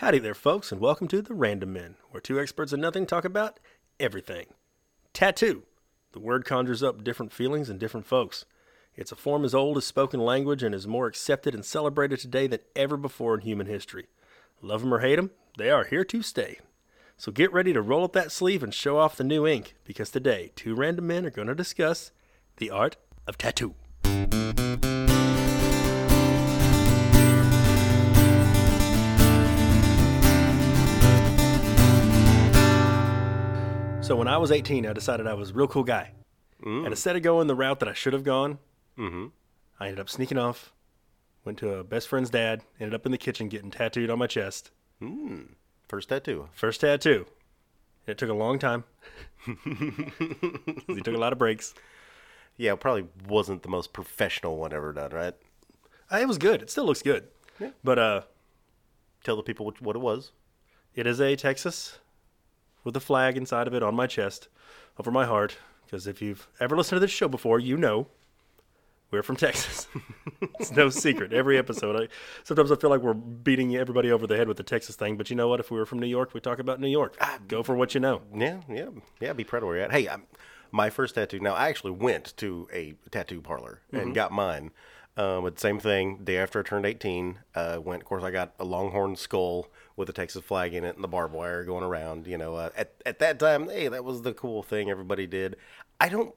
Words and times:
Howdy 0.00 0.18
there, 0.18 0.34
folks, 0.34 0.70
and 0.70 0.78
welcome 0.78 1.08
to 1.08 1.22
The 1.22 1.32
Random 1.32 1.72
Men, 1.72 1.94
where 2.10 2.20
two 2.20 2.38
experts 2.38 2.70
in 2.70 2.82
nothing 2.82 3.06
talk 3.06 3.24
about 3.24 3.58
everything. 3.98 4.48
Tattoo. 5.14 5.62
The 6.12 6.20
word 6.20 6.44
conjures 6.44 6.82
up 6.82 7.02
different 7.02 7.32
feelings 7.32 7.70
in 7.70 7.78
different 7.78 8.04
folks. 8.04 8.44
It's 8.94 9.10
a 9.10 9.16
form 9.16 9.42
as 9.42 9.54
old 9.54 9.78
as 9.78 9.86
spoken 9.86 10.20
language 10.20 10.62
and 10.62 10.74
is 10.74 10.86
more 10.86 11.06
accepted 11.06 11.54
and 11.54 11.64
celebrated 11.64 12.18
today 12.18 12.46
than 12.46 12.60
ever 12.76 12.98
before 12.98 13.36
in 13.36 13.40
human 13.40 13.68
history. 13.68 14.08
Love 14.60 14.82
'em 14.82 14.92
or 14.92 14.98
hate 14.98 15.18
'em, 15.18 15.30
they 15.56 15.70
are 15.70 15.84
here 15.84 16.04
to 16.04 16.20
stay. 16.20 16.60
So 17.16 17.32
get 17.32 17.50
ready 17.50 17.72
to 17.72 17.80
roll 17.80 18.04
up 18.04 18.12
that 18.12 18.30
sleeve 18.30 18.62
and 18.62 18.74
show 18.74 18.98
off 18.98 19.16
the 19.16 19.24
new 19.24 19.46
ink, 19.46 19.76
because 19.84 20.10
today, 20.10 20.52
two 20.56 20.74
random 20.74 21.06
men 21.06 21.24
are 21.24 21.30
going 21.30 21.48
to 21.48 21.54
discuss 21.54 22.12
the 22.58 22.68
art 22.68 22.96
of 23.26 23.38
tattoo. 23.38 23.74
So 34.06 34.14
when 34.14 34.28
I 34.28 34.38
was 34.38 34.52
18, 34.52 34.86
I 34.86 34.92
decided 34.92 35.26
I 35.26 35.34
was 35.34 35.50
a 35.50 35.54
real 35.54 35.66
cool 35.66 35.82
guy. 35.82 36.12
And 36.64 36.86
instead 36.86 37.16
of 37.16 37.22
going 37.22 37.48
the 37.48 37.54
route 37.54 37.80
that 37.80 37.88
I 37.88 37.92
should 37.92 38.12
have 38.12 38.24
gone, 38.24 38.58
Mm-hmm. 38.98 39.26
I 39.78 39.88
ended 39.88 40.00
up 40.00 40.08
sneaking 40.08 40.38
off, 40.38 40.72
went 41.44 41.58
to 41.58 41.74
a 41.74 41.84
best 41.84 42.08
friend's 42.08 42.30
dad, 42.30 42.62
ended 42.80 42.94
up 42.94 43.04
in 43.04 43.12
the 43.12 43.18
kitchen 43.18 43.48
getting 43.50 43.70
tattooed 43.70 44.08
on 44.08 44.18
my 44.18 44.26
chest. 44.26 44.70
First 45.86 46.08
tattoo. 46.08 46.48
First 46.54 46.80
tattoo. 46.80 47.26
It 48.06 48.16
took 48.16 48.30
a 48.30 48.34
long 48.34 48.58
time. 48.58 48.84
he 49.44 51.00
took 51.02 51.14
a 51.14 51.18
lot 51.18 51.34
of 51.34 51.38
breaks. 51.38 51.74
Yeah, 52.56 52.72
it 52.72 52.80
probably 52.80 53.04
wasn't 53.28 53.62
the 53.64 53.68
most 53.68 53.92
professional 53.92 54.56
one 54.56 54.72
ever 54.72 54.94
done, 54.94 55.10
right? 55.10 55.34
Uh, 56.10 56.16
It 56.18 56.26
was 56.28 56.38
good. 56.38 56.62
It 56.62 56.70
still 56.70 56.86
looks 56.86 57.02
good. 57.02 57.24
Yeah. 57.60 57.70
But 57.84 57.98
uh, 57.98 58.20
Tell 59.24 59.36
the 59.36 59.42
people 59.42 59.70
what 59.80 59.96
it 59.96 60.00
was. 60.00 60.32
it 60.94 61.06
is 61.06 61.20
a 61.20 61.36
Texas 61.36 61.98
with 62.86 62.96
a 62.96 63.00
flag 63.00 63.36
inside 63.36 63.66
of 63.66 63.74
it 63.74 63.82
on 63.82 63.94
my 63.94 64.06
chest, 64.06 64.48
over 64.98 65.10
my 65.10 65.26
heart. 65.26 65.58
Because 65.84 66.06
if 66.06 66.22
you've 66.22 66.48
ever 66.60 66.76
listened 66.76 66.96
to 66.96 67.00
this 67.00 67.10
show 67.10 67.28
before, 67.28 67.58
you 67.58 67.76
know 67.76 68.06
we're 69.10 69.22
from 69.22 69.36
Texas. 69.36 69.88
it's 70.60 70.70
no 70.70 70.88
secret. 70.88 71.32
Every 71.32 71.58
episode, 71.58 72.00
I, 72.00 72.08
sometimes 72.44 72.70
I 72.72 72.76
feel 72.76 72.90
like 72.90 73.02
we're 73.02 73.14
beating 73.14 73.76
everybody 73.76 74.10
over 74.10 74.26
the 74.26 74.36
head 74.36 74.48
with 74.48 74.56
the 74.56 74.62
Texas 74.62 74.96
thing. 74.96 75.16
But 75.16 75.30
you 75.30 75.36
know 75.36 75.48
what? 75.48 75.60
If 75.60 75.70
we 75.70 75.78
were 75.78 75.86
from 75.86 75.98
New 75.98 76.06
York, 76.06 76.32
we 76.32 76.40
talk 76.40 76.60
about 76.60 76.80
New 76.80 76.88
York. 76.88 77.16
Go 77.48 77.62
for 77.62 77.74
what 77.74 77.94
you 77.94 78.00
know. 78.00 78.22
Yeah, 78.34 78.60
yeah, 78.68 78.88
yeah. 79.20 79.32
Be 79.32 79.44
proud 79.44 79.62
of 79.62 79.68
where 79.68 79.76
you're 79.76 79.84
at. 79.84 79.92
Hey, 79.92 80.08
I'm, 80.08 80.22
my 80.70 80.88
first 80.88 81.16
tattoo. 81.16 81.40
Now, 81.40 81.54
I 81.54 81.68
actually 81.68 81.92
went 81.92 82.36
to 82.38 82.68
a 82.72 82.94
tattoo 83.10 83.40
parlor 83.40 83.80
and 83.92 84.14
got 84.14 84.32
mine. 84.32 84.70
Um, 85.16 85.44
but 85.44 85.58
same 85.58 85.80
thing. 85.80 86.18
Day 86.24 86.36
after 86.36 86.60
I 86.60 86.62
turned 86.62 86.86
18, 86.86 87.38
uh, 87.54 87.80
went. 87.82 88.02
Of 88.02 88.08
course, 88.08 88.22
I 88.22 88.30
got 88.30 88.54
a 88.60 88.64
longhorn 88.64 89.16
skull 89.16 89.68
with 89.96 90.08
a 90.10 90.12
Texas 90.12 90.44
flag 90.44 90.74
in 90.74 90.84
it 90.84 90.94
and 90.94 91.02
the 91.02 91.08
barbed 91.08 91.34
wire 91.34 91.64
going 91.64 91.84
around. 91.84 92.26
You 92.26 92.38
know, 92.38 92.54
uh, 92.54 92.70
at 92.76 92.92
at 93.04 93.18
that 93.20 93.38
time, 93.38 93.68
hey, 93.68 93.88
that 93.88 94.04
was 94.04 94.22
the 94.22 94.32
cool 94.34 94.62
thing 94.62 94.90
everybody 94.90 95.26
did. 95.26 95.56
I 96.00 96.08
don't, 96.08 96.34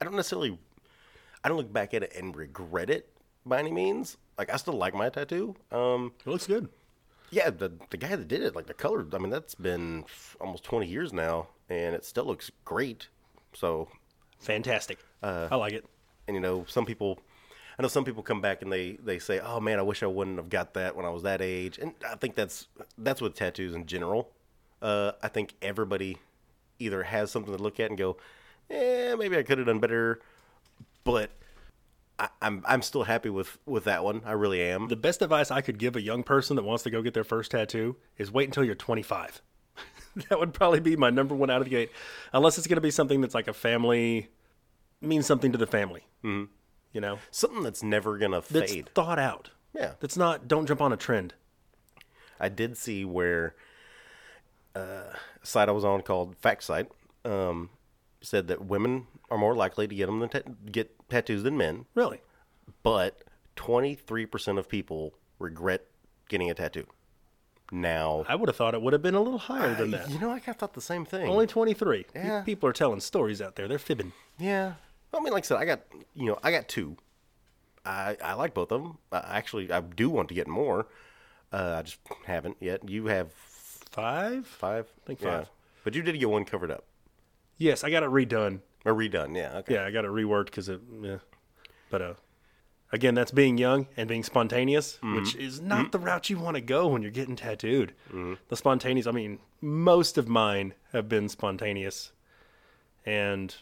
I 0.00 0.04
don't 0.04 0.14
necessarily, 0.16 0.58
I 1.42 1.48
don't 1.48 1.56
look 1.56 1.72
back 1.72 1.94
at 1.94 2.02
it 2.02 2.12
and 2.16 2.36
regret 2.36 2.90
it 2.90 3.08
by 3.46 3.58
any 3.58 3.72
means. 3.72 4.16
Like 4.38 4.52
I 4.52 4.56
still 4.56 4.74
like 4.74 4.94
my 4.94 5.08
tattoo. 5.08 5.54
Um, 5.72 6.12
It 6.26 6.30
looks 6.30 6.46
good. 6.46 6.68
yeah, 7.30 7.50
the 7.50 7.72
the 7.90 7.96
guy 7.96 8.16
that 8.16 8.28
did 8.28 8.42
it, 8.42 8.54
like 8.54 8.66
the 8.66 8.74
color. 8.74 9.06
I 9.12 9.18
mean, 9.18 9.30
that's 9.30 9.54
been 9.54 10.04
almost 10.40 10.64
20 10.64 10.86
years 10.86 11.12
now, 11.12 11.48
and 11.68 11.94
it 11.94 12.04
still 12.04 12.24
looks 12.24 12.50
great. 12.64 13.08
So, 13.54 13.88
Fantastic. 14.38 14.98
Uh, 15.22 15.48
I 15.50 15.56
like 15.56 15.72
it. 15.74 15.84
and 16.28 16.34
you 16.34 16.40
know, 16.40 16.64
some 16.68 16.86
people, 16.86 17.18
I 17.80 17.82
know 17.82 17.88
some 17.88 18.04
people 18.04 18.22
come 18.22 18.42
back 18.42 18.60
and 18.60 18.70
they 18.70 18.98
they 19.02 19.18
say, 19.18 19.40
"Oh 19.40 19.58
man, 19.58 19.78
I 19.78 19.82
wish 19.82 20.02
I 20.02 20.06
wouldn't 20.06 20.36
have 20.36 20.50
got 20.50 20.74
that 20.74 20.94
when 20.94 21.06
I 21.06 21.08
was 21.08 21.22
that 21.22 21.40
age." 21.40 21.78
And 21.78 21.94
I 22.06 22.14
think 22.14 22.34
that's 22.34 22.66
that's 22.98 23.22
with 23.22 23.34
tattoos 23.34 23.74
in 23.74 23.86
general. 23.86 24.32
Uh, 24.82 25.12
I 25.22 25.28
think 25.28 25.54
everybody 25.62 26.18
either 26.78 27.04
has 27.04 27.30
something 27.30 27.56
to 27.56 27.62
look 27.62 27.80
at 27.80 27.88
and 27.88 27.96
go, 27.96 28.18
"Eh, 28.68 29.14
maybe 29.14 29.38
I 29.38 29.42
could 29.42 29.56
have 29.56 29.66
done 29.66 29.80
better," 29.80 30.20
but 31.04 31.30
I, 32.18 32.28
I'm 32.42 32.62
I'm 32.68 32.82
still 32.82 33.04
happy 33.04 33.30
with 33.30 33.56
with 33.64 33.84
that 33.84 34.04
one. 34.04 34.20
I 34.26 34.32
really 34.32 34.60
am. 34.60 34.88
The 34.88 34.96
best 34.96 35.22
advice 35.22 35.50
I 35.50 35.62
could 35.62 35.78
give 35.78 35.96
a 35.96 36.02
young 36.02 36.22
person 36.22 36.56
that 36.56 36.64
wants 36.64 36.82
to 36.82 36.90
go 36.90 37.00
get 37.00 37.14
their 37.14 37.24
first 37.24 37.50
tattoo 37.50 37.96
is 38.18 38.30
wait 38.30 38.44
until 38.44 38.62
you're 38.62 38.74
25. 38.74 39.40
that 40.28 40.38
would 40.38 40.52
probably 40.52 40.80
be 40.80 40.96
my 40.96 41.08
number 41.08 41.34
one 41.34 41.48
out 41.48 41.62
of 41.62 41.64
the 41.64 41.70
gate, 41.70 41.90
unless 42.34 42.58
it's 42.58 42.66
going 42.66 42.76
to 42.76 42.82
be 42.82 42.90
something 42.90 43.22
that's 43.22 43.34
like 43.34 43.48
a 43.48 43.54
family, 43.54 44.28
means 45.00 45.24
something 45.24 45.50
to 45.52 45.56
the 45.56 45.66
family. 45.66 46.02
Mm-hmm. 46.22 46.52
You 46.92 47.00
know, 47.00 47.18
Something 47.30 47.62
that's 47.62 47.82
never 47.82 48.18
gonna 48.18 48.42
that's 48.50 48.72
fade. 48.72 48.88
thought 48.94 49.18
out. 49.18 49.50
Yeah. 49.74 49.92
That's 50.00 50.16
not, 50.16 50.48
don't 50.48 50.66
jump 50.66 50.80
on 50.80 50.92
a 50.92 50.96
trend. 50.96 51.34
I 52.40 52.48
did 52.48 52.76
see 52.76 53.04
where 53.04 53.54
uh, 54.74 54.80
a 54.80 55.46
site 55.46 55.68
I 55.68 55.72
was 55.72 55.84
on 55.84 56.02
called 56.02 56.36
Fact 56.38 56.62
Site 56.64 56.88
um, 57.24 57.70
said 58.20 58.48
that 58.48 58.64
women 58.64 59.06
are 59.30 59.38
more 59.38 59.54
likely 59.54 59.86
to 59.86 59.94
get 59.94 60.06
them 60.06 60.28
ta- 60.28 60.40
get 60.70 60.90
tattoos 61.08 61.42
than 61.44 61.56
men, 61.56 61.86
Really? 61.94 62.20
but 62.82 63.22
23% 63.56 64.58
of 64.58 64.68
people 64.68 65.14
regret 65.38 65.86
getting 66.28 66.50
a 66.50 66.54
tattoo. 66.54 66.86
Now, 67.72 68.24
I 68.28 68.34
would 68.34 68.48
have 68.48 68.56
thought 68.56 68.74
it 68.74 68.82
would 68.82 68.92
have 68.94 69.02
been 69.02 69.14
a 69.14 69.20
little 69.20 69.38
higher 69.38 69.74
than 69.76 69.92
that. 69.92 70.10
you 70.10 70.18
know, 70.18 70.30
I 70.30 70.40
thought 70.40 70.72
the 70.74 70.80
same 70.80 71.04
thing. 71.04 71.28
Only 71.28 71.46
23. 71.46 72.06
Yeah. 72.16 72.42
People 72.42 72.68
are 72.68 72.72
telling 72.72 72.98
stories 72.98 73.40
out 73.40 73.54
there. 73.54 73.68
They're 73.68 73.78
fibbing. 73.78 74.12
yeah, 74.40 74.72
I 75.12 75.20
mean, 75.20 75.32
like 75.32 75.44
I 75.44 75.46
said, 75.46 75.58
I 75.58 75.64
got 75.64 75.80
you 76.14 76.26
know, 76.26 76.38
I 76.42 76.50
got 76.50 76.68
two. 76.68 76.96
I 77.84 78.16
I 78.22 78.34
like 78.34 78.54
both 78.54 78.70
of 78.72 78.82
them. 78.82 78.98
I 79.10 79.36
actually, 79.38 79.70
I 79.72 79.80
do 79.80 80.10
want 80.10 80.28
to 80.28 80.34
get 80.34 80.46
more. 80.46 80.86
Uh, 81.52 81.76
I 81.78 81.82
just 81.82 81.98
haven't 82.26 82.56
yet. 82.60 82.88
You 82.88 83.06
have 83.06 83.32
Five? 83.90 84.46
five, 84.46 84.86
I 85.02 85.06
think 85.06 85.20
five. 85.20 85.48
But 85.82 85.94
you 85.94 86.02
did 86.02 86.18
get 86.20 86.30
one 86.30 86.44
covered 86.44 86.70
up 86.70 86.84
Yes, 87.58 87.82
I 87.82 87.90
got 87.90 88.02
it 88.04 88.10
redone. 88.10 88.60
or 88.84 88.94
redone. 88.94 89.34
Yeah, 89.36 89.56
okay. 89.58 89.74
Yeah, 89.74 89.84
I 89.84 89.90
got 89.90 90.04
it 90.04 90.10
reworked 90.10 90.46
because 90.46 90.68
it. 90.68 90.80
Yeah, 91.02 91.16
but 91.90 92.00
uh, 92.02 92.14
again, 92.92 93.14
that's 93.14 93.32
being 93.32 93.58
young 93.58 93.88
and 93.96 94.08
being 94.08 94.22
spontaneous, 94.22 94.98
which 95.02 95.34
is 95.34 95.60
not 95.60 95.90
the 95.92 95.98
route 95.98 96.30
you 96.30 96.38
want 96.38 96.54
to 96.54 96.60
go 96.60 96.86
when 96.86 97.02
you're 97.02 97.10
getting 97.10 97.34
tattooed. 97.36 97.94
The 98.48 98.56
spontaneous. 98.56 99.06
I 99.08 99.10
mean, 99.10 99.40
most 99.60 100.16
of 100.18 100.28
mine 100.28 100.74
have 100.92 101.08
been 101.08 101.28
spontaneous, 101.28 102.12
and 103.04 103.54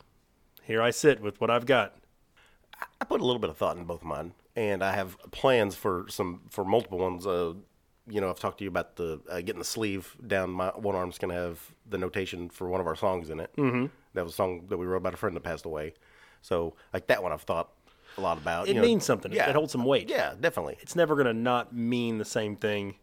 here 0.69 0.83
I 0.83 0.91
sit 0.91 1.21
with 1.21 1.41
what 1.41 1.51
I've 1.51 1.67
got. 1.67 1.97
I 3.01 3.05
put 3.05 3.21
a 3.21 3.25
little 3.25 3.41
bit 3.41 3.51
of 3.51 3.57
thought 3.57 3.77
in 3.77 3.85
both 3.85 4.03
of 4.03 4.07
mine, 4.07 4.35
and 4.55 4.85
I 4.85 4.93
have 4.93 5.19
plans 5.33 5.75
for 5.75 6.07
some 6.09 6.43
for 6.51 6.65
multiple 6.65 6.99
ones. 6.99 7.27
Uh, 7.27 7.55
you 8.07 8.21
know, 8.21 8.31
I've 8.31 8.39
talked 8.39 8.59
to 8.59 8.65
you 8.65 8.69
about 8.71 8.97
the 8.97 9.21
uh, 9.29 9.39
getting 9.39 9.59
the 9.59 9.65
sleeve 9.65 10.15
down. 10.25 10.51
My 10.51 10.69
one 10.69 10.95
arm's 10.95 11.19
gonna 11.19 11.35
have 11.35 11.59
the 11.89 11.99
notation 11.99 12.51
for 12.51 12.69
one 12.69 12.81
of 12.81 12.87
our 12.87 12.95
songs 12.95 13.31
in 13.31 13.41
it. 13.41 13.51
Mm-hmm. 13.57 13.87
That 14.15 14.25
was 14.25 14.35
a 14.35 14.37
song 14.37 14.67
that 14.69 14.77
we 14.77 14.87
wrote 14.87 14.99
about 14.99 15.15
a 15.15 15.17
friend 15.17 15.35
that 15.35 15.43
passed 15.43 15.65
away. 15.65 15.95
So, 16.43 16.77
like 16.93 17.09
that 17.09 17.23
one, 17.23 17.33
I've 17.33 17.43
thought 17.43 17.71
a 18.17 18.21
lot 18.21 18.39
about. 18.39 18.69
It 18.69 18.75
you 18.75 18.75
know. 18.75 18.83
means 18.83 19.05
something. 19.05 19.33
Yeah, 19.33 19.49
It 19.49 19.57
holds 19.57 19.73
some 19.73 19.85
weight. 19.85 20.09
Yeah, 20.09 20.35
definitely. 20.39 20.77
It's 20.81 20.95
never 20.95 21.17
gonna 21.17 21.35
not 21.35 21.75
mean 21.75 22.19
the 22.19 22.25
same 22.25 22.57
thing. 22.57 22.95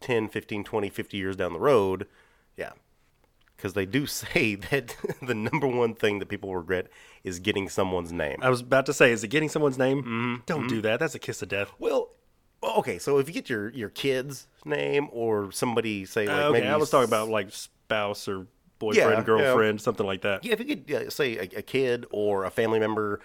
10, 0.00 0.28
15, 0.28 0.64
20, 0.64 0.88
50 0.88 1.16
years 1.16 1.36
down 1.36 1.52
the 1.52 1.60
road, 1.60 2.06
yeah. 2.56 2.72
Because 3.58 3.74
they 3.74 3.84
do 3.84 4.06
say 4.22 4.54
that 4.54 4.96
the 5.20 5.34
number 5.34 5.66
one 5.66 5.94
thing 5.94 6.20
that 6.20 6.30
people 6.30 6.56
regret 6.56 6.86
is 7.24 7.40
getting 7.40 7.68
someone's 7.68 8.12
name. 8.12 8.38
I 8.40 8.48
was 8.48 8.62
about 8.62 8.86
to 8.86 8.94
say, 8.94 9.12
is 9.12 9.22
it 9.22 9.28
getting 9.28 9.50
someone's 9.50 9.76
name? 9.76 10.42
Don't 10.46 10.68
do 10.68 10.80
that. 10.80 11.00
That's 11.00 11.14
a 11.14 11.18
kiss 11.18 11.42
of 11.42 11.50
death. 11.50 11.70
Well, 11.78 12.12
okay, 12.62 12.98
so 12.98 13.18
if 13.18 13.28
you 13.28 13.34
get 13.34 13.50
your 13.50 13.68
your 13.70 13.90
kid's 13.90 14.46
name 14.64 15.08
or 15.12 15.52
somebody 15.52 16.04
say 16.04 16.26
like 16.26 16.36
okay, 16.36 16.52
maybe 16.60 16.68
I 16.68 16.76
was 16.76 16.90
talking 16.90 17.08
about 17.08 17.28
like 17.28 17.50
spouse 17.52 18.28
or 18.28 18.46
boyfriend, 18.78 19.10
yeah. 19.10 19.22
girlfriend, 19.22 19.80
something 19.80 20.06
like 20.06 20.22
that. 20.22 20.44
yeah, 20.44 20.52
if 20.52 20.60
you 20.60 20.76
could 20.76 20.92
uh, 20.92 21.10
say 21.10 21.36
a, 21.36 21.58
a 21.58 21.62
kid 21.62 22.06
or 22.10 22.44
a 22.44 22.50
family 22.50 22.78
member, 22.78 23.20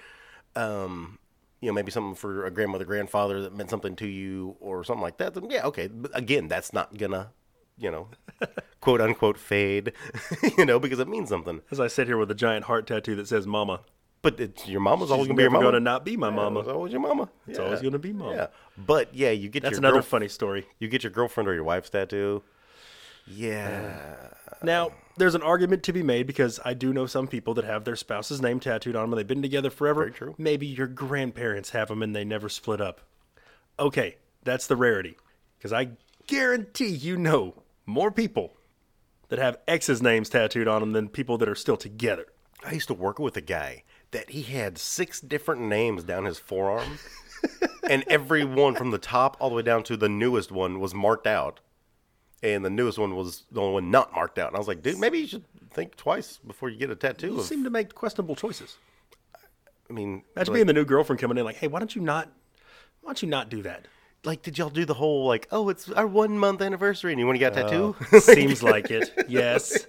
um, 0.55 1.19
you 1.61 1.67
know, 1.67 1.73
maybe 1.73 1.91
something 1.91 2.15
for 2.15 2.45
a 2.45 2.51
grandmother, 2.51 2.85
grandfather 2.85 3.41
that 3.41 3.55
meant 3.55 3.69
something 3.69 3.95
to 3.95 4.07
you 4.07 4.57
or 4.59 4.83
something 4.83 5.01
like 5.01 5.17
that. 5.17 5.33
Then 5.33 5.50
yeah, 5.50 5.65
okay. 5.67 5.88
But 5.88 6.11
again, 6.13 6.47
that's 6.47 6.73
not 6.73 6.97
gonna, 6.97 7.31
you 7.77 7.91
know, 7.91 8.07
quote 8.81 9.01
unquote 9.01 9.37
fade, 9.37 9.93
you 10.57 10.65
know, 10.65 10.79
because 10.79 10.99
it 10.99 11.07
means 11.07 11.29
something. 11.29 11.61
As 11.71 11.79
I 11.79 11.87
sit 11.87 12.07
here 12.07 12.17
with 12.17 12.31
a 12.31 12.35
giant 12.35 12.65
heart 12.65 12.87
tattoo 12.87 13.15
that 13.15 13.27
says 13.27 13.47
"Mama," 13.47 13.81
But 14.23 14.39
it's, 14.39 14.67
your 14.69 14.79
mama's 14.79 15.11
always 15.11 15.27
gonna 15.27 15.35
be 15.35 15.43
your 15.43 15.51
mama. 15.51 15.63
going 15.65 15.73
to 15.73 15.79
not 15.81 16.05
be 16.05 16.15
my 16.15 16.29
mama. 16.29 16.61
It's 16.61 16.69
always 16.69 16.93
your 16.93 17.01
mama. 17.01 17.29
It's 17.45 17.59
always 17.59 17.81
gonna 17.81 17.99
be 17.99 18.13
mama. 18.13 18.33
Yeah, 18.33 18.47
but 18.77 19.13
yeah, 19.13 19.31
you 19.31 19.49
get 19.49 19.63
your 19.63 19.69
That's 19.69 19.79
another 19.79 19.95
girl- 19.97 20.03
funny 20.03 20.29
story. 20.29 20.65
You 20.79 20.87
get 20.87 21.03
your 21.03 21.11
girlfriend 21.11 21.49
or 21.49 21.53
your 21.53 21.65
wife's 21.65 21.89
tattoo. 21.89 22.41
Yeah. 23.27 23.99
Now, 24.61 24.91
there's 25.17 25.35
an 25.35 25.41
argument 25.41 25.83
to 25.83 25.91
be 25.91 26.03
made 26.03 26.25
because 26.25 26.57
I 26.63 26.73
do 26.73 26.93
know 26.93 27.05
some 27.05 27.27
people 27.27 27.53
that 27.55 27.65
have 27.65 27.83
their 27.83 27.97
spouse's 27.97 28.41
name 28.41 28.61
tattooed 28.61 28.95
on 28.95 29.01
them 29.01 29.11
and 29.11 29.19
they've 29.19 29.27
been 29.27 29.41
together 29.41 29.69
forever. 29.69 30.03
Very 30.03 30.13
true. 30.13 30.35
Maybe 30.37 30.65
your 30.67 30.87
grandparents 30.87 31.71
have 31.71 31.89
them 31.89 32.01
and 32.01 32.15
they 32.15 32.23
never 32.23 32.47
split 32.47 32.79
up. 32.79 33.01
Okay, 33.77 34.15
that's 34.43 34.67
the 34.67 34.77
rarity. 34.77 35.17
Because 35.57 35.73
I 35.73 35.89
guarantee 36.27 36.87
you 36.87 37.17
know 37.17 37.55
more 37.85 38.12
people 38.12 38.53
that 39.30 39.39
have 39.39 39.57
exes' 39.68 40.01
names 40.01 40.30
tattooed 40.30 40.68
on 40.68 40.81
them 40.81 40.91
than 40.94 41.09
people 41.09 41.38
that 41.39 41.50
are 41.50 41.56
still 41.56 41.77
together. 41.77 42.27
I 42.63 42.74
used 42.74 42.88
to 42.88 42.94
work 42.94 43.19
with 43.19 43.35
a 43.35 43.41
guy 43.41 43.83
that 44.12 44.30
he 44.30 44.44
had 44.44 44.77
six 44.77 45.19
different 45.19 45.62
names 45.62 46.03
down 46.03 46.25
his 46.25 46.39
forearm. 46.39 47.00
and 47.89 48.03
every 48.07 48.45
one 48.45 48.75
from 48.75 48.91
the 48.91 48.97
top 48.97 49.35
all 49.39 49.50
the 49.50 49.56
way 49.56 49.62
down 49.62 49.83
to 49.83 49.97
the 49.97 50.07
newest 50.07 50.51
one 50.51 50.80
was 50.80 50.94
marked 50.94 51.27
out, 51.27 51.59
and 52.41 52.63
the 52.63 52.69
newest 52.69 52.97
one 52.97 53.15
was 53.15 53.44
the 53.51 53.59
only 53.59 53.74
one 53.74 53.91
not 53.91 54.13
marked 54.13 54.39
out. 54.39 54.47
And 54.47 54.56
I 54.56 54.59
was 54.59 54.68
like, 54.68 54.81
dude, 54.81 55.00
maybe 55.00 55.19
you 55.19 55.27
should 55.27 55.44
think 55.71 55.95
twice 55.97 56.38
before 56.38 56.69
you 56.69 56.77
get 56.77 56.89
a 56.89 56.95
tattoo. 56.95 57.33
You 57.33 57.39
Of, 57.39 57.45
seem 57.45 57.63
to 57.63 57.69
make 57.69 57.94
questionable 57.95 58.35
choices. 58.35 58.77
I 59.89 59.94
mean, 59.94 60.24
Imagine 60.35 60.53
like, 60.53 60.57
being 60.57 60.68
the 60.68 60.74
new 60.74 60.85
girlfriend 60.85 61.19
coming 61.19 61.38
in 61.38 61.44
like, 61.44 61.57
hey, 61.57 61.68
why 61.68 61.80
don't 61.80 61.94
you 61.95 62.01
not, 62.01 62.31
why 63.01 63.09
don't 63.09 63.21
you 63.21 63.27
not 63.30 63.50
do 63.50 63.62
that? 63.63 63.88
Like, 64.25 64.41
did 64.41 64.57
y'all 64.57 64.69
do 64.69 64.85
the 64.85 64.93
whole 64.93 65.27
like, 65.27 65.47
oh, 65.51 65.69
it's 65.69 65.89
our 65.91 66.07
one 66.07 66.37
month 66.37 66.61
anniversary, 66.61 67.11
and 67.11 67.19
you 67.19 67.25
want 67.25 67.35
to 67.35 67.39
get 67.39 67.57
a 67.57 67.63
tattoo? 67.63 67.95
Seems 68.19 68.63
like 68.63 68.91
it. 68.91 69.11
Yes. 69.27 69.87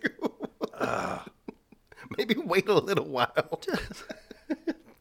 maybe 2.18 2.34
wait 2.36 2.68
a 2.68 2.74
little 2.74 3.06
while. 3.06 3.60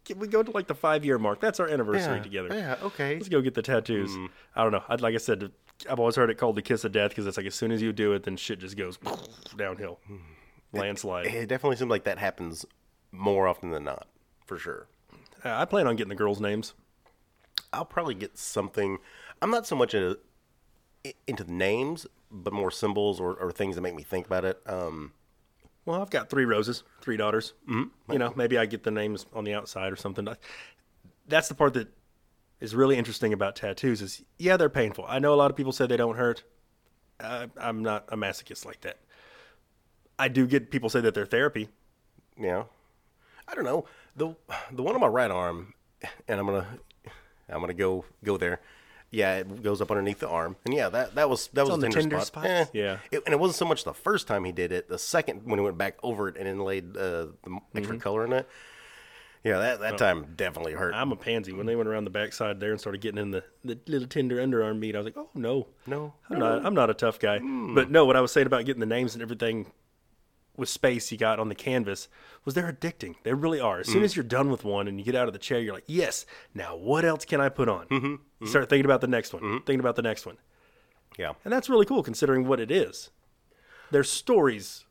Can 0.06 0.20
we 0.20 0.28
go 0.28 0.44
to 0.44 0.52
like 0.52 0.68
the 0.68 0.76
five 0.76 1.06
year 1.06 1.18
mark? 1.18 1.40
That's 1.40 1.60
our 1.60 1.68
anniversary 1.68 2.18
yeah, 2.18 2.24
together. 2.24 2.50
Yeah, 2.52 2.76
okay. 2.84 3.16
Let's 3.16 3.30
go 3.30 3.42
get 3.42 3.54
the 3.54 3.62
tattoos. 3.62 4.16
I 4.56 4.64
don't 4.64 4.72
know. 4.72 4.84
I'd, 4.90 5.02
like 5.02 5.16
I 5.16 5.18
said, 5.18 5.52
I've 5.90 6.00
always 6.00 6.16
heard 6.16 6.30
it 6.30 6.38
called 6.38 6.56
the 6.56 6.62
kiss 6.62 6.84
of 6.84 6.92
death 6.92 7.12
because 7.12 7.26
it's 7.26 7.38
like 7.38 7.46
as 7.46 7.56
soon 7.56 7.72
as 7.72 7.82
you 7.82 7.94
do 7.94 8.14
it, 8.14 8.24
then 8.24 8.36
shit 8.36 8.60
just 8.60 8.76
goes 8.76 9.00
downhill, 9.56 10.00
landslide. 10.74 11.28
It 11.28 11.48
definitely 11.48 11.78
seems 11.78 11.90
like 11.90 12.04
that 12.04 12.18
happens 12.18 12.66
more 13.12 13.48
often 13.48 13.72
than 13.72 13.84
not, 13.84 14.08
for 14.46 14.58
sure. 14.58 14.88
Uh, 15.46 15.56
I 15.56 15.66
plan 15.66 15.88
on 15.88 15.96
getting 15.96 16.10
the 16.10 16.16
girls' 16.16 16.42
names. 16.42 16.74
I'll 17.72 17.86
probably 17.86 18.16
get 18.16 18.38
something. 18.38 19.00
I'm 19.44 19.52
not 19.52 19.68
so 19.68 19.76
much 19.76 19.94
into, 19.94 20.18
into 21.28 21.44
the 21.44 21.52
names, 21.52 22.08
but 22.32 22.54
more 22.54 22.72
symbols 22.72 23.20
or, 23.20 23.34
or 23.34 23.52
things 23.52 23.76
that 23.76 23.82
make 23.82 23.94
me 23.94 24.04
think 24.04 24.26
about 24.26 24.46
it. 24.46 24.62
Um, 24.66 25.12
Well, 25.86 26.02
I've 26.02 26.10
got 26.10 26.30
three 26.30 26.46
roses, 26.46 26.84
three 27.02 27.18
daughters. 27.18 27.54
Mm-hmm. 27.70 28.12
You 28.14 28.20
know, 28.20 28.32
maybe 28.38 28.58
I 28.58 28.66
get 28.66 28.84
the 28.84 28.92
names 28.92 29.26
on 29.34 29.44
the 29.44 29.54
outside 29.54 29.92
or 29.92 29.98
something. 29.98 30.26
That's 31.28 31.50
the 31.50 31.56
part 31.56 31.74
that 31.74 31.90
is 32.62 32.74
really 32.74 32.96
interesting 32.96 33.34
about 33.34 33.58
tattoos. 33.58 34.02
Is 34.02 34.24
yeah, 34.38 34.56
they're 34.56 34.70
painful. 34.70 35.06
I 35.10 35.20
know 35.20 35.34
a 35.34 35.36
lot 35.36 35.52
of 35.52 35.58
people 35.58 35.74
say 35.74 35.88
they 35.88 35.98
don't 35.98 36.16
hurt. 36.16 36.44
Uh, 37.20 37.48
I'm 37.58 37.84
not 37.84 38.06
a 38.08 38.16
masochist 38.16 38.66
like 38.66 38.80
that. 38.82 39.00
I 40.18 40.30
do 40.30 40.48
get 40.48 40.72
people 40.72 40.90
say 40.90 41.02
that 41.02 41.14
they're 41.14 41.26
therapy. 41.26 41.68
Yeah, 42.38 42.64
I 43.48 43.56
don't 43.56 43.66
know 43.66 43.86
the 44.16 44.36
the 44.72 44.84
one 44.84 44.96
on 44.96 45.02
my 45.02 45.08
right 45.08 45.32
arm, 45.32 45.74
and 46.30 46.40
I'm 46.40 46.46
gonna 46.46 46.68
I'm 47.50 47.60
gonna 47.60 47.74
go 47.74 48.06
go 48.24 48.38
there. 48.38 48.62
Yeah, 49.16 49.36
it 49.38 49.62
goes 49.62 49.80
up 49.80 49.92
underneath 49.92 50.18
the 50.20 50.28
arm, 50.28 50.56
and 50.66 50.74
yeah, 50.74 50.90
that 50.90 51.14
that 51.14 51.30
was 51.30 51.48
that 51.54 51.62
was 51.66 51.70
on 51.76 51.78
a 51.78 51.82
the 51.82 51.90
tender, 51.90 52.10
tender 52.18 52.26
spot. 52.26 52.46
Eh. 52.48 52.66
Yeah. 52.74 52.98
It- 53.12 53.22
and 53.28 53.32
it 53.34 53.40
wasn't 53.40 53.58
so 53.58 53.66
much 53.66 53.84
the 53.84 53.94
first 53.94 54.26
time 54.28 54.44
he 54.44 54.52
did 54.52 54.72
it. 54.72 54.90
The 54.90 54.98
second 54.98 55.42
when 55.46 55.60
he 55.60 55.64
went 55.64 55.78
back 55.78 55.98
over 56.02 56.28
it 56.30 56.36
and 56.36 56.48
inlaid 56.48 56.98
uh, 56.98 57.00
the 57.02 57.34
Mm-hmm. 57.46 57.78
extra 57.78 57.98
color 58.00 58.26
in 58.26 58.34
it. 58.34 58.50
Yeah, 59.44 59.60
that 59.60 59.78
Oh. 59.80 59.82
that 59.84 59.98
time 60.00 60.34
definitely 60.36 60.74
hurt. 60.74 60.96
I'm 60.96 61.12
a 61.12 61.16
pansy. 61.16 61.52
When 61.54 61.66
they 61.68 61.76
went 61.76 61.90
around 61.90 62.06
the 62.06 62.10
backside 62.10 62.60
there 62.60 62.72
and 62.72 62.80
started 62.80 63.02
getting 63.02 63.20
in 63.22 63.30
the, 63.32 63.44
the 63.64 63.78
little 63.88 64.08
tender 64.08 64.38
underarm 64.38 64.80
meat, 64.80 64.96
I 64.96 65.00
was 65.00 65.06
like, 65.06 65.18
oh 65.18 65.30
no, 65.36 65.68
No, 65.86 66.14
I'm 66.32 66.40
not. 66.40 66.66
I'm 66.66 66.74
not 66.74 66.90
a 66.90 66.94
tough 66.96 67.20
guy. 67.20 67.38
But 67.40 67.92
no, 67.92 68.06
what 68.06 68.16
I 68.16 68.22
was 68.22 68.32
saying 68.32 68.48
about 68.48 68.66
getting 68.66 68.80
the 68.80 68.86
names 68.88 69.14
and 69.16 69.22
everything 69.22 69.72
with 70.56 70.70
space 70.70 71.12
you 71.12 71.18
got 71.18 71.40
on 71.40 71.50
the 71.50 71.56
canvas 71.56 72.08
was 72.46 72.54
they're 72.54 72.72
addicting. 72.72 73.16
They 73.24 73.34
really 73.34 73.60
are. 73.60 73.80
As 73.80 73.88
soon 73.88 74.04
as 74.04 74.16
you're 74.16 74.24
done 74.24 74.52
with 74.52 74.64
one 74.64 74.88
and 74.88 75.00
you 75.00 75.06
get 75.06 75.16
out 75.16 75.28
of 75.28 75.34
the 75.34 75.40
chair, 75.40 75.60
you're 75.60 75.74
like, 75.74 75.86
yes. 75.88 76.26
Now 76.54 76.76
what 76.76 77.06
else 77.06 77.26
can 77.26 77.42
I 77.42 77.50
put 77.50 77.70
on? 77.70 77.88
Mm-hmm. 77.88 78.16
You 78.42 78.48
start 78.48 78.70
thinking 78.70 78.86
about 78.86 79.02
the 79.02 79.08
next 79.08 79.34
one. 79.34 79.42
Thinking 79.66 79.80
about 79.80 79.96
the 79.96 80.02
next 80.02 80.26
one, 80.26 80.38
yeah. 81.18 81.34
and 81.44 81.52
that's 81.52 81.70
really 81.70 81.86
cool 81.86 82.04
considering 82.04 82.48
what 82.48 82.60
it 82.60 82.70
is. 82.70 83.10
There's 83.92 84.10
stories. 84.12 84.86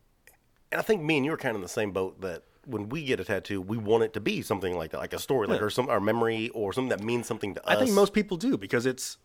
And 0.71 0.79
I 0.79 0.83
think 0.83 1.03
me 1.03 1.19
and 1.19 1.27
you 1.27 1.33
are 1.33 1.37
kind 1.37 1.51
of 1.51 1.57
in 1.57 1.63
the 1.63 1.69
same 1.69 1.93
boat 1.93 2.21
that 2.23 2.45
when 2.65 2.89
we 2.89 3.05
get 3.05 3.21
a 3.21 3.25
tattoo, 3.25 3.61
we 3.61 3.77
want 3.77 4.05
it 4.05 4.13
to 4.15 4.21
be 4.21 4.43
something 4.43 4.77
like 4.77 4.93
that, 4.93 4.99
like 4.99 5.13
a 5.13 5.19
story, 5.19 5.47
like 5.47 5.61
or 5.61 5.71
some 5.71 5.89
our 5.89 6.01
memory 6.01 6.49
or 6.51 6.73
something 6.73 6.91
that 6.91 7.03
means 7.05 7.27
something 7.27 7.55
to 7.55 7.67
us. 7.67 7.77
I 7.77 7.79
think 7.79 7.95
most 7.95 8.13
people 8.13 8.37
do 8.37 8.57
because 8.57 8.87
it's 8.87 9.19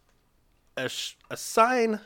a, 0.75 0.89
sh- 0.89 1.15
a 1.29 1.37
sign 1.37 1.99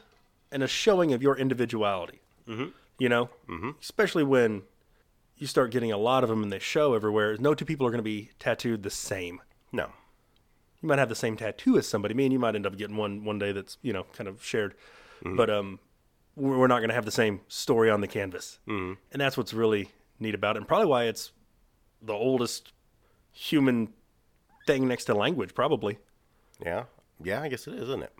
and 0.51 0.63
a 0.63 0.67
showing 0.67 1.13
of 1.13 1.21
your 1.21 1.37
individuality. 1.37 2.21
Mm-hmm. 2.47 2.69
You 3.01 3.09
know, 3.09 3.31
mm-hmm. 3.49 3.71
especially 3.81 4.23
when 4.23 4.61
you 5.35 5.47
start 5.47 5.71
getting 5.71 5.91
a 5.91 5.97
lot 5.97 6.23
of 6.23 6.29
them 6.29 6.43
and 6.43 6.51
they 6.51 6.59
show 6.59 6.93
everywhere. 6.93 7.35
No 7.39 7.55
two 7.55 7.65
people 7.65 7.87
are 7.87 7.89
going 7.89 7.97
to 7.97 8.03
be 8.03 8.29
tattooed 8.37 8.83
the 8.83 8.91
same. 8.91 9.41
no. 9.71 9.89
You 10.83 10.87
might 10.87 10.99
have 10.99 11.09
the 11.09 11.15
same 11.15 11.35
tattoo 11.35 11.79
as 11.79 11.87
somebody. 11.87 12.13
Me 12.13 12.25
and 12.25 12.33
you 12.33 12.37
might 12.37 12.53
end 12.55 12.67
up 12.67 12.77
getting 12.77 12.97
one 12.97 13.23
one 13.23 13.39
day 13.39 13.53
that's 13.53 13.79
you 13.81 13.91
know 13.91 14.05
kind 14.13 14.27
of 14.27 14.43
shared, 14.43 14.75
but 15.23 15.49
um, 15.49 15.79
we're 16.35 16.67
not 16.67 16.77
going 16.77 16.89
to 16.89 16.95
have 16.95 17.05
the 17.05 17.11
same 17.11 17.41
story 17.47 17.89
on 17.89 18.01
the 18.01 18.07
canvas, 18.07 18.59
mm-hmm. 18.67 18.93
and 19.11 19.19
that's 19.19 19.35
what's 19.35 19.53
really 19.53 19.89
neat 20.19 20.35
about 20.35 20.55
it, 20.55 20.59
and 20.59 20.67
probably 20.67 20.87
why 20.87 21.05
it's 21.05 21.31
the 22.03 22.13
oldest 22.13 22.71
human 23.31 23.93
thing 24.67 24.87
next 24.87 25.05
to 25.05 25.15
language, 25.15 25.55
probably. 25.55 25.97
Yeah, 26.63 26.83
yeah, 27.23 27.41
I 27.41 27.47
guess 27.47 27.65
it 27.65 27.73
is, 27.73 27.89
isn't 27.89 28.03
it? 28.03 28.13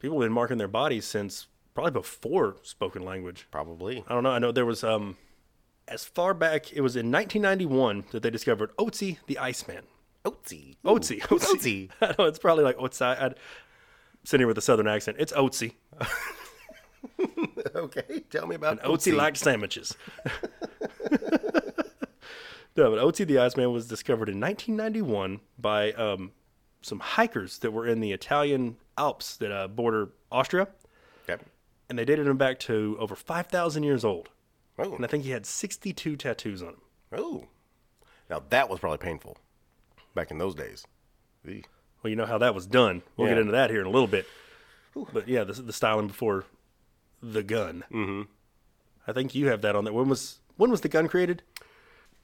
people 0.00 0.20
have 0.20 0.26
been 0.26 0.32
marking 0.32 0.58
their 0.58 0.68
bodies 0.68 1.04
since 1.04 1.46
probably 1.78 1.92
before 1.92 2.56
spoken 2.64 3.04
language. 3.04 3.46
Probably. 3.52 4.02
I 4.08 4.12
don't 4.12 4.24
know. 4.24 4.32
I 4.32 4.40
know 4.40 4.50
there 4.50 4.66
was 4.66 4.82
um 4.82 5.16
as 5.86 6.04
far 6.04 6.34
back 6.34 6.72
it 6.72 6.80
was 6.80 6.96
in 6.96 7.12
1991 7.12 8.06
that 8.10 8.24
they 8.24 8.30
discovered 8.30 8.76
Otzi 8.76 9.18
the 9.28 9.38
Iceman. 9.38 9.84
Oatsy. 10.24 10.74
Otzi. 10.84 11.20
Oatsy. 11.20 11.88
I 12.00 12.16
know 12.18 12.24
it's 12.24 12.40
probably 12.40 12.64
like 12.64 12.78
Otzi. 12.78 13.02
I'd 13.02 13.36
sitting 14.24 14.40
here 14.40 14.48
with 14.48 14.58
a 14.58 14.60
southern 14.60 14.88
accent. 14.88 15.18
It's 15.20 15.32
Otzi. 15.32 15.74
okay, 17.76 18.24
tell 18.28 18.48
me 18.48 18.56
about 18.56 18.82
Otzi 18.82 19.14
liked 19.14 19.36
sandwiches. 19.36 19.96
no, 22.76 22.90
but 22.90 22.98
Otzi 22.98 23.24
the 23.24 23.38
Iceman 23.38 23.72
was 23.72 23.86
discovered 23.86 24.28
in 24.28 24.40
1991 24.40 25.38
by 25.56 25.92
um, 25.92 26.32
some 26.82 26.98
hikers 26.98 27.58
that 27.58 27.70
were 27.70 27.86
in 27.86 28.00
the 28.00 28.10
Italian 28.10 28.78
Alps 28.96 29.36
that 29.36 29.52
uh, 29.52 29.68
border 29.68 30.08
Austria. 30.32 30.66
And 31.88 31.98
they 31.98 32.04
dated 32.04 32.26
him 32.26 32.36
back 32.36 32.58
to 32.60 32.96
over 33.00 33.14
5,000 33.14 33.82
years 33.82 34.04
old. 34.04 34.28
Oh, 34.78 34.94
And 34.94 35.04
I 35.04 35.08
think 35.08 35.24
he 35.24 35.30
had 35.30 35.46
62 35.46 36.16
tattoos 36.16 36.62
on 36.62 36.68
him. 36.70 36.80
oh. 37.12 37.48
Now 38.30 38.42
that 38.50 38.68
was 38.68 38.78
probably 38.78 38.98
painful 38.98 39.38
back 40.14 40.30
in 40.30 40.36
those 40.36 40.54
days. 40.54 40.86
Eek. 41.48 41.66
Well, 42.02 42.10
you 42.10 42.16
know 42.16 42.26
how 42.26 42.36
that 42.38 42.54
was 42.54 42.66
done. 42.66 43.00
We'll 43.16 43.28
get 43.28 43.38
into 43.38 43.52
that 43.52 43.70
here 43.70 43.80
in 43.80 43.86
a 43.86 43.90
little 43.90 44.06
bit. 44.06 44.26
But 45.14 45.26
yeah, 45.28 45.44
the, 45.44 45.54
the 45.54 45.72
styling 45.72 46.08
before 46.08 46.44
the 47.22 47.42
gun. 47.42 47.84
Mm-hmm. 47.90 48.22
I 49.06 49.12
think 49.14 49.34
you 49.34 49.46
have 49.48 49.62
that 49.62 49.74
on 49.74 49.84
there. 49.84 49.94
When 49.94 50.08
was 50.08 50.40
when 50.58 50.70
was 50.70 50.82
the 50.82 50.88
gun 50.90 51.08
created? 51.08 51.42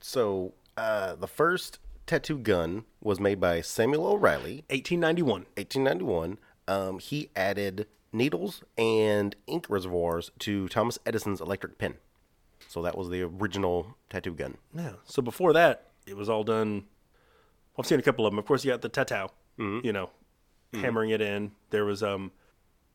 So 0.00 0.52
uh, 0.76 1.14
the 1.14 1.26
first 1.26 1.78
tattoo 2.06 2.36
gun 2.38 2.84
was 3.00 3.18
made 3.18 3.40
by 3.40 3.62
Samuel 3.62 4.06
O'Reilly, 4.06 4.64
1891. 4.68 5.46
1891. 5.56 6.38
Um, 6.68 6.98
he 6.98 7.30
added 7.34 7.86
needles 8.14 8.62
and 8.78 9.36
ink 9.46 9.66
reservoirs 9.68 10.30
to 10.38 10.68
Thomas 10.68 10.98
Edison's 11.04 11.40
electric 11.40 11.76
pen. 11.78 11.94
So 12.68 12.80
that 12.82 12.96
was 12.96 13.10
the 13.10 13.22
original 13.22 13.96
tattoo 14.08 14.32
gun. 14.32 14.56
Yeah. 14.74 14.92
So 15.04 15.20
before 15.20 15.52
that, 15.52 15.88
it 16.06 16.16
was 16.16 16.28
all 16.28 16.44
done. 16.44 16.84
I've 17.78 17.86
seen 17.86 17.98
a 17.98 18.02
couple 18.02 18.24
of 18.26 18.32
them. 18.32 18.38
Of 18.38 18.46
course, 18.46 18.64
you 18.64 18.70
got 18.70 18.82
the 18.82 18.88
tatau. 18.90 19.28
You 19.58 19.92
know, 19.92 20.10
hammering 20.72 21.10
it 21.10 21.20
in. 21.20 21.52
There 21.70 21.84
was 21.84 22.02
um 22.02 22.32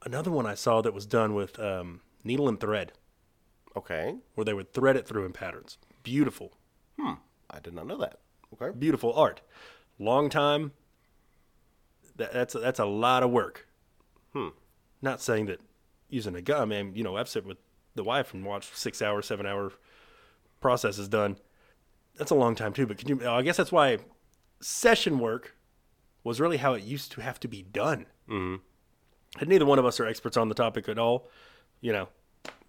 another 0.05 0.31
one 0.31 0.45
I 0.45 0.55
saw 0.55 0.81
that 0.81 0.93
was 0.93 1.05
done 1.05 1.33
with 1.35 1.57
um, 1.59 2.01
needle 2.23 2.49
and 2.49 2.59
thread, 2.59 2.91
Okay. 3.77 4.15
where 4.35 4.43
they 4.45 4.53
would 4.53 4.73
thread 4.73 4.95
it 4.97 5.07
through 5.07 5.25
in 5.25 5.31
patterns. 5.33 5.77
Beautiful. 6.03 6.51
Hmm. 6.99 7.13
I 7.49 7.59
did 7.59 7.73
not 7.73 7.87
know 7.87 7.97
that. 7.97 8.19
Okay. 8.53 8.77
beautiful 8.77 9.13
art. 9.13 9.39
Long 9.99 10.29
time. 10.29 10.71
That, 12.17 12.33
that's 12.33 12.55
a, 12.55 12.59
that's 12.59 12.79
a 12.79 12.85
lot 12.85 13.23
of 13.23 13.31
work. 13.31 13.67
Hmm. 14.33 14.49
Not 15.01 15.21
saying 15.21 15.45
that 15.47 15.61
using 16.09 16.35
a 16.35 16.41
gun, 16.41 16.69
man. 16.69 16.93
You 16.95 17.03
know, 17.03 17.15
I've 17.17 17.29
sit 17.29 17.45
with 17.45 17.57
the 17.95 18.03
wife 18.03 18.33
and 18.33 18.45
watched 18.45 18.77
six 18.77 19.01
hour, 19.01 19.21
seven 19.21 19.45
hour 19.45 19.71
processes 20.61 21.07
done. 21.07 21.37
That's 22.17 22.31
a 22.31 22.35
long 22.35 22.55
time 22.55 22.73
too. 22.73 22.85
But 22.85 22.97
can 22.97 23.07
you? 23.07 23.27
I 23.27 23.41
guess 23.41 23.57
that's 23.57 23.71
why 23.71 23.99
session 24.61 25.19
work 25.19 25.55
was 26.23 26.39
really 26.41 26.57
how 26.57 26.73
it 26.73 26.83
used 26.83 27.11
to 27.13 27.21
have 27.21 27.39
to 27.41 27.47
be 27.47 27.61
done. 27.61 28.05
Mm-hmm. 28.29 28.55
And 29.39 29.49
neither 29.49 29.65
one 29.65 29.79
of 29.79 29.85
us 29.85 29.99
are 29.99 30.05
experts 30.05 30.35
on 30.37 30.49
the 30.49 30.55
topic 30.55 30.89
at 30.89 30.99
all. 30.99 31.29
You 31.81 31.93
know, 31.93 32.09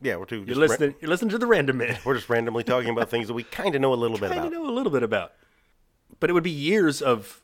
Yeah, 0.00 0.16
we're 0.16 0.26
too. 0.26 0.44
you're 0.46 0.54
Just 0.66 0.80
ra- 0.80 0.88
You're 1.00 1.08
listening 1.10 1.30
to 1.30 1.38
the 1.38 1.46
random 1.46 1.78
man. 1.78 1.98
we're 2.04 2.14
just 2.14 2.28
randomly 2.28 2.62
talking 2.62 2.90
about 2.90 3.10
things 3.10 3.26
that 3.26 3.34
we 3.34 3.42
kind 3.42 3.74
of 3.74 3.80
know 3.80 3.92
a 3.92 3.96
little 3.96 4.18
bit 4.18 4.28
kind 4.28 4.40
about. 4.40 4.46
of 4.46 4.52
know 4.52 4.70
a 4.70 4.74
little 4.74 4.92
bit 4.92 5.02
about. 5.02 5.32
But 6.20 6.30
it 6.30 6.32
would 6.34 6.44
be 6.44 6.50
years 6.50 7.02
of 7.02 7.42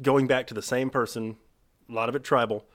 going 0.00 0.26
back 0.28 0.46
to 0.48 0.54
the 0.54 0.62
same 0.62 0.90
person, 0.90 1.36
a 1.88 1.92
lot 1.92 2.08
of 2.08 2.14
it 2.14 2.22
tribal, 2.22 2.66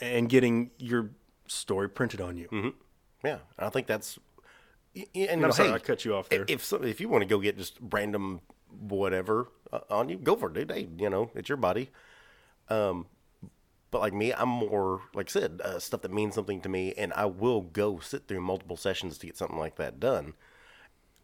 and 0.00 0.28
getting 0.28 0.70
your 0.78 1.10
story 1.46 1.88
printed 1.88 2.20
on 2.20 2.36
you. 2.36 2.48
Mm-hmm. 2.48 2.68
Yeah, 3.24 3.38
I 3.58 3.68
think 3.70 3.86
that's. 3.86 4.18
And, 4.94 5.06
you 5.14 5.28
I'm 5.28 5.40
know, 5.40 5.50
sorry 5.50 5.68
hey, 5.68 5.74
I 5.74 5.78
cut 5.78 6.04
you 6.04 6.14
off 6.14 6.28
there. 6.28 6.44
if 6.48 6.64
some, 6.64 6.84
if 6.84 7.00
you 7.00 7.08
want 7.08 7.22
to 7.22 7.26
go 7.26 7.38
get 7.38 7.56
just 7.56 7.78
random 7.90 8.40
whatever 8.80 9.48
uh, 9.72 9.80
on 9.90 10.08
you, 10.08 10.16
go 10.16 10.34
for 10.36 10.48
it, 10.48 10.54
dude. 10.54 10.70
Hey, 10.70 10.88
you 10.98 11.08
know, 11.10 11.30
it's 11.34 11.48
your 11.48 11.56
body. 11.58 11.90
Um, 12.68 13.06
but 13.90 14.00
like 14.00 14.12
me, 14.12 14.32
I'm 14.34 14.48
more 14.48 15.00
like 15.14 15.28
I 15.30 15.32
said, 15.32 15.60
uh, 15.64 15.78
stuff 15.78 16.02
that 16.02 16.12
means 16.12 16.34
something 16.34 16.60
to 16.62 16.68
me, 16.68 16.94
and 16.96 17.12
I 17.14 17.26
will 17.26 17.62
go 17.62 17.98
sit 18.00 18.26
through 18.28 18.40
multiple 18.40 18.76
sessions 18.76 19.18
to 19.18 19.26
get 19.26 19.36
something 19.36 19.58
like 19.58 19.76
that 19.76 19.98
done. 20.00 20.34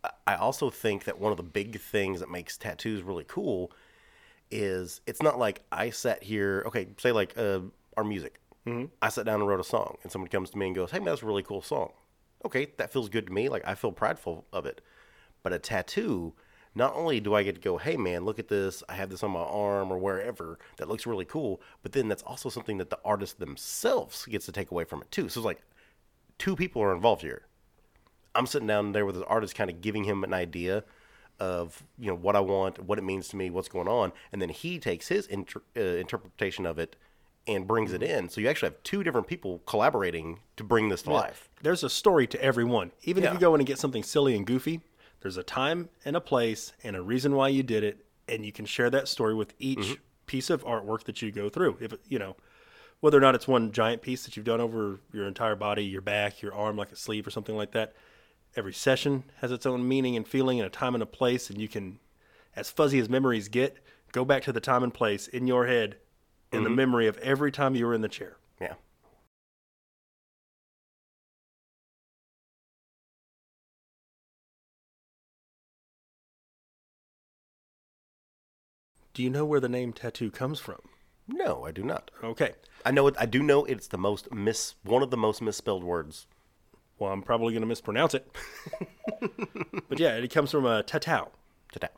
I- 0.02 0.10
I 0.26 0.34
also 0.36 0.70
think 0.70 1.04
that 1.04 1.18
one 1.18 1.30
of 1.32 1.36
the 1.36 1.42
big 1.42 1.80
things 1.80 2.20
that 2.20 2.30
makes 2.30 2.56
tattoos 2.56 3.02
really 3.02 3.24
cool 3.26 3.70
is 4.50 5.00
it's 5.06 5.22
not 5.22 5.38
like 5.38 5.62
I 5.72 5.90
sat 5.90 6.22
here. 6.22 6.62
Okay, 6.66 6.88
say 6.98 7.12
like 7.12 7.36
uh, 7.36 7.60
our 7.96 8.04
music. 8.04 8.40
Mm-hmm. 8.66 8.86
I 9.02 9.08
sat 9.10 9.26
down 9.26 9.40
and 9.40 9.48
wrote 9.48 9.60
a 9.60 9.64
song, 9.64 9.98
and 10.02 10.10
somebody 10.10 10.30
comes 10.30 10.50
to 10.50 10.58
me 10.58 10.66
and 10.66 10.74
goes, 10.74 10.90
"Hey, 10.90 10.98
man, 10.98 11.06
that's 11.06 11.22
a 11.22 11.26
really 11.26 11.42
cool 11.42 11.62
song." 11.62 11.92
Okay, 12.44 12.68
that 12.78 12.92
feels 12.92 13.08
good 13.08 13.26
to 13.26 13.32
me. 13.32 13.48
Like 13.48 13.66
I 13.66 13.74
feel 13.74 13.92
prideful 13.92 14.46
of 14.52 14.66
it. 14.66 14.80
But 15.42 15.52
a 15.52 15.58
tattoo, 15.58 16.34
not 16.74 16.94
only 16.94 17.20
do 17.20 17.34
I 17.34 17.42
get 17.42 17.56
to 17.56 17.60
go, 17.60 17.76
"Hey, 17.76 17.96
man, 17.96 18.24
look 18.24 18.38
at 18.38 18.48
this! 18.48 18.82
I 18.88 18.94
have 18.94 19.10
this 19.10 19.22
on 19.22 19.32
my 19.32 19.40
arm 19.40 19.92
or 19.92 19.98
wherever 19.98 20.58
that 20.78 20.88
looks 20.88 21.06
really 21.06 21.26
cool," 21.26 21.60
but 21.82 21.92
then 21.92 22.08
that's 22.08 22.22
also 22.22 22.48
something 22.48 22.78
that 22.78 22.90
the 22.90 22.98
artist 23.04 23.38
themselves 23.38 24.24
gets 24.26 24.46
to 24.46 24.52
take 24.52 24.70
away 24.70 24.84
from 24.84 25.02
it 25.02 25.10
too. 25.10 25.28
So 25.28 25.40
it's 25.40 25.46
like 25.46 25.62
two 26.38 26.56
people 26.56 26.82
are 26.82 26.94
involved 26.94 27.22
here. 27.22 27.42
I'm 28.34 28.46
sitting 28.46 28.66
down 28.66 28.92
there 28.92 29.06
with 29.06 29.16
the 29.16 29.26
artist, 29.26 29.54
kind 29.54 29.70
of 29.70 29.80
giving 29.80 30.04
him 30.04 30.24
an 30.24 30.34
idea 30.34 30.84
of 31.38 31.84
you 31.98 32.06
know 32.06 32.16
what 32.16 32.36
I 32.36 32.40
want, 32.40 32.82
what 32.82 32.98
it 32.98 33.04
means 33.04 33.28
to 33.28 33.36
me, 33.36 33.50
what's 33.50 33.68
going 33.68 33.88
on, 33.88 34.12
and 34.32 34.40
then 34.40 34.48
he 34.48 34.78
takes 34.78 35.08
his 35.08 35.26
inter- 35.26 35.62
uh, 35.76 35.80
interpretation 35.80 36.64
of 36.64 36.78
it 36.78 36.96
and 37.46 37.66
brings 37.66 37.92
it 37.92 38.02
in. 38.02 38.28
So 38.28 38.40
you 38.40 38.48
actually 38.48 38.70
have 38.70 38.82
two 38.82 39.02
different 39.04 39.26
people 39.26 39.60
collaborating 39.66 40.40
to 40.56 40.64
bring 40.64 40.88
this 40.88 41.02
to 41.02 41.10
life. 41.10 41.48
There's 41.62 41.84
a 41.84 41.90
story 41.90 42.26
to 42.28 42.42
every 42.42 42.64
one. 42.64 42.92
Even 43.02 43.22
if 43.24 43.32
you 43.32 43.38
go 43.38 43.54
in 43.54 43.60
and 43.60 43.66
get 43.66 43.78
something 43.78 44.02
silly 44.02 44.34
and 44.34 44.46
goofy, 44.46 44.80
there's 45.20 45.36
a 45.36 45.42
time 45.42 45.88
and 46.04 46.16
a 46.16 46.20
place 46.20 46.72
and 46.82 46.96
a 46.96 47.02
reason 47.02 47.34
why 47.34 47.48
you 47.48 47.62
did 47.62 47.84
it, 47.84 48.04
and 48.28 48.44
you 48.44 48.52
can 48.52 48.64
share 48.64 48.90
that 48.90 49.08
story 49.08 49.34
with 49.34 49.54
each 49.58 49.78
Mm-hmm. 49.78 49.94
piece 50.26 50.48
of 50.48 50.64
artwork 50.64 51.04
that 51.04 51.20
you 51.20 51.30
go 51.30 51.48
through. 51.50 51.76
If 51.80 51.92
you 52.08 52.18
know, 52.18 52.36
whether 53.00 53.18
or 53.18 53.20
not 53.20 53.34
it's 53.34 53.46
one 53.46 53.72
giant 53.72 54.00
piece 54.00 54.24
that 54.24 54.36
you've 54.36 54.46
done 54.46 54.60
over 54.62 55.00
your 55.12 55.26
entire 55.26 55.56
body, 55.56 55.84
your 55.84 56.00
back, 56.00 56.40
your 56.40 56.54
arm, 56.54 56.76
like 56.76 56.92
a 56.92 56.96
sleeve 56.96 57.26
or 57.26 57.30
something 57.30 57.56
like 57.56 57.72
that. 57.72 57.92
Every 58.56 58.72
session 58.72 59.24
has 59.40 59.50
its 59.52 59.66
own 59.66 59.86
meaning 59.86 60.16
and 60.16 60.26
feeling 60.26 60.60
and 60.60 60.66
a 60.66 60.70
time 60.70 60.94
and 60.94 61.02
a 61.02 61.06
place, 61.06 61.50
and 61.50 61.60
you 61.60 61.68
can, 61.68 61.98
as 62.56 62.70
fuzzy 62.70 62.98
as 62.98 63.08
memories 63.10 63.48
get, 63.48 63.76
go 64.12 64.24
back 64.24 64.42
to 64.44 64.52
the 64.52 64.60
time 64.60 64.82
and 64.82 64.94
place 64.94 65.26
in 65.28 65.46
your 65.46 65.66
head, 65.66 65.96
in 66.54 66.60
Mm-hmm. 66.60 66.64
the 66.64 66.70
memory 66.70 67.06
of 67.06 67.16
every 67.18 67.50
time 67.52 67.74
you 67.74 67.86
were 67.86 67.94
in 67.94 68.00
the 68.00 68.08
chair. 68.08 68.36
Yeah. 68.60 68.74
Do 79.12 79.22
you 79.22 79.30
know 79.30 79.44
where 79.44 79.60
the 79.60 79.68
name 79.68 79.92
tattoo 79.92 80.30
comes 80.30 80.58
from? 80.58 80.80
No, 81.28 81.64
I 81.64 81.70
do 81.70 81.82
not. 81.82 82.10
Okay. 82.22 82.52
I 82.84 82.90
know 82.90 83.06
it. 83.06 83.14
I 83.18 83.26
do 83.26 83.42
know 83.42 83.64
it's 83.64 83.86
the 83.86 83.98
most 83.98 84.32
miss 84.32 84.74
one 84.82 85.02
of 85.02 85.10
the 85.10 85.16
most 85.16 85.40
misspelled 85.40 85.84
words. 85.84 86.26
Well, 86.98 87.12
I'm 87.12 87.22
probably 87.22 87.52
going 87.52 87.62
to 87.62 87.66
mispronounce 87.66 88.14
it. 88.14 88.30
but 89.88 89.98
yeah, 89.98 90.16
it 90.16 90.28
comes 90.32 90.50
from 90.50 90.66
a 90.66 90.82
tatau. 90.82 91.28
Ta-ta. 91.72 91.88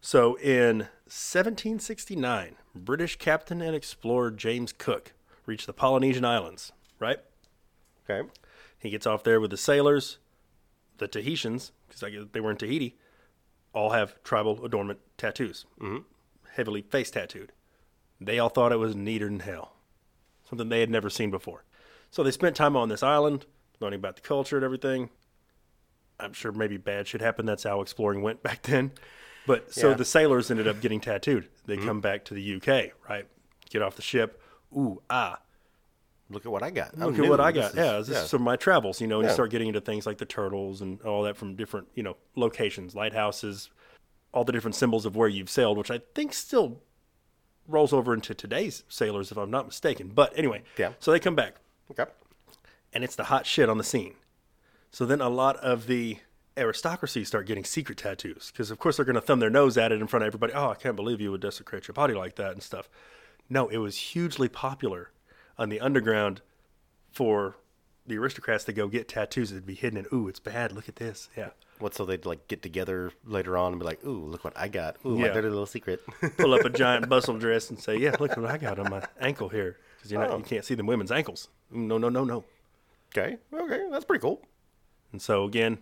So 0.00 0.36
in 0.38 0.88
1769, 1.08 2.56
British 2.74 3.16
captain 3.16 3.62
and 3.62 3.74
explorer 3.74 4.30
James 4.30 4.74
Cook 4.74 5.14
reached 5.46 5.66
the 5.66 5.72
Polynesian 5.72 6.26
Islands, 6.26 6.70
right? 7.00 7.18
Okay. 8.04 8.28
He 8.78 8.90
gets 8.90 9.06
off 9.06 9.24
there 9.24 9.40
with 9.40 9.50
the 9.50 9.56
sailors, 9.56 10.18
the 10.98 11.08
Tahitians, 11.08 11.72
because 11.88 12.26
they 12.32 12.40
were 12.40 12.50
in 12.50 12.58
Tahiti, 12.58 12.98
all 13.72 13.90
have 13.90 14.22
tribal 14.22 14.62
adornment 14.62 14.98
tattoos, 15.16 15.64
mm-hmm. 15.80 16.02
heavily 16.54 16.82
face 16.82 17.10
tattooed. 17.10 17.52
They 18.20 18.38
all 18.38 18.50
thought 18.50 18.72
it 18.72 18.76
was 18.76 18.94
neater 18.94 19.30
than 19.30 19.40
hell, 19.40 19.76
something 20.46 20.68
they 20.68 20.80
had 20.80 20.90
never 20.90 21.08
seen 21.08 21.30
before. 21.30 21.64
So 22.10 22.22
they 22.22 22.32
spent 22.32 22.54
time 22.54 22.76
on 22.76 22.90
this 22.90 23.02
island, 23.02 23.46
learning 23.80 24.00
about 24.00 24.16
the 24.16 24.22
culture 24.22 24.56
and 24.56 24.64
everything. 24.64 25.08
I'm 26.20 26.34
sure 26.34 26.52
maybe 26.52 26.76
bad 26.76 27.06
shit 27.06 27.22
happened. 27.22 27.48
That's 27.48 27.62
how 27.62 27.80
exploring 27.80 28.20
went 28.20 28.42
back 28.42 28.60
then. 28.62 28.92
But 29.48 29.72
so 29.74 29.88
Yeah. 29.88 29.94
the 29.94 30.04
sailors 30.04 30.50
ended 30.50 30.68
up 30.68 30.80
getting 30.80 31.00
tattooed. 31.00 31.48
They 31.66 31.76
come 31.76 32.00
back 32.00 32.24
to 32.26 32.34
the 32.34 32.54
UK, 32.56 32.92
right? 33.08 33.26
Get 33.70 33.82
off 33.82 33.96
the 33.96 34.02
ship. 34.02 34.40
Ooh, 34.76 35.02
ah, 35.10 35.40
Look 36.30 36.44
at 36.44 36.52
what 36.52 36.62
I 36.62 36.68
got. 36.70 36.96
look 36.98 37.18
at 37.18 37.26
what 37.26 37.40
I 37.40 37.50
got. 37.52 37.74
yeah, 37.74 37.96
this 37.98 38.10
yeah. 38.10 38.22
is 38.24 38.30
from 38.30 38.42
my 38.42 38.54
travels. 38.56 39.00
You 39.00 39.06
know, 39.06 39.18
and 39.20 39.26
you 39.28 39.32
start 39.32 39.50
getting 39.50 39.68
into 39.68 39.80
things 39.80 40.04
like 40.06 40.18
the 40.18 40.26
turtles 40.26 40.82
and 40.82 41.00
all 41.02 41.22
that 41.22 41.38
from 41.38 41.56
different, 41.56 41.88
you 41.94 42.02
know, 42.02 42.16
locations, 42.36 42.94
lighthouses, 42.94 43.70
all 44.34 44.44
the 44.44 44.52
different 44.52 44.74
symbols 44.74 45.06
of 45.06 45.16
where 45.16 45.28
you've 45.28 45.48
sailed, 45.48 45.78
which 45.78 45.90
I 45.90 46.00
think 46.14 46.34
still 46.34 46.82
rolls 47.66 47.94
over 47.94 48.12
into 48.12 48.34
today's 48.34 48.84
sailors, 48.88 49.32
if 49.32 49.38
I'm 49.38 49.50
not 49.50 49.64
mistaken. 49.66 50.08
But 50.14 50.32
anyway, 50.38 50.62
Yeah. 50.76 50.92
So 51.00 51.12
they 51.12 51.18
come 51.18 51.34
back, 51.34 51.54
okay. 51.90 52.04
and 52.92 53.02
it's 53.02 53.16
the 53.16 53.24
hot 53.24 53.46
shit 53.46 53.70
on 53.70 53.78
the 53.78 53.84
scene. 53.84 54.14
So 54.90 55.06
then 55.06 55.22
a 55.22 55.30
lot 55.30 55.56
of 55.56 55.86
the 55.86 56.18
aristocracy 56.58 57.24
start 57.24 57.46
getting 57.46 57.64
secret 57.64 57.98
tattoos 57.98 58.50
because, 58.52 58.70
of 58.70 58.78
course, 58.78 58.96
they're 58.96 59.04
going 59.06 59.14
to 59.14 59.20
thumb 59.20 59.40
their 59.40 59.50
nose 59.50 59.76
at 59.78 59.92
it 59.92 60.00
in 60.00 60.06
front 60.06 60.22
of 60.24 60.26
everybody. 60.28 60.52
Oh, 60.52 60.70
I 60.70 60.74
can't 60.74 60.96
believe 60.96 61.20
you 61.20 61.30
would 61.30 61.40
desecrate 61.40 61.88
your 61.88 61.94
body 61.94 62.14
like 62.14 62.36
that 62.36 62.52
and 62.52 62.62
stuff. 62.62 62.88
No, 63.48 63.68
it 63.68 63.78
was 63.78 63.96
hugely 63.96 64.48
popular 64.48 65.10
on 65.56 65.68
the 65.68 65.80
underground 65.80 66.42
for 67.12 67.56
the 68.06 68.16
aristocrats 68.18 68.64
to 68.64 68.72
go 68.72 68.88
get 68.88 69.08
tattoos 69.08 69.50
that'd 69.50 69.66
be 69.66 69.74
hidden 69.74 69.98
and 69.98 70.06
ooh, 70.12 70.28
it's 70.28 70.40
bad. 70.40 70.72
Look 70.72 70.88
at 70.88 70.96
this. 70.96 71.28
Yeah. 71.36 71.50
What? 71.78 71.94
So 71.94 72.04
they'd 72.04 72.24
like 72.26 72.48
get 72.48 72.62
together 72.62 73.12
later 73.24 73.56
on 73.56 73.72
and 73.72 73.78
be 73.80 73.86
like, 73.86 74.04
"Ooh, 74.04 74.24
look 74.26 74.42
what 74.44 74.56
I 74.58 74.66
got! 74.68 74.96
Ooh, 75.06 75.16
my 75.16 75.26
Yeah. 75.26 75.32
dirty 75.34 75.48
little 75.48 75.66
secret." 75.66 76.02
Pull 76.38 76.54
up 76.54 76.64
a 76.64 76.70
giant 76.70 77.08
bustle 77.10 77.38
dress 77.38 77.70
and 77.70 77.78
say, 77.78 77.96
"Yeah, 77.98 78.16
look 78.18 78.36
what 78.36 78.46
I 78.50 78.58
got 78.58 78.78
on 78.80 78.90
my 78.90 79.04
ankle 79.20 79.48
here," 79.48 79.76
because 79.96 80.10
you 80.10 80.18
know 80.18 80.26
Oh. 80.26 80.38
you 80.38 80.42
can't 80.44 80.64
see 80.64 80.74
the 80.74 80.82
women's 80.84 81.12
ankles. 81.12 81.48
Mm, 81.72 81.86
no, 81.86 81.98
no, 81.98 82.08
no, 82.08 82.24
no. 82.24 82.44
okay. 83.12 83.36
Okay. 83.54 83.84
That's 83.90 84.04
pretty 84.04 84.22
cool. 84.22 84.42
And 85.12 85.22
so 85.22 85.44
again, 85.44 85.78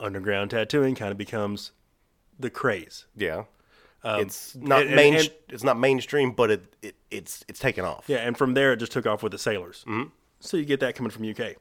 underground 0.00 0.50
tattooing 0.50 0.94
kind 0.94 1.10
of 1.12 1.18
becomes 1.18 1.72
the 2.38 2.50
craze. 2.50 3.06
Yeah. 3.16 3.44
it's 4.04 4.54
not 4.54 4.82
Um, 4.82 4.86
and- 4.88 4.96
main. 4.96 5.14
and- 5.16 5.32
it's 5.48 5.64
not 5.64 5.78
mainstream, 5.78 6.32
but 6.32 6.50
it, 6.50 6.74
it 6.82 6.94
it's 7.10 7.44
it's 7.48 7.58
taken 7.58 7.84
off. 7.84 8.04
Yeah, 8.08 8.18
and 8.18 8.36
from 8.36 8.54
there 8.54 8.72
it 8.72 8.76
just 8.76 8.92
took 8.92 9.06
off 9.06 9.22
with 9.22 9.32
the 9.32 9.38
sailors. 9.38 9.84
Mm-hmm. 9.88 10.10
So 10.40 10.56
you 10.56 10.64
get 10.64 10.80
that 10.80 10.94
coming 10.94 11.10
from 11.10 11.28
UK. 11.28 11.56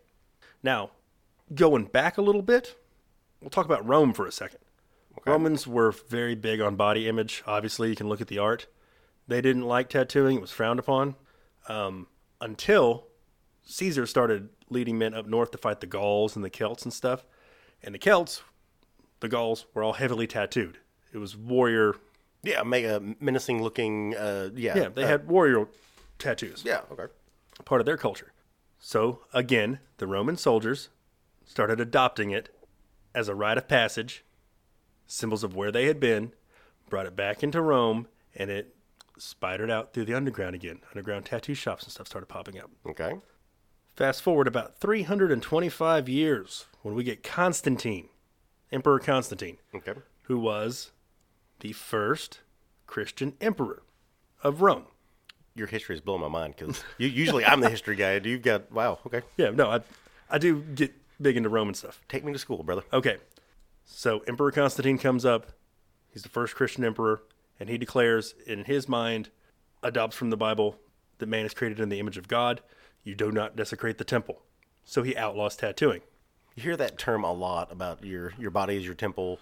Now, 0.62 0.92
going 1.54 1.86
back 1.86 2.18
a 2.18 2.22
little 2.22 2.42
bit, 2.42 2.76
we'll 3.42 3.50
talk 3.50 3.66
about 3.66 3.88
Rome 3.88 4.14
for 4.14 4.26
a 4.28 4.32
second. 4.32 4.60
Romans 5.26 5.66
were 5.66 5.92
very 5.92 6.36
big 6.36 6.60
on 6.62 6.76
body 6.76 7.08
image. 7.08 7.42
Obviously, 7.48 7.90
you 7.90 7.96
can 7.96 8.10
look 8.10 8.20
at 8.22 8.28
the 8.28 8.38
art. 8.38 8.68
They 9.28 9.42
didn't 9.42 9.64
like 9.64 9.90
tattooing; 9.90 10.38
it 10.38 10.42
was 10.42 10.52
frowned 10.52 10.78
upon. 10.80 11.16
Um, 11.68 12.08
until 12.42 13.08
Caesar 13.64 14.06
started 14.06 14.50
leading 14.70 14.98
men 15.00 15.14
up 15.16 15.26
north 15.26 15.52
to 15.52 15.58
fight 15.58 15.80
the 15.80 15.88
Gauls 15.88 16.36
and 16.36 16.44
the 16.46 16.50
Celts 16.50 16.84
and 16.84 16.94
stuff. 16.94 17.26
And 17.86 17.94
the 17.94 18.00
Celts, 18.00 18.42
the 19.20 19.30
Gauls, 19.30 19.68
were 19.74 19.84
all 19.84 19.94
heavily 19.94 20.26
tattooed. 20.26 20.80
It 21.14 21.20
was 21.20 21.38
warrior. 21.38 21.96
Yeah. 22.44 22.64
Make 22.64 22.84
a 22.84 23.02
menacing 23.20 23.62
looking. 23.62 24.16
Uh. 24.16 24.50
Yeah. 24.54 24.78
Yeah, 24.78 24.90
they 24.90 25.04
uh, 25.04 25.08
had 25.08 25.28
warrior 25.28 25.68
tattoos. 26.18 26.64
Yeah. 26.66 26.82
Okay. 26.92 27.06
part 27.64 27.80
of 27.80 27.86
their 27.86 27.98
culture. 27.98 28.34
So 28.80 29.22
again, 29.34 29.80
the 29.98 30.08
Roman 30.08 30.36
soldiers 30.36 30.90
started 31.46 31.80
adopting 31.80 32.32
it 32.32 32.50
as 33.14 33.30
a 33.30 33.36
rite 33.36 33.58
of 33.58 33.68
passage, 33.68 34.26
symbols 35.08 35.44
of 35.44 35.56
where 35.56 35.72
they 35.72 35.86
had 35.86 36.00
been, 36.00 36.34
brought 36.90 37.06
it 37.06 37.16
back 37.16 37.44
into 37.44 37.62
Rome, 37.62 38.08
and 38.36 38.50
it 38.50 38.76
spidered 39.18 39.72
out 39.72 39.94
through 39.94 40.06
the 40.06 40.14
underground 40.14 40.56
again. 40.56 40.82
Underground 40.92 41.26
tattoo 41.26 41.54
shops 41.54 41.84
and 41.84 41.92
stuff 41.92 42.08
started 42.08 42.28
popping 42.28 42.60
up. 42.60 42.70
Okay. 42.86 43.14
Fast 43.96 44.22
forward 44.22 44.48
about 44.48 44.78
325 44.80 46.10
years 46.10 46.66
when 46.86 46.94
we 46.94 47.04
get 47.04 47.24
Constantine, 47.24 48.10
Emperor 48.72 49.00
Constantine, 49.00 49.58
Okay. 49.74 49.96
who 50.24 50.38
was 50.38 50.92
the 51.62 51.74
first 51.74 52.42
Christian 52.86 53.34
emperor 53.42 53.82
of 54.44 54.62
Rome. 54.62 54.86
Your 55.56 55.66
history 55.66 55.96
is 55.96 56.02
blowing 56.02 56.22
my 56.22 56.28
mind 56.28 56.54
because 56.56 56.84
usually 57.00 57.44
I'm 57.44 57.60
the 57.62 57.72
history 57.72 57.96
guy. 57.96 58.20
You've 58.24 58.44
got 58.44 58.72
wow. 58.72 59.00
Okay. 59.08 59.24
Yeah, 59.36 59.50
no, 59.50 59.72
I, 59.72 59.80
I 60.30 60.38
do 60.38 60.60
get 60.62 60.94
big 61.20 61.38
into 61.38 61.50
Roman 61.50 61.74
stuff. 61.74 62.02
Take 62.08 62.24
me 62.24 62.32
to 62.34 62.38
school, 62.38 62.62
brother. 62.62 62.84
Okay. 62.94 63.18
So 63.84 64.20
Emperor 64.28 64.52
Constantine 64.52 65.00
comes 65.00 65.26
up. 65.26 65.54
He's 66.14 66.22
the 66.22 66.30
first 66.30 66.54
Christian 66.54 66.86
emperor, 66.86 67.24
and 67.60 67.68
he 67.68 67.80
declares, 67.80 68.36
in 68.46 68.66
his 68.66 68.88
mind, 68.88 69.30
adopts 69.82 70.16
from 70.16 70.30
the 70.30 70.38
Bible 70.38 70.76
that 71.18 71.26
man 71.30 71.48
is 71.48 71.56
created 71.56 71.80
in 71.80 71.90
the 71.90 72.00
image 72.00 72.18
of 72.18 72.28
God. 72.28 72.62
You 73.04 73.16
do 73.16 73.32
not 73.32 73.56
desecrate 73.56 73.98
the 73.98 74.04
temple. 74.04 74.44
So 74.84 75.02
he 75.02 75.18
outlaws 75.18 75.56
tattooing. 75.56 76.02
You 76.56 76.64
hear 76.64 76.78
that 76.78 76.98
term 76.98 77.24
a 77.24 77.34
lot 77.34 77.72
about 77.72 78.04
your 78.04 78.34
your 78.40 78.52
body 78.52 78.78
is 78.78 78.86
your 78.86 78.96
temple, 78.96 79.40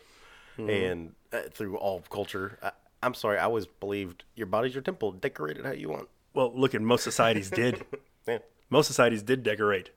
Mm-hmm. 0.57 0.69
and 0.69 1.11
uh, 1.31 1.49
through 1.51 1.77
all 1.77 2.01
culture. 2.11 2.59
I, 2.61 2.71
I'm 3.01 3.15
sorry, 3.15 3.39
I 3.39 3.45
always 3.45 3.65
believed 3.65 4.23
your 4.35 4.45
body's 4.45 4.73
your 4.75 4.83
temple. 4.83 5.11
Decorate 5.11 5.57
it 5.57 5.65
how 5.65 5.71
you 5.71 5.89
want. 5.89 6.07
Well, 6.35 6.51
look, 6.55 6.75
and 6.75 6.85
most 6.85 7.03
societies 7.03 7.49
did. 7.49 7.83
Yeah. 8.27 8.37
most 8.69 8.87
societies 8.87 9.21
did 9.23 9.43
decorate. 9.43 9.89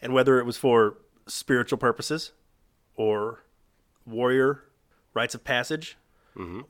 And 0.00 0.14
whether 0.14 0.38
it 0.38 0.46
was 0.46 0.56
for 0.56 0.96
spiritual 1.26 1.76
purposes 1.76 2.32
or 2.96 3.42
warrior 4.06 4.62
rites 5.12 5.34
of 5.34 5.44
passage 5.44 5.98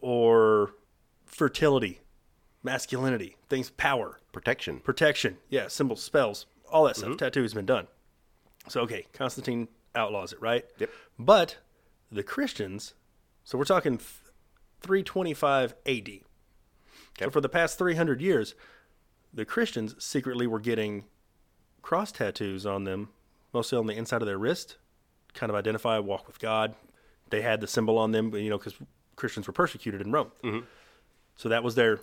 or 0.00 0.72
fertility, 1.26 2.00
masculinity, 2.64 3.36
things, 3.48 3.70
power, 3.70 4.18
Protection. 4.32 4.80
protection, 4.80 5.36
yeah, 5.48 5.68
symbols, 5.68 6.02
spells, 6.02 6.46
all 6.72 6.84
that 6.86 6.96
stuff. 6.96 7.16
Tattoo 7.18 7.42
has 7.42 7.54
been 7.54 7.66
done. 7.66 7.86
So 8.68 8.80
okay, 8.82 9.06
Constantine 9.12 9.68
outlaws 9.94 10.32
it, 10.32 10.40
right? 10.40 10.64
Yep. 10.78 10.90
But 11.18 11.56
the 12.10 12.22
Christians, 12.22 12.94
so 13.44 13.58
we're 13.58 13.64
talking 13.64 13.98
th- 13.98 14.08
325 14.82 15.74
AD. 15.86 16.08
So 17.18 17.30
for 17.30 17.40
the 17.40 17.48
past 17.48 17.78
300 17.78 18.20
years, 18.20 18.54
the 19.32 19.44
Christians 19.44 19.94
secretly 19.98 20.46
were 20.46 20.60
getting 20.60 21.04
cross 21.82 22.12
tattoos 22.12 22.66
on 22.66 22.84
them, 22.84 23.10
mostly 23.52 23.78
on 23.78 23.86
the 23.86 23.94
inside 23.94 24.22
of 24.22 24.26
their 24.26 24.38
wrist, 24.38 24.76
kind 25.34 25.50
of 25.50 25.56
identify 25.56 25.98
walk 25.98 26.26
with 26.26 26.38
God. 26.38 26.74
They 27.30 27.42
had 27.42 27.60
the 27.60 27.66
symbol 27.66 27.98
on 27.98 28.12
them, 28.12 28.34
you 28.34 28.50
know, 28.50 28.58
because 28.58 28.74
Christians 29.16 29.46
were 29.46 29.52
persecuted 29.52 30.00
in 30.00 30.12
Rome. 30.12 30.32
Mm-hmm. 30.42 30.64
So 31.36 31.48
that 31.48 31.62
was 31.62 31.74
their 31.74 32.00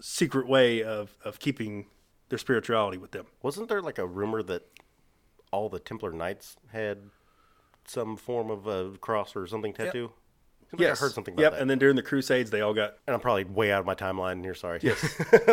secret 0.00 0.46
way 0.48 0.82
of, 0.82 1.14
of 1.24 1.38
keeping 1.38 1.86
their 2.28 2.38
spirituality 2.38 2.98
with 2.98 3.12
them. 3.12 3.26
Wasn't 3.42 3.68
there 3.68 3.82
like 3.82 3.98
a 3.98 4.06
rumor 4.06 4.42
that 4.44 4.66
all 5.52 5.68
the 5.68 5.78
Templar 5.78 6.12
Knights 6.12 6.56
had 6.72 7.10
some 7.86 8.16
form 8.16 8.50
of 8.50 8.66
a 8.66 8.96
cross 8.98 9.36
or 9.36 9.46
something 9.46 9.72
tattoo? 9.72 10.12
Seems 10.70 10.80
like 10.80 10.90
I 10.90 10.94
heard 10.94 11.12
something 11.12 11.34
about 11.34 11.42
yep. 11.42 11.52
that. 11.52 11.60
And 11.60 11.70
then 11.70 11.78
during 11.78 11.94
the 11.94 12.02
Crusades, 12.02 12.50
they 12.50 12.60
all 12.60 12.74
got. 12.74 12.96
And 13.06 13.14
I'm 13.14 13.20
probably 13.20 13.44
way 13.44 13.70
out 13.70 13.80
of 13.80 13.86
my 13.86 13.94
timeline 13.94 14.42
here. 14.42 14.54
Sorry. 14.54 14.80
Yes. 14.82 14.98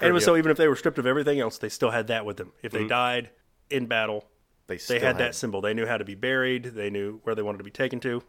And 0.00 0.08
it 0.08 0.12
was 0.12 0.24
so 0.24 0.36
even 0.36 0.50
if 0.50 0.56
they 0.56 0.66
were 0.66 0.74
stripped 0.74 0.98
of 0.98 1.06
everything 1.06 1.38
else, 1.38 1.58
they 1.58 1.68
still 1.68 1.90
had 1.90 2.08
that 2.08 2.26
with 2.26 2.36
them. 2.36 2.52
If 2.62 2.72
they 2.72 2.80
mm-hmm. 2.80 2.88
died 2.88 3.30
in 3.70 3.86
battle, 3.86 4.24
they 4.66 4.74
they 4.74 4.78
still 4.78 5.00
had 5.00 5.18
that 5.18 5.36
symbol. 5.36 5.60
They 5.60 5.74
knew 5.74 5.86
how 5.86 5.96
to 5.96 6.04
be 6.04 6.16
buried. 6.16 6.64
They 6.64 6.90
knew 6.90 7.20
where 7.22 7.36
they 7.36 7.42
wanted 7.42 7.58
to 7.58 7.64
be 7.64 7.70
taken 7.70 8.00
to. 8.00 8.22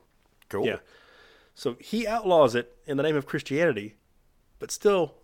Cool. 0.49 0.67
Yeah. 0.67 0.77
So 1.55 1.75
he 1.79 2.05
outlaws 2.05 2.53
it 2.53 2.77
in 2.85 2.97
the 2.97 3.03
name 3.03 3.15
of 3.15 3.25
Christianity, 3.25 3.95
but 4.59 4.69
still, 4.69 5.15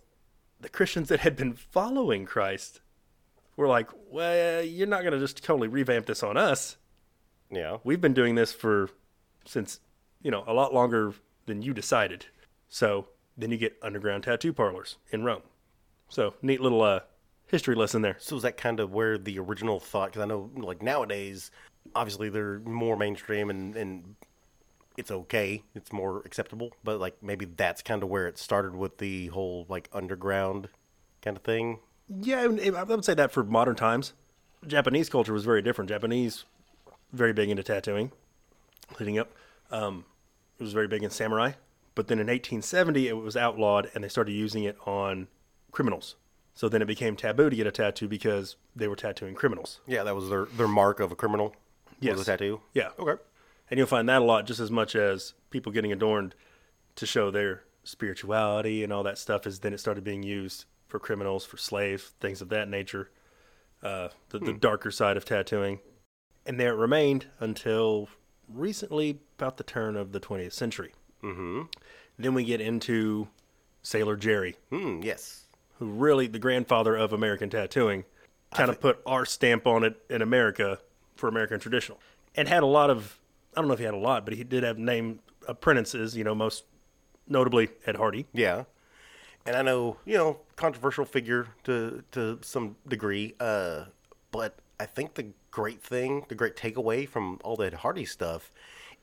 the 0.59 0.69
Christians 0.69 1.09
that 1.09 1.19
had 1.19 1.35
been 1.35 1.53
following 1.53 2.25
Christ 2.25 2.81
were 3.55 3.67
like, 3.67 3.89
well, 4.09 4.63
you're 4.63 4.87
not 4.87 5.01
going 5.01 5.13
to 5.13 5.19
just 5.19 5.43
totally 5.43 5.67
revamp 5.67 6.05
this 6.05 6.23
on 6.23 6.37
us. 6.37 6.77
Yeah. 7.51 7.77
We've 7.83 8.01
been 8.01 8.13
doing 8.13 8.35
this 8.35 8.51
for 8.51 8.89
since, 9.45 9.79
you 10.21 10.31
know, 10.31 10.43
a 10.47 10.53
lot 10.53 10.73
longer 10.73 11.13
than 11.45 11.61
you 11.61 11.73
decided. 11.73 12.25
So 12.69 13.07
then 13.37 13.51
you 13.51 13.57
get 13.57 13.77
underground 13.81 14.23
tattoo 14.23 14.53
parlors 14.53 14.97
in 15.11 15.23
Rome. 15.23 15.43
So 16.09 16.33
neat 16.41 16.61
little 16.61 16.81
uh, 16.81 17.01
history 17.47 17.75
lesson 17.75 18.01
there. 18.01 18.17
So 18.19 18.35
is 18.35 18.43
that 18.43 18.57
kind 18.57 18.79
of 18.79 18.91
where 18.91 19.17
the 19.17 19.39
original 19.39 19.79
thought? 19.79 20.09
Because 20.09 20.23
I 20.23 20.25
know, 20.25 20.49
like 20.55 20.81
nowadays, 20.81 21.51
obviously 21.95 22.29
they're 22.29 22.59
more 22.59 22.97
mainstream 22.97 23.49
and 23.49 23.75
and 23.75 24.15
it's 24.95 25.11
okay, 25.11 25.63
it's 25.73 25.91
more 25.91 26.21
acceptable. 26.25 26.71
But 26.83 26.99
like 26.99 27.21
maybe 27.21 27.45
that's 27.45 27.81
kind 27.81 28.03
of 28.03 28.09
where 28.09 28.27
it 28.27 28.37
started 28.37 28.75
with 28.75 28.97
the 28.97 29.27
whole 29.27 29.65
like 29.69 29.89
underground 29.93 30.69
kind 31.21 31.37
of 31.37 31.43
thing. 31.43 31.79
Yeah, 32.09 32.41
I 32.41 32.47
would- 32.83 33.05
say 33.05 33.13
that 33.13 33.31
for 33.31 33.43
modern 33.43 33.75
times. 33.75 34.13
Japanese 34.65 35.09
culture 35.09 35.33
was 35.33 35.43
very 35.43 35.61
different. 35.61 35.89
Japanese, 35.89 36.45
very 37.11 37.33
big 37.33 37.49
into 37.49 37.63
tattooing, 37.63 38.11
leading 38.99 39.17
up. 39.19 39.31
Um, 39.71 40.05
it 40.59 40.63
was 40.63 40.73
very 40.73 40.87
big 40.87 41.03
in 41.03 41.09
samurai. 41.09 41.53
But 41.95 42.07
then 42.07 42.19
in 42.19 42.27
1870, 42.27 43.07
it 43.07 43.13
was 43.13 43.35
outlawed, 43.37 43.89
and 43.93 44.03
they 44.03 44.07
started 44.09 44.31
using 44.31 44.63
it 44.63 44.77
on 44.85 45.27
criminals. 45.71 46.15
So 46.55 46.69
then 46.69 46.81
it 46.81 46.85
became 46.85 47.15
taboo 47.15 47.49
to 47.49 47.55
get 47.55 47.67
a 47.67 47.71
tattoo 47.71 48.07
because 48.07 48.55
they 48.75 48.87
were 48.87 48.95
tattooing 48.95 49.35
criminals. 49.35 49.79
Yeah, 49.87 50.03
that 50.03 50.15
was 50.15 50.29
their 50.29 50.45
their 50.45 50.67
mark 50.67 50.99
of 50.99 51.11
a 51.11 51.15
criminal. 51.15 51.55
Yes. 51.99 52.17
Was 52.17 52.27
a 52.27 52.31
tattoo. 52.31 52.61
Yeah. 52.73 52.89
Okay. 52.99 53.21
And 53.69 53.77
you'll 53.77 53.87
find 53.87 54.07
that 54.09 54.21
a 54.21 54.25
lot 54.25 54.45
just 54.45 54.59
as 54.59 54.69
much 54.69 54.95
as 54.95 55.33
people 55.49 55.71
getting 55.71 55.91
adorned 55.91 56.35
to 56.95 57.05
show 57.05 57.31
their 57.31 57.63
spirituality 57.83 58.83
and 58.83 58.93
all 58.93 59.03
that 59.03 59.17
stuff 59.17 59.47
is 59.47 59.59
then 59.59 59.73
it 59.73 59.79
started 59.79 60.03
being 60.03 60.21
used 60.23 60.65
for 60.93 60.99
criminals, 60.99 61.43
for 61.43 61.57
slaves, 61.57 62.11
things 62.19 62.39
of 62.39 62.49
that 62.49 62.69
nature. 62.69 63.09
Uh, 63.81 64.09
the, 64.29 64.37
the 64.37 64.53
darker 64.53 64.91
side 64.91 65.17
of 65.17 65.25
tattooing. 65.25 65.79
And 66.45 66.59
there 66.59 66.73
it 66.73 66.77
remained 66.77 67.25
until 67.39 68.09
recently, 68.47 69.19
about 69.39 69.57
the 69.57 69.63
turn 69.63 69.95
of 69.95 70.11
the 70.11 70.19
20th 70.19 70.53
century. 70.53 70.93
Mm-hmm. 71.23 71.63
Then 72.19 72.35
we 72.35 72.43
get 72.43 72.61
into 72.61 73.27
Sailor 73.81 74.15
Jerry, 74.17 74.55
Hmm. 74.69 75.01
Yes. 75.01 75.45
who 75.79 75.87
really, 75.87 76.27
the 76.27 76.37
grandfather 76.37 76.95
of 76.95 77.11
American 77.11 77.49
tattooing, 77.49 78.05
kind 78.53 78.69
of 78.69 78.79
put 78.79 78.99
our 79.07 79.25
stamp 79.25 79.65
on 79.65 79.83
it 79.83 79.99
in 80.11 80.21
America 80.21 80.77
for 81.15 81.27
American 81.27 81.59
traditional. 81.59 81.99
And 82.35 82.47
had 82.47 82.61
a 82.61 82.67
lot 82.67 82.91
of, 82.91 83.17
I 83.57 83.61
don't 83.61 83.67
know 83.67 83.73
if 83.73 83.79
he 83.79 83.85
had 83.85 83.95
a 83.95 83.97
lot, 83.97 84.25
but 84.25 84.35
he 84.35 84.43
did 84.43 84.61
have 84.63 84.77
name 84.77 85.21
apprentices, 85.47 86.15
you 86.15 86.23
know, 86.23 86.35
most 86.35 86.65
notably 87.27 87.69
Ed 87.87 87.95
Hardy. 87.95 88.27
Yeah. 88.31 88.65
And 89.45 89.55
I 89.55 89.61
know, 89.61 89.97
you 90.05 90.17
know, 90.17 90.39
controversial 90.55 91.05
figure 91.05 91.47
to 91.65 92.03
to 92.11 92.39
some 92.41 92.75
degree, 92.87 93.35
uh, 93.39 93.85
but 94.31 94.57
I 94.79 94.85
think 94.85 95.15
the 95.15 95.27
great 95.51 95.81
thing, 95.83 96.25
the 96.29 96.35
great 96.35 96.55
takeaway 96.55 97.07
from 97.07 97.39
all 97.43 97.55
that 97.57 97.73
Hardy 97.73 98.05
stuff 98.05 98.51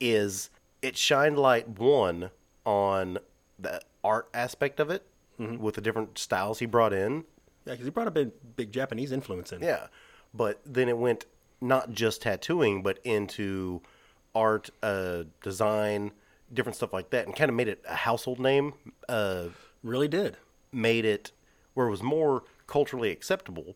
is 0.00 0.50
it 0.82 0.96
shined 0.96 1.38
light 1.38 1.68
one 1.68 2.30
on 2.64 3.18
the 3.58 3.80
art 4.02 4.28
aspect 4.32 4.80
of 4.80 4.90
it 4.90 5.06
with 5.38 5.74
the 5.74 5.80
different 5.80 6.18
styles 6.18 6.58
he 6.58 6.66
brought 6.66 6.92
in. 6.92 7.24
Yeah, 7.64 7.72
because 7.72 7.84
he 7.84 7.90
brought 7.90 8.08
a 8.08 8.10
big, 8.10 8.30
big 8.56 8.72
Japanese 8.72 9.10
influence 9.12 9.52
in. 9.52 9.62
Yeah. 9.62 9.86
But 10.34 10.60
then 10.66 10.88
it 10.88 10.98
went 10.98 11.24
not 11.60 11.92
just 11.92 12.22
tattooing, 12.22 12.82
but 12.82 12.98
into 13.04 13.80
art, 14.34 14.70
uh, 14.82 15.24
design, 15.42 16.12
different 16.52 16.76
stuff 16.76 16.92
like 16.92 17.10
that, 17.10 17.26
and 17.26 17.34
kind 17.34 17.48
of 17.48 17.54
made 17.54 17.68
it 17.68 17.82
a 17.88 17.94
household 17.94 18.38
name. 18.38 18.74
Uh, 19.08 19.46
Really 19.82 20.08
did. 20.08 20.36
made 20.72 21.04
it 21.04 21.32
where 21.74 21.86
it 21.86 21.90
was 21.90 22.02
more 22.02 22.44
culturally 22.66 23.10
acceptable 23.10 23.74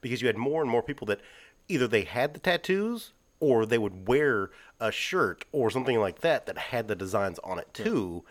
because 0.00 0.20
you 0.20 0.26
had 0.28 0.36
more 0.36 0.60
and 0.62 0.70
more 0.70 0.82
people 0.82 1.06
that 1.06 1.20
either 1.68 1.88
they 1.88 2.02
had 2.02 2.32
the 2.34 2.38
tattoos 2.40 3.12
or 3.40 3.64
they 3.66 3.78
would 3.78 4.06
wear 4.06 4.50
a 4.78 4.92
shirt 4.92 5.44
or 5.50 5.70
something 5.70 5.98
like 5.98 6.20
that 6.20 6.46
that 6.46 6.56
had 6.58 6.86
the 6.86 6.94
designs 6.94 7.38
on 7.42 7.58
it 7.58 7.72
too. 7.74 8.22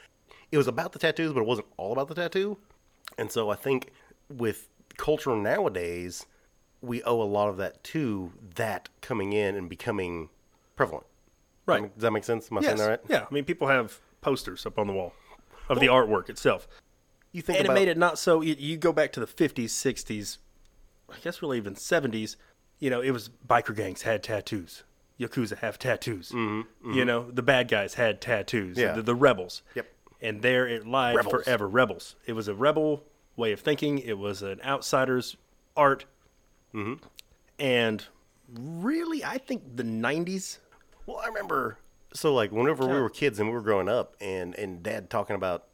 It 0.52 0.58
was 0.58 0.68
about 0.68 0.92
the 0.94 1.00
tattoos, 1.00 1.34
but 1.34 1.42
it 1.42 1.46
wasn't 1.48 1.68
all 1.78 1.92
about 1.94 2.08
the 2.08 2.16
tattoo. 2.16 2.58
And 3.18 3.30
so 3.32 3.50
I 3.50 3.56
think 3.56 3.92
with 4.30 4.70
culture 4.98 5.36
nowadays, 5.36 6.26
we 6.82 7.04
owe 7.04 7.22
a 7.22 7.24
lot 7.24 7.50
of 7.50 7.58
that 7.58 7.84
to 7.86 8.32
that 8.56 8.88
coming 9.02 9.34
in 9.34 9.56
and 9.56 9.68
becoming 9.70 10.30
prevalent. 10.76 11.06
Right. 11.66 11.94
Does 11.94 12.02
that 12.04 12.12
make 12.12 12.24
sense? 12.24 12.50
Am 12.52 12.58
I 12.58 12.62
Yes. 12.62 12.68
saying 12.70 12.78
that 12.78 12.90
right? 12.90 13.00
Yeah. 13.10 13.26
I 13.30 13.34
mean, 13.34 13.44
people 13.44 13.68
have 13.68 14.00
posters 14.22 14.66
up 14.66 14.78
on 14.80 14.88
the 14.88 14.94
wall 14.94 15.14
of 15.70 15.80
the 15.80 15.88
artwork 15.88 16.30
itself. 16.30 16.68
You 17.32 17.41
think 17.41 17.60
and 17.60 17.67
about 17.67 17.78
it 17.78 17.80
made 17.80 17.88
it 17.88 17.98
not 17.98 18.20
so. 18.20 18.41
You, 18.41 18.56
you 18.58 18.78
go 18.78 18.91
back 18.91 19.12
to 19.13 19.20
the 19.20 19.26
50s, 19.26 19.65
60s, 19.65 20.38
I 21.10 21.15
guess 21.24 21.41
really 21.41 21.58
even 21.58 21.76
70s. 21.76 22.36
You 22.80 22.89
know, 22.89 23.02
it 23.02 23.12
was 23.12 23.30
biker 23.48 23.76
gangs 23.76 24.02
had 24.02 24.24
tattoos. 24.24 24.84
Yakuza 25.20 25.58
have 25.60 25.78
tattoos. 25.78 26.32
You 26.32 27.06
know, 27.06 27.30
the 27.30 27.44
bad 27.44 27.67
guys 27.67 27.94
had 27.94 28.22
tattoos. 28.22 28.76
Mm-hmm, 28.76 28.88
Yeah. 28.88 28.94
The, 28.94 29.02
the 29.04 29.15
rebels. 29.15 29.62
Yep. 29.76 29.88
And 30.20 30.41
there 30.41 30.67
it 30.67 30.86
lied 30.88 31.15
Rebels. 31.15 31.44
forever. 31.44 31.67
Rebels. 31.67 32.15
It 32.26 32.34
was 32.34 32.48
a 32.48 32.56
rebel 32.56 33.04
way 33.36 33.52
of 33.52 33.60
thinking. 33.60 34.00
It 34.00 34.17
was 34.17 34.41
an 34.41 34.60
outsider's 34.65 35.38
art. 35.78 36.06
Mm-hmm. 36.74 37.04
And 37.60 38.06
really, 38.52 39.24
I 39.24 39.38
think 39.38 39.76
the 39.76 39.84
90s. 39.84 40.58
Well, 41.06 41.17
I 41.17 41.28
remember 41.28 41.78
so 42.13 42.34
like 42.34 42.52
whenever 42.52 42.86
we 42.88 43.00
were 43.00 43.10
kids 43.10 43.39
and 43.39 43.48
we 43.48 43.54
were 43.54 43.62
growing 43.62 43.88
up, 43.89 44.15
and 44.20 44.56
and 44.56 44.82
Dad 44.84 45.10
talking 45.10 45.36
about, 45.36 45.67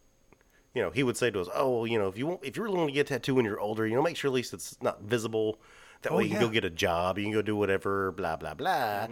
you 0.78 0.84
know, 0.84 0.92
he 0.92 1.02
would 1.02 1.18
say 1.18 1.32
to 1.32 1.42
us, 1.42 1.48
"Oh, 1.56 1.78
well, 1.80 1.88
you 1.88 1.98
know, 1.98 2.08
if 2.08 2.20
you 2.20 2.28
want, 2.28 2.42
if 2.44 2.56
you 2.56 2.62
really 2.62 2.78
want 2.78 2.90
to 2.90 2.94
get 2.94 3.08
a 3.10 3.14
tattoo 3.16 3.34
when 3.34 3.46
you're 3.46 3.60
older, 3.60 3.88
you 3.88 3.96
know, 3.96 4.04
make 4.04 4.16
sure 4.16 4.30
at 4.30 4.34
least 4.36 4.54
it's 4.54 4.78
not 4.80 5.02
visible. 5.02 5.58
That 6.04 6.14
way 6.14 6.26
you 6.26 6.30
can 6.30 6.40
go 6.40 6.50
get 6.50 6.64
a 6.64 6.70
job, 6.70 7.18
you 7.18 7.24
can 7.26 7.34
go 7.34 7.42
do 7.42 7.56
whatever, 7.56 8.12
blah 8.12 8.36
blah 8.36 8.54
blah." 8.54 9.08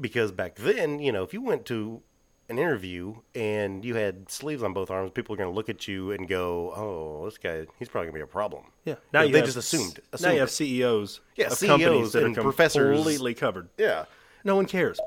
Because 0.00 0.30
back 0.30 0.54
then, 0.54 1.00
you 1.00 1.10
know, 1.10 1.24
if 1.24 1.34
you 1.34 1.42
went 1.42 1.66
to 1.66 2.00
an 2.48 2.58
interview 2.58 3.16
and 3.34 3.84
you 3.84 3.96
had 3.96 4.30
sleeves 4.30 4.62
on 4.62 4.72
both 4.72 4.88
arms, 4.90 5.10
people 5.12 5.34
are 5.34 5.36
going 5.36 5.50
to 5.50 5.54
look 5.54 5.68
at 5.68 5.88
you 5.88 6.12
and 6.12 6.28
go, 6.28 6.72
"Oh, 6.76 7.24
this 7.24 7.38
guy, 7.38 7.66
he's 7.80 7.88
probably 7.88 8.06
going 8.06 8.14
to 8.14 8.18
be 8.18 8.22
a 8.22 8.26
problem." 8.28 8.66
Yeah. 8.84 8.94
Now 9.12 9.22
you 9.22 9.32
they 9.32 9.38
have 9.38 9.46
just 9.46 9.58
assumed. 9.58 9.98
Now 10.20 10.30
you 10.30 10.38
have 10.38 10.50
CEOs 10.50 11.20
Yeah, 11.34 11.46
of 11.48 11.54
CEOs 11.54 11.68
companies 11.68 12.12
that 12.12 12.22
are 12.22 12.26
and 12.26 12.34
professors. 12.36 12.96
completely 12.96 13.34
covered. 13.34 13.68
yeah. 13.76 14.04
No 14.44 14.54
one 14.54 14.66
cares. 14.66 15.00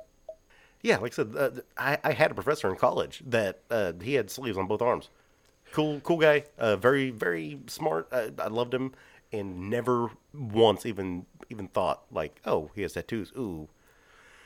Yeah, 0.84 0.98
like 0.98 1.14
I 1.14 1.16
said, 1.16 1.34
uh, 1.38 1.50
I, 1.78 1.98
I 2.04 2.12
had 2.12 2.32
a 2.32 2.34
professor 2.34 2.68
in 2.70 2.76
college 2.76 3.24
that 3.28 3.62
uh, 3.72 3.94
he 4.02 4.16
had 4.16 4.30
sleeves 4.30 4.58
on 4.58 4.68
both 4.68 4.82
arms. 4.82 5.10
Cool, 5.72 6.00
cool 6.02 6.18
guy. 6.18 6.44
Uh, 6.58 6.76
very, 6.76 7.10
very 7.12 7.60
smart. 7.68 8.08
Uh, 8.12 8.30
I 8.40 8.48
loved 8.48 8.74
him, 8.74 8.94
and 9.32 9.70
never 9.70 10.10
once 10.34 10.86
even 10.86 11.26
even 11.50 11.68
thought 11.68 12.04
like, 12.12 12.40
oh, 12.46 12.72
he 12.76 12.82
has 12.82 12.94
tattoos. 12.94 13.32
Ooh, 13.38 13.68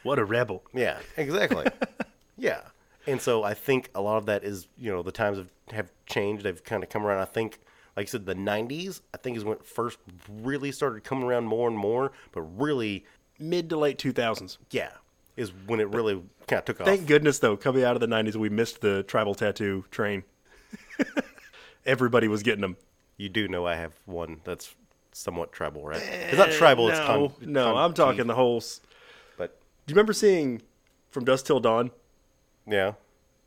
What 0.04 0.20
a 0.20 0.26
rebel. 0.26 0.64
yeah, 0.74 0.98
exactly. 1.18 1.66
yeah, 2.38 2.62
and 3.08 3.22
so 3.22 3.44
I 3.44 3.54
think 3.54 3.90
a 3.96 4.02
lot 4.02 4.18
of 4.18 4.26
that 4.28 4.44
is 4.44 4.68
you 4.78 4.92
know 4.92 5.02
the 5.04 5.12
times 5.12 5.38
have 5.38 5.52
have 5.72 5.92
changed. 6.06 6.44
They've 6.44 6.64
kind 6.64 6.84
of 6.84 6.90
come 6.90 7.06
around. 7.06 7.20
I 7.22 7.26
think, 7.26 7.60
like 7.96 8.08
I 8.08 8.10
said, 8.10 8.26
the 8.26 8.36
'90s 8.36 9.02
I 9.14 9.18
think 9.18 9.38
is 9.38 9.44
when 9.44 9.58
it 9.58 9.66
first 9.66 9.98
really 10.44 10.72
started 10.72 11.04
coming 11.04 11.24
around 11.26 11.46
more 11.46 11.68
and 11.68 11.78
more. 11.78 12.12
But 12.32 12.42
really, 12.42 13.06
Mid 13.40 13.70
to 13.70 13.78
late 13.78 13.98
2000s. 13.98 14.58
yeah, 14.72 14.92
is 15.36 15.52
when 15.68 15.80
it 15.80 15.90
really 15.90 16.22
kind 16.48 16.60
of 16.60 16.66
took 16.66 16.82
off. 16.82 16.88
Thank 16.88 17.06
goodness, 17.08 17.40
though, 17.40 17.58
coming 17.58 17.84
out 17.84 17.96
of 17.96 18.00
the 18.00 18.08
90s, 18.08 18.36
we 18.36 18.48
missed 18.50 18.80
the 18.82 19.04
tribal 19.04 19.36
tattoo 19.36 19.84
train. 19.92 20.24
Everybody 21.86 22.28
was 22.28 22.44
getting 22.44 22.62
them. 22.62 22.78
You 23.18 23.30
do 23.30 23.48
know 23.48 23.66
I 23.66 23.76
have 23.76 23.94
one 24.06 24.42
that's 24.44 24.76
somewhat 25.12 25.52
tribal, 25.54 25.86
right? 25.86 26.02
Eh, 26.02 26.28
it's 26.30 26.38
not 26.38 26.52
tribal. 26.52 26.90
It's 26.90 27.00
no, 27.00 27.06
con- 27.06 27.34
no, 27.52 27.74
con- 27.74 27.78
I'm 27.84 27.94
talking 27.94 28.28
the 28.28 28.36
whole. 28.36 28.58
s- 28.58 28.82
But 29.38 29.60
Do 29.86 29.92
you 29.92 29.96
remember 29.96 30.14
seeing 30.14 30.62
From 31.12 31.24
Dusk 31.26 31.46
Till 31.46 31.60
Dawn 31.60 31.92
yeah, 32.68 32.94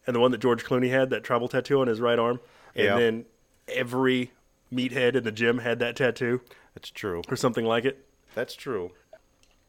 and 0.07 0.15
the 0.17 0.21
one 0.21 0.31
that 0.31 0.39
George 0.39 0.65
Clooney 0.65 0.91
had, 0.91 1.11
that 1.11 1.25
tribal 1.25 1.49
tattoo 1.49 1.81
on 1.81 1.89
his 1.89 2.01
right 2.01 2.19
arm? 2.19 2.41
And 2.75 2.85
Yeah. 2.85 2.99
then 2.99 3.25
every 3.67 4.33
meathead 4.73 5.17
in 5.17 5.25
the 5.25 5.33
gym 5.33 5.59
had 5.59 5.79
that 5.81 5.97
tattoo 5.97 6.41
That's 6.75 6.91
true. 6.91 7.23
or 7.29 7.37
something 7.37 7.65
like 7.65 7.85
it. 7.85 8.07
That's 8.35 8.55
true. 8.55 8.93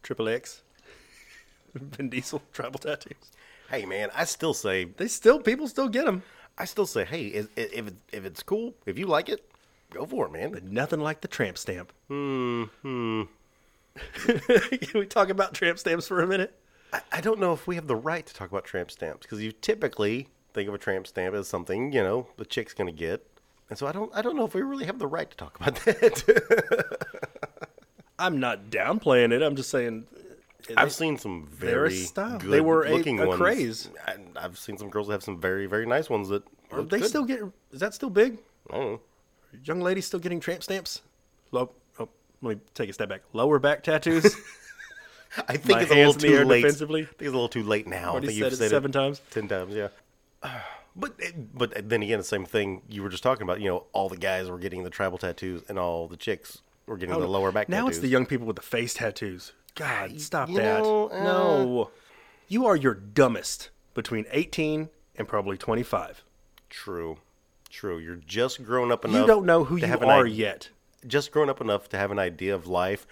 Triple 0.04 0.30
X. 0.30 0.62
Vin 1.74 2.10
Diesel 2.10 2.42
tribal 2.54 2.80
tattoos. 2.80 3.32
Hey 3.70 3.86
man, 3.86 4.10
I 4.16 4.26
still 4.26 4.54
say 4.54 4.86
They 4.86 5.08
still 5.08 5.40
people 5.40 5.68
still 5.68 5.90
get 5.90 6.06
them. 6.06 6.24
I 6.60 6.66
still 6.66 6.86
say, 6.86 7.06
hey, 7.06 7.28
is, 7.28 7.48
if 7.56 7.88
it, 7.88 7.96
if 8.12 8.26
it's 8.26 8.44
cool, 8.44 8.76
if 8.86 9.00
you 9.00 9.08
like 9.08 9.30
it, 9.30 9.50
go 9.92 10.06
for 10.06 10.26
it, 10.26 10.32
man. 10.32 10.52
But 10.52 10.66
nothing 10.66 11.00
like 11.00 11.22
the 11.22 11.28
tramp 11.28 11.58
stamp. 11.58 11.94
Hmm. 12.10 12.66
Can 14.26 15.00
we 15.00 15.06
talk 15.06 15.30
about 15.30 15.54
tramp 15.54 15.80
stamps 15.80 16.08
for 16.08 16.22
a 16.22 16.28
minute? 16.28 16.54
I, 16.94 17.02
I 17.14 17.22
don't 17.22 17.40
know 17.40 17.54
if 17.54 17.66
we 17.66 17.76
have 17.76 17.88
the 17.88 17.96
right 17.96 18.26
to 18.26 18.34
talk 18.34 18.50
about 18.50 18.66
tramp 18.66 18.92
stamps 18.92 19.26
because 19.26 19.42
you 19.42 19.52
typically 19.52 20.28
think 20.54 20.68
of 20.68 20.74
a 20.74 20.78
tramp 20.78 21.08
stamp 21.08 21.36
as 21.36 21.48
something 21.48 21.92
you 21.94 22.02
know 22.02 22.28
the 22.38 22.46
chick's 22.46 22.74
gonna 22.74 22.92
get, 22.92 23.26
and 23.70 23.78
so 23.78 23.88
I 23.88 23.92
don't 23.92 24.12
I 24.16 24.22
don't 24.22 24.36
know 24.36 24.46
if 24.46 24.54
we 24.54 24.62
really 24.62 24.86
have 24.86 25.00
the 25.00 25.08
right 25.08 25.30
to 25.30 25.38
talk 25.38 25.60
about 25.60 25.76
that. 25.86 26.98
I'm 28.18 28.40
not 28.40 28.70
downplaying 28.70 29.32
it. 29.32 29.42
I'm 29.42 29.56
just 29.56 29.70
saying. 29.70 30.06
I've 30.78 30.92
seen 30.94 31.18
some 31.18 31.48
very 31.48 31.96
style. 31.96 32.40
good 32.40 32.50
They 32.52 32.62
were 32.62 32.86
a- 32.86 32.92
looking 32.96 33.20
a 33.20 33.28
ones. 33.28 33.40
craze. 33.40 33.90
And 34.08 34.38
I've 34.38 34.58
seen 34.58 34.78
some 34.78 34.90
girls 34.90 35.08
that 35.08 35.14
have 35.14 35.24
some 35.24 35.40
very 35.40 35.66
very 35.66 35.86
nice 35.86 36.10
ones 36.10 36.30
that 36.30 36.44
Are 36.72 36.82
they 36.84 37.00
good. 37.00 37.10
still 37.10 37.26
get? 37.26 37.40
Is 37.72 37.80
that 37.80 37.94
still 37.94 38.10
big? 38.10 38.38
I 38.70 38.76
don't 38.78 38.92
know. 38.94 39.02
Young 39.64 39.82
ladies 39.82 40.06
still 40.06 40.20
getting 40.20 40.40
tramp 40.40 40.62
stamps? 40.64 41.02
Low. 41.52 41.72
Oh, 42.00 42.08
let 42.42 42.58
me 42.58 42.62
take 42.76 42.90
a 42.90 42.94
step 42.94 43.10
back. 43.10 43.22
Lower 43.34 43.58
back 43.60 43.84
tattoos. 43.84 44.36
I 45.48 45.58
think 45.58 45.70
My 45.70 45.82
it's 45.82 45.92
a 45.92 45.96
little 45.96 46.12
hands 46.14 46.24
in 46.24 46.32
the 46.32 46.38
too 46.40 46.46
late. 46.46 46.62
defensively. 46.62 47.02
I 47.02 47.06
think 47.06 47.22
it's 47.22 47.28
a 47.30 47.32
little 47.32 47.50
too 47.50 47.64
late 47.64 47.88
now. 47.88 48.12
I 48.18 48.20
think 48.20 48.32
said 48.32 48.38
you've 48.38 48.54
it 48.54 48.56
said 48.58 48.70
seven 48.70 48.92
times. 48.92 49.22
ten 49.32 49.48
times, 49.48 49.76
yeah. 49.76 49.90
But 50.96 51.14
eh, 51.22 51.32
but 51.54 51.88
then 51.88 52.02
again, 52.02 52.18
the 52.18 52.24
same 52.26 52.46
thing 52.46 52.82
you 52.90 53.04
were 53.04 53.10
just 53.10 53.22
talking 53.24 53.44
about. 53.44 53.62
You 53.62 53.70
know, 53.70 53.84
all 53.94 54.10
the 54.10 54.18
guys 54.18 54.50
were 54.50 54.58
getting 54.58 54.84
the 54.84 54.90
tribal 54.90 55.18
tattoos, 55.20 55.62
and 55.70 55.78
all 55.80 56.08
the 56.08 56.18
chicks 56.18 56.62
were 56.88 56.98
getting 56.98 57.18
the 57.18 57.28
lower 57.28 57.52
back 57.52 57.70
now 57.70 57.82
tattoos. 57.84 57.98
it's 57.98 58.00
the 58.02 58.08
young 58.08 58.26
people 58.26 58.48
with 58.48 58.56
the 58.56 58.62
face 58.64 58.96
tattoos. 58.96 59.54
God, 59.76 60.20
stop 60.20 60.50
you 60.50 60.56
that. 60.58 60.84
know, 60.84 61.10
uh, 61.10 61.24
no. 61.24 61.92
You 62.48 62.66
are 62.66 62.76
your 62.76 62.94
dumbest 62.94 63.70
between 63.94 64.26
18 64.32 64.90
and 65.16 65.28
probably 65.28 65.58
25. 65.58 66.24
True, 66.70 67.18
true. 67.70 67.98
You're 68.00 68.16
just 68.16 68.64
grown 68.64 68.92
up 68.92 69.06
enough. 69.06 69.22
You 69.22 69.28
don't 69.28 69.46
know 69.46 69.64
who 69.64 69.80
to 69.80 69.88
you 69.88 70.00
are 70.00 70.26
i- 70.26 70.30
yet. 70.30 70.70
Just 71.08 71.32
grown 71.32 71.50
up 71.50 71.62
enough 71.62 71.88
to 71.90 71.98
have 71.98 72.12
an 72.12 72.20
idea 72.20 72.54
of 72.54 72.68
life, 72.68 73.08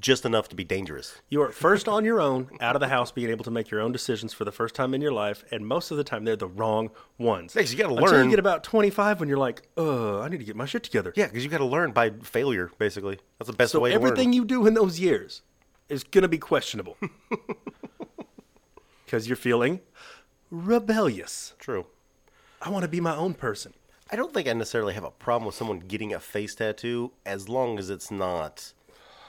just 0.00 0.24
enough 0.24 0.48
to 0.48 0.56
be 0.56 0.64
dangerous. 0.64 1.20
You 1.28 1.42
are 1.42 1.50
first 1.50 1.88
on 1.88 2.04
your 2.04 2.20
own, 2.20 2.50
out 2.60 2.76
of 2.76 2.80
the 2.80 2.88
house, 2.88 3.10
being 3.10 3.30
able 3.30 3.44
to 3.44 3.50
make 3.50 3.70
your 3.70 3.80
own 3.80 3.92
decisions 3.92 4.32
for 4.32 4.44
the 4.44 4.52
first 4.52 4.74
time 4.74 4.94
in 4.94 5.00
your 5.00 5.12
life, 5.12 5.44
and 5.50 5.66
most 5.66 5.90
of 5.90 5.96
the 5.96 6.04
time 6.04 6.24
they're 6.24 6.36
the 6.36 6.48
wrong 6.48 6.90
ones. 7.18 7.54
Yes, 7.54 7.72
you 7.72 7.78
gotta 7.78 7.94
learn. 7.94 8.04
Until 8.04 8.24
you 8.24 8.30
get 8.30 8.38
about 8.38 8.64
25 8.64 9.20
when 9.20 9.28
you're 9.28 9.38
like, 9.38 9.62
uh, 9.76 10.20
I 10.20 10.28
need 10.28 10.38
to 10.38 10.44
get 10.44 10.56
my 10.56 10.66
shit 10.66 10.82
together. 10.82 11.12
Yeah, 11.16 11.26
because 11.26 11.44
you 11.44 11.50
got 11.50 11.58
to 11.58 11.64
learn 11.66 11.92
by 11.92 12.10
failure. 12.22 12.70
Basically, 12.78 13.18
that's 13.38 13.50
the 13.50 13.56
best 13.56 13.72
So 13.72 13.80
way 13.80 13.90
to 13.90 13.94
everything 13.94 14.32
you 14.32 14.44
do 14.44 14.66
in 14.66 14.74
those 14.74 15.00
years 15.00 15.42
is 15.88 16.04
going 16.04 16.22
to 16.22 16.28
be 16.28 16.38
questionable. 16.38 16.96
Because 19.04 19.26
you're 19.26 19.36
feeling 19.36 19.80
rebellious. 20.50 21.54
True. 21.58 21.86
I 22.60 22.68
want 22.68 22.82
to 22.82 22.88
be 22.88 23.00
my 23.00 23.16
own 23.16 23.32
person. 23.32 23.72
I 24.12 24.16
don't 24.16 24.34
think 24.34 24.46
I 24.46 24.52
necessarily 24.52 24.92
have 24.92 25.04
a 25.04 25.10
problem 25.10 25.46
with 25.46 25.54
someone 25.54 25.78
getting 25.78 26.12
a 26.12 26.20
face 26.20 26.54
tattoo 26.54 27.12
as 27.24 27.48
long 27.48 27.78
as 27.78 27.88
it's 27.88 28.10
not 28.10 28.74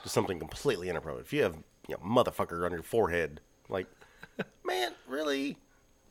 just 0.03 0.13
something 0.13 0.39
completely 0.39 0.89
inappropriate. 0.89 1.25
If 1.27 1.33
you 1.33 1.43
have 1.43 1.55
you 1.87 1.95
know, 1.95 2.03
motherfucker 2.23 2.65
on 2.65 2.71
your 2.71 2.83
forehead, 2.83 3.41
like, 3.67 3.87
man, 4.65 4.91
really? 5.07 5.57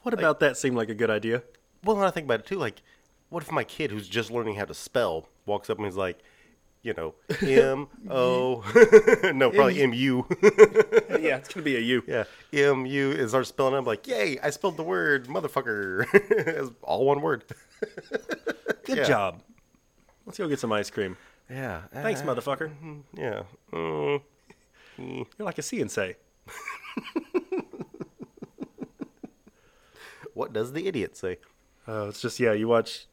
What 0.03 0.15
about 0.15 0.41
that 0.41 0.57
seemed 0.57 0.77
like 0.77 0.89
a 0.89 0.95
good 0.95 1.11
idea? 1.11 1.43
Well, 1.85 1.97
when 1.97 2.05
I 2.07 2.11
think 2.11 2.25
about 2.25 2.41
it 2.41 2.47
too, 2.47 2.57
like, 2.59 2.83
what 3.29 3.43
if 3.43 3.51
my 3.53 3.65
kid 3.65 3.91
who's 3.91 4.09
just 4.09 4.31
learning 4.31 4.55
how 4.57 4.65
to 4.65 4.75
spell 4.75 5.29
walks 5.47 5.69
up 5.71 5.79
and 5.79 5.87
is 5.87 5.97
like, 5.97 6.19
you 6.83 6.95
know, 6.95 7.15
M 7.47 7.89
O, 8.09 8.63
no, 9.35 9.51
probably 9.51 9.83
M 9.83 9.93
U, 9.93 10.25
yeah, 10.41 11.37
it's 11.37 11.49
going 11.53 11.63
to 11.63 11.63
be 11.63 11.77
a 11.77 11.81
U. 11.81 12.03
yeah, 12.07 12.25
M 12.53 12.87
U, 12.87 13.11
is 13.11 13.35
our 13.35 13.45
spelling. 13.45 13.75
I'm 13.75 13.85
like, 13.85 14.07
yay, 14.07 14.39
I 14.41 14.51
spelled 14.51 14.77
the 14.77 14.83
word 14.85 15.27
motherfucker. 15.27 16.07
it's 16.15 16.71
all 16.83 17.05
one 17.05 17.21
word. 17.21 17.45
Good 18.85 18.99
Yeah. 18.99 19.05
job. 19.05 19.43
Let's 20.25 20.39
go 20.39 20.49
get 20.49 20.61
some 20.61 20.73
ice 20.73 20.89
cream. 20.91 21.17
Yeah. 21.51 21.83
Thanks, 21.93 22.21
uh, 22.23 22.25
motherfucker. 22.25 22.71
Yeah. 23.15 23.43
Mm. 23.73 24.23
You're 24.99 25.27
like 25.39 25.59
a 25.59 25.63
see 25.63 25.81
and 25.81 25.91
say. 25.91 26.17
What 30.39 30.53
does 30.53 30.73
the 30.73 30.87
idiot 30.87 31.17
say? 31.17 31.39
Oh, 31.89 32.09
it's 32.09 32.21
just 32.21 32.39
yeah. 32.39 32.53
You 32.53 32.69
watch. 32.69 33.07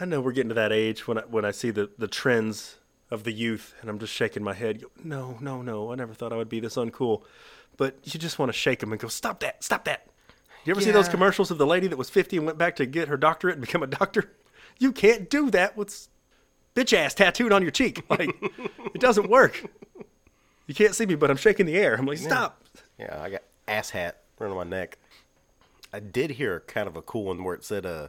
I 0.00 0.04
know 0.04 0.20
we're 0.20 0.32
getting 0.32 0.48
to 0.48 0.54
that 0.56 0.72
age 0.72 1.06
when 1.06 1.18
I, 1.18 1.20
when 1.20 1.44
I 1.44 1.52
see 1.52 1.70
the 1.70 1.90
the 1.96 2.08
trends 2.08 2.76
of 3.08 3.22
the 3.22 3.30
youth, 3.30 3.72
and 3.80 3.88
I'm 3.88 4.00
just 4.00 4.12
shaking 4.12 4.42
my 4.42 4.52
head. 4.52 4.82
No, 5.04 5.38
no, 5.40 5.62
no. 5.62 5.92
I 5.92 5.94
never 5.94 6.12
thought 6.12 6.32
I 6.32 6.36
would 6.36 6.48
be 6.48 6.58
this 6.58 6.74
uncool. 6.74 7.22
But 7.76 7.98
you 8.02 8.18
just 8.18 8.40
want 8.40 8.48
to 8.48 8.52
shake 8.52 8.80
them 8.80 8.90
and 8.90 9.00
go, 9.00 9.06
stop 9.06 9.38
that, 9.40 9.62
stop 9.62 9.84
that. 9.84 10.08
You 10.64 10.72
ever 10.72 10.80
see 10.80 10.90
those 10.90 11.08
commercials 11.08 11.52
of 11.52 11.58
the 11.58 11.66
lady 11.66 11.86
that 11.86 11.96
was 11.96 12.10
50 12.10 12.38
and 12.38 12.46
went 12.46 12.58
back 12.58 12.74
to 12.76 12.86
get 12.86 13.06
her 13.06 13.16
doctorate 13.16 13.54
and 13.54 13.60
become 13.60 13.84
a 13.84 13.86
doctor? 13.86 14.32
You 14.80 14.90
can't 14.90 15.30
do 15.30 15.50
that 15.50 15.76
with 15.76 16.08
bitch 16.76 16.92
ass 16.92 17.14
tattooed 17.14 17.52
on 17.52 17.62
your 17.62 17.72
cheek. 17.72 18.04
Like 18.10 18.30
it 18.94 19.00
doesn't 19.00 19.28
work. 19.28 19.64
You 20.66 20.74
can't 20.74 20.94
see 20.94 21.06
me, 21.06 21.16
but 21.16 21.30
I'm 21.30 21.36
shaking 21.36 21.66
the 21.66 21.76
air. 21.76 21.94
I'm 21.94 22.06
like, 22.06 22.18
stop. 22.18 22.62
Yeah, 22.98 23.20
I 23.20 23.30
got 23.30 23.42
ass 23.66 23.90
hat 23.90 24.22
around 24.40 24.54
my 24.54 24.64
neck. 24.64 24.98
I 25.92 26.00
did 26.00 26.32
hear 26.32 26.60
kind 26.66 26.88
of 26.88 26.96
a 26.96 27.02
cool 27.02 27.24
one 27.24 27.42
where 27.44 27.54
it 27.54 27.64
said, 27.64 27.86
uh, 27.86 28.08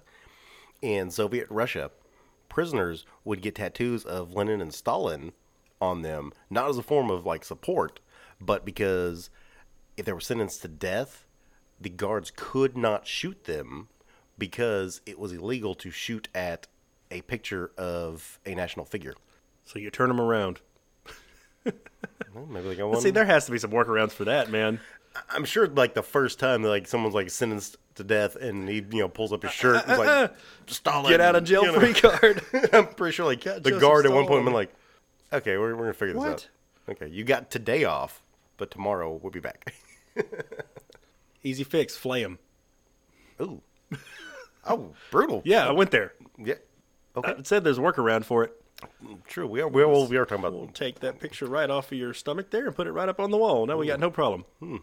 in 0.81 1.11
Soviet 1.11 1.47
Russia, 1.49 1.91
prisoners 2.49 3.05
would 3.23 3.41
get 3.41 3.55
tattoos 3.55 4.03
of 4.03 4.33
Lenin 4.33 4.61
and 4.61 4.73
Stalin 4.73 5.33
on 5.81 6.01
them, 6.01 6.31
not 6.49 6.69
as 6.69 6.77
a 6.77 6.83
form 6.83 7.09
of 7.09 7.25
like 7.25 7.43
support, 7.43 7.99
but 8.39 8.65
because 8.65 9.29
if 9.95 10.05
they 10.05 10.13
were 10.13 10.19
sentenced 10.19 10.61
to 10.61 10.67
death, 10.67 11.25
the 11.79 11.89
guards 11.89 12.31
could 12.35 12.77
not 12.77 13.07
shoot 13.07 13.43
them 13.45 13.87
because 14.37 15.01
it 15.05 15.19
was 15.19 15.33
illegal 15.33 15.75
to 15.75 15.91
shoot 15.91 16.27
at 16.33 16.67
a 17.11 17.21
picture 17.21 17.71
of 17.77 18.39
a 18.45 18.53
national 18.55 18.85
figure. 18.85 19.13
So 19.65 19.79
you 19.79 19.89
turn 19.89 20.09
them 20.09 20.21
around. 20.21 20.61
Well, 22.33 22.45
maybe 22.45 22.69
they 22.69 22.75
got 22.75 22.89
one. 22.89 23.01
See, 23.01 23.09
there 23.09 23.25
has 23.25 23.45
to 23.47 23.51
be 23.51 23.57
some 23.57 23.71
workarounds 23.71 24.11
for 24.11 24.25
that, 24.25 24.51
man. 24.51 24.79
I'm 25.31 25.43
sure 25.43 25.67
like 25.67 25.95
the 25.95 26.03
first 26.03 26.37
time 26.37 26.61
like 26.61 26.87
someone's 26.87 27.15
like 27.15 27.31
sentenced 27.31 27.77
to 27.95 28.03
death 28.03 28.35
and 28.35 28.69
he 28.69 28.75
you 28.75 28.99
know 28.99 29.09
pulls 29.09 29.33
up 29.33 29.41
his 29.41 29.51
shirt 29.51 29.81
and 29.83 29.91
is 29.91 29.97
like 29.97 30.07
uh, 30.07 30.11
uh, 30.11 30.23
uh, 30.25 30.27
Stalin, 30.67 31.09
Get 31.11 31.19
out 31.19 31.35
of 31.35 31.43
jail 31.43 31.65
you 31.65 31.71
know. 31.71 31.79
free 31.79 31.93
card. 31.95 32.41
I'm 32.73 32.87
pretty 32.89 33.13
sure 33.15 33.25
like 33.25 33.41
the 33.41 33.59
Joseph 33.59 33.81
guard 33.81 34.05
at 34.05 34.11
one 34.11 34.27
point 34.27 34.45
been 34.45 34.53
like, 34.53 34.71
okay, 35.33 35.57
we're, 35.57 35.73
we're 35.75 35.83
gonna 35.85 35.93
figure 35.93 36.13
this 36.13 36.19
What? 36.19 36.29
out. 36.29 36.49
Okay, 36.89 37.07
you 37.07 37.23
got 37.23 37.49
today 37.49 37.85
off, 37.85 38.21
but 38.57 38.69
tomorrow 38.69 39.19
we'll 39.19 39.31
be 39.31 39.39
back. 39.39 39.73
Easy 41.43 41.63
fix, 41.63 41.97
flay 41.97 42.23
'em. 42.23 42.37
Ooh, 43.41 43.61
oh, 44.65 44.93
brutal. 45.09 45.41
Yeah, 45.45 45.67
I 45.67 45.71
went 45.71 45.89
there. 45.91 46.13
yeah. 46.37 46.55
Okay, 47.17 47.31
It 47.31 47.47
said 47.47 47.63
there's 47.63 47.77
a 47.77 47.81
workaround 47.81 48.23
for 48.25 48.43
it. 48.43 48.53
true. 49.27 49.47
We 49.47 49.61
are 49.61 49.67
we 49.67 49.81
are, 49.83 49.87
we 50.07 50.17
are 50.17 50.25
talking 50.25 50.43
We'll 50.43 50.67
take 50.67 50.99
that 50.99 51.19
picture 51.19 51.45
right 51.47 51.69
off 51.69 51.91
of 51.91 51.97
your 51.97 52.13
stomach 52.13 52.51
there 52.51 52.67
and 52.67 52.75
put 52.75 52.87
it 52.87 52.91
right 52.91 53.09
up 53.09 53.19
on 53.19 53.31
the 53.31 53.37
wall. 53.37 53.65
Now 53.65 53.77
we 53.77 53.87
got 53.87 53.99
no 53.99 54.11
problem. 54.11 54.45
Hmm. 54.59 54.77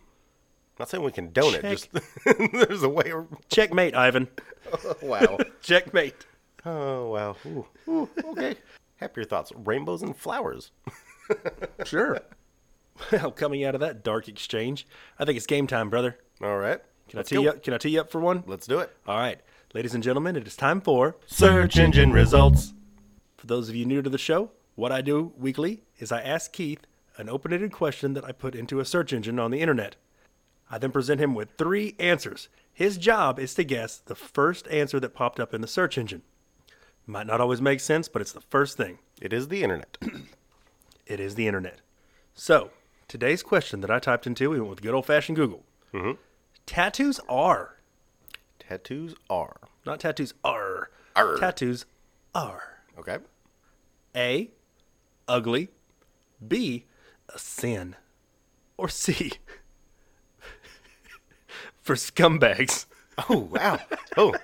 Not 0.79 0.89
saying 0.89 1.05
we 1.05 1.13
condone 1.13 1.53
Check. 1.53 1.65
it. 1.65 1.71
Just 1.71 1.89
there's 2.53 2.83
a 2.83 2.89
way. 2.89 3.13
Checkmate, 3.49 3.95
Ivan. 3.95 4.27
Oh, 4.73 4.97
wow. 5.03 5.39
Checkmate. 5.63 6.27
Oh 6.67 7.11
wow. 7.11 7.37
Ooh, 7.47 7.67
ooh, 7.89 8.09
okay. 8.25 8.57
Happier 8.97 9.25
thoughts. 9.25 9.53
Rainbows 9.55 10.03
and 10.03 10.17
flowers. 10.17 10.73
Sure. 11.85 12.19
Well, 13.11 13.31
coming 13.33 13.65
out 13.65 13.75
of 13.75 13.81
that 13.81 14.03
dark 14.05 14.29
exchange, 14.29 14.87
I 15.19 15.25
think 15.25 15.37
it's 15.37 15.47
game 15.47 15.67
time, 15.67 15.91
brother. 15.91 16.19
All 16.43 16.59
right. 16.59 16.81
Can 17.09 17.19
Let's 17.19 17.29
I 17.29 17.31
tee 17.31 17.37
go. 17.37 17.43
you 17.43 17.49
up? 17.51 17.63
Can 17.63 17.75
I 17.75 17.79
tee 17.79 17.91
you 17.91 18.01
up 18.01 18.11
for 18.11 18.21
one? 18.21 18.45
Let's 18.47 18.67
do 18.67 18.79
it. 18.81 18.91
All 19.07 19.19
right, 19.19 19.39
ladies 19.75 19.93
and 19.93 20.05
gentlemen, 20.05 20.37
it 20.37 20.47
is 20.47 20.57
time 20.57 20.81
for. 20.81 21.17
Search 21.27 21.77
engine 21.77 22.13
results. 22.13 22.73
For 23.37 23.47
those 23.49 23.69
of 23.69 23.75
you 23.75 23.85
new 23.85 24.01
to 24.03 24.09
the 24.09 24.17
show, 24.17 24.53
what 24.77 24.93
I 24.93 25.03
do 25.03 25.33
weekly 25.37 25.83
is 25.99 26.13
I 26.13 26.23
ask 26.23 26.53
Keith 26.53 26.87
an 27.19 27.29
open-ended 27.29 27.73
question 27.73 28.15
that 28.15 28.25
I 28.25 28.33
put 28.33 28.55
into 28.55 28.81
a 28.81 28.85
search 28.85 29.13
engine 29.13 29.39
on 29.39 29.51
the 29.51 29.61
internet. 29.61 29.97
I 30.71 30.79
then 30.79 30.93
present 30.93 31.21
him 31.21 31.35
with 31.35 31.51
three 31.59 31.95
answers. 31.99 32.49
His 32.73 32.97
job 32.97 33.39
is 33.39 33.55
to 33.55 33.65
guess 33.65 33.99
the 33.99 34.15
first 34.15 34.67
answer 34.69 34.99
that 35.01 35.15
popped 35.15 35.39
up 35.39 35.53
in 35.53 35.61
the 35.61 35.67
search 35.67 35.99
engine. 35.99 36.23
Might 37.07 37.27
not 37.27 37.41
always 37.41 37.61
make 37.61 37.81
sense, 37.81 38.09
but 38.09 38.23
it's 38.23 38.33
the 38.33 38.41
first 38.41 38.77
thing. 38.77 38.99
It 39.21 39.33
is 39.33 39.49
the 39.49 39.63
internet. 39.63 39.99
It 41.07 41.21
is 41.21 41.35
the 41.35 41.47
internet. 41.47 41.83
So, 42.35 42.71
today's 43.09 43.43
question 43.43 43.83
that 43.83 43.91
I 43.91 43.99
typed 43.99 44.27
into, 44.27 44.49
we 44.49 44.59
went 44.59 44.71
with 44.71 44.81
good 44.81 44.95
old-fashioned 44.95 45.37
Google. 45.37 45.63
Mm-hmm. 45.93 46.13
Tattoos 46.65 47.21
are 47.29 47.74
Tattoos 48.69 49.15
are. 49.29 49.57
not 49.85 50.01
tattoos 50.01 50.35
are. 50.45 50.91
Are. 51.17 51.37
Tattoos 51.39 51.87
are 52.35 52.63
Okay. 52.99 53.19
A, 54.17 54.51
ugly, 55.29 55.69
B, 56.47 56.87
a 57.29 57.39
sin, 57.39 57.97
or 58.77 58.89
C, 58.89 59.33
for 61.83 61.95
scumbags. 61.95 62.87
Oh 63.29 63.49
wow. 63.53 63.79
Oh, 64.17 64.35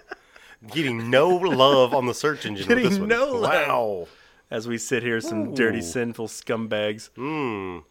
Getting 0.73 1.09
no 1.11 1.29
love 1.31 1.95
on 1.95 2.07
the 2.07 2.15
search 2.15 2.45
engine. 2.47 2.69
with 2.69 2.77
Getting 2.77 2.91
this 2.91 2.99
one. 2.99 3.09
no 3.09 3.27
love. 3.33 3.43
Wow. 3.53 4.09
As 4.51 4.67
we 4.69 4.79
sit 4.79 5.03
here, 5.03 5.21
some 5.21 5.55
dirty, 5.55 5.81
sinful 5.81 6.27
scumbags. 6.29 7.09
Mm. 7.17 7.85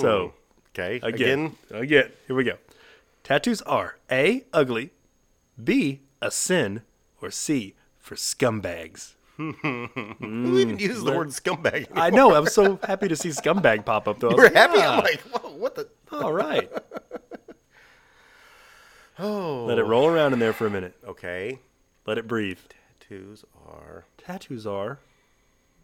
So, 0.00 0.34
Okay. 0.74 1.00
again, 1.02 1.56
again, 1.70 2.10
here 2.26 2.34
we 2.36 2.44
go. 2.44 2.58
Tattoos 3.22 3.62
are 3.62 3.96
A, 4.10 4.44
ugly, 4.52 4.90
B, 5.64 6.00
a 6.20 6.30
sin, 6.30 6.82
or 7.20 7.30
C, 7.30 7.74
for 7.98 8.14
scumbags. 8.14 9.14
Who 9.36 10.58
even 10.58 10.78
uses 10.78 11.02
the 11.02 11.12
word 11.12 11.28
scumbag? 11.28 11.88
I 11.94 12.10
know. 12.10 12.34
I'm 12.34 12.46
so 12.46 12.78
happy 12.82 13.08
to 13.08 13.16
see 13.16 13.30
scumbag 13.30 13.86
pop 13.86 14.06
up, 14.06 14.20
though. 14.20 14.34
We're 14.36 14.44
like, 14.44 14.54
happy. 14.54 14.78
"Ah, 14.78 14.98
I'm 14.98 15.02
like, 15.04 15.20
Whoa, 15.22 15.52
what 15.56 15.74
the? 15.74 15.88
all 16.12 16.32
right. 16.32 16.70
Oh. 19.22 19.66
Let 19.66 19.78
it 19.78 19.84
roll 19.84 20.06
around 20.06 20.32
in 20.32 20.38
there 20.38 20.54
for 20.54 20.66
a 20.66 20.70
minute. 20.70 20.94
Okay. 21.06 21.58
Let 22.06 22.16
it 22.16 22.26
breathe. 22.26 22.56
Tattoos 23.00 23.44
are. 23.68 24.06
Tattoos 24.16 24.66
are. 24.66 24.98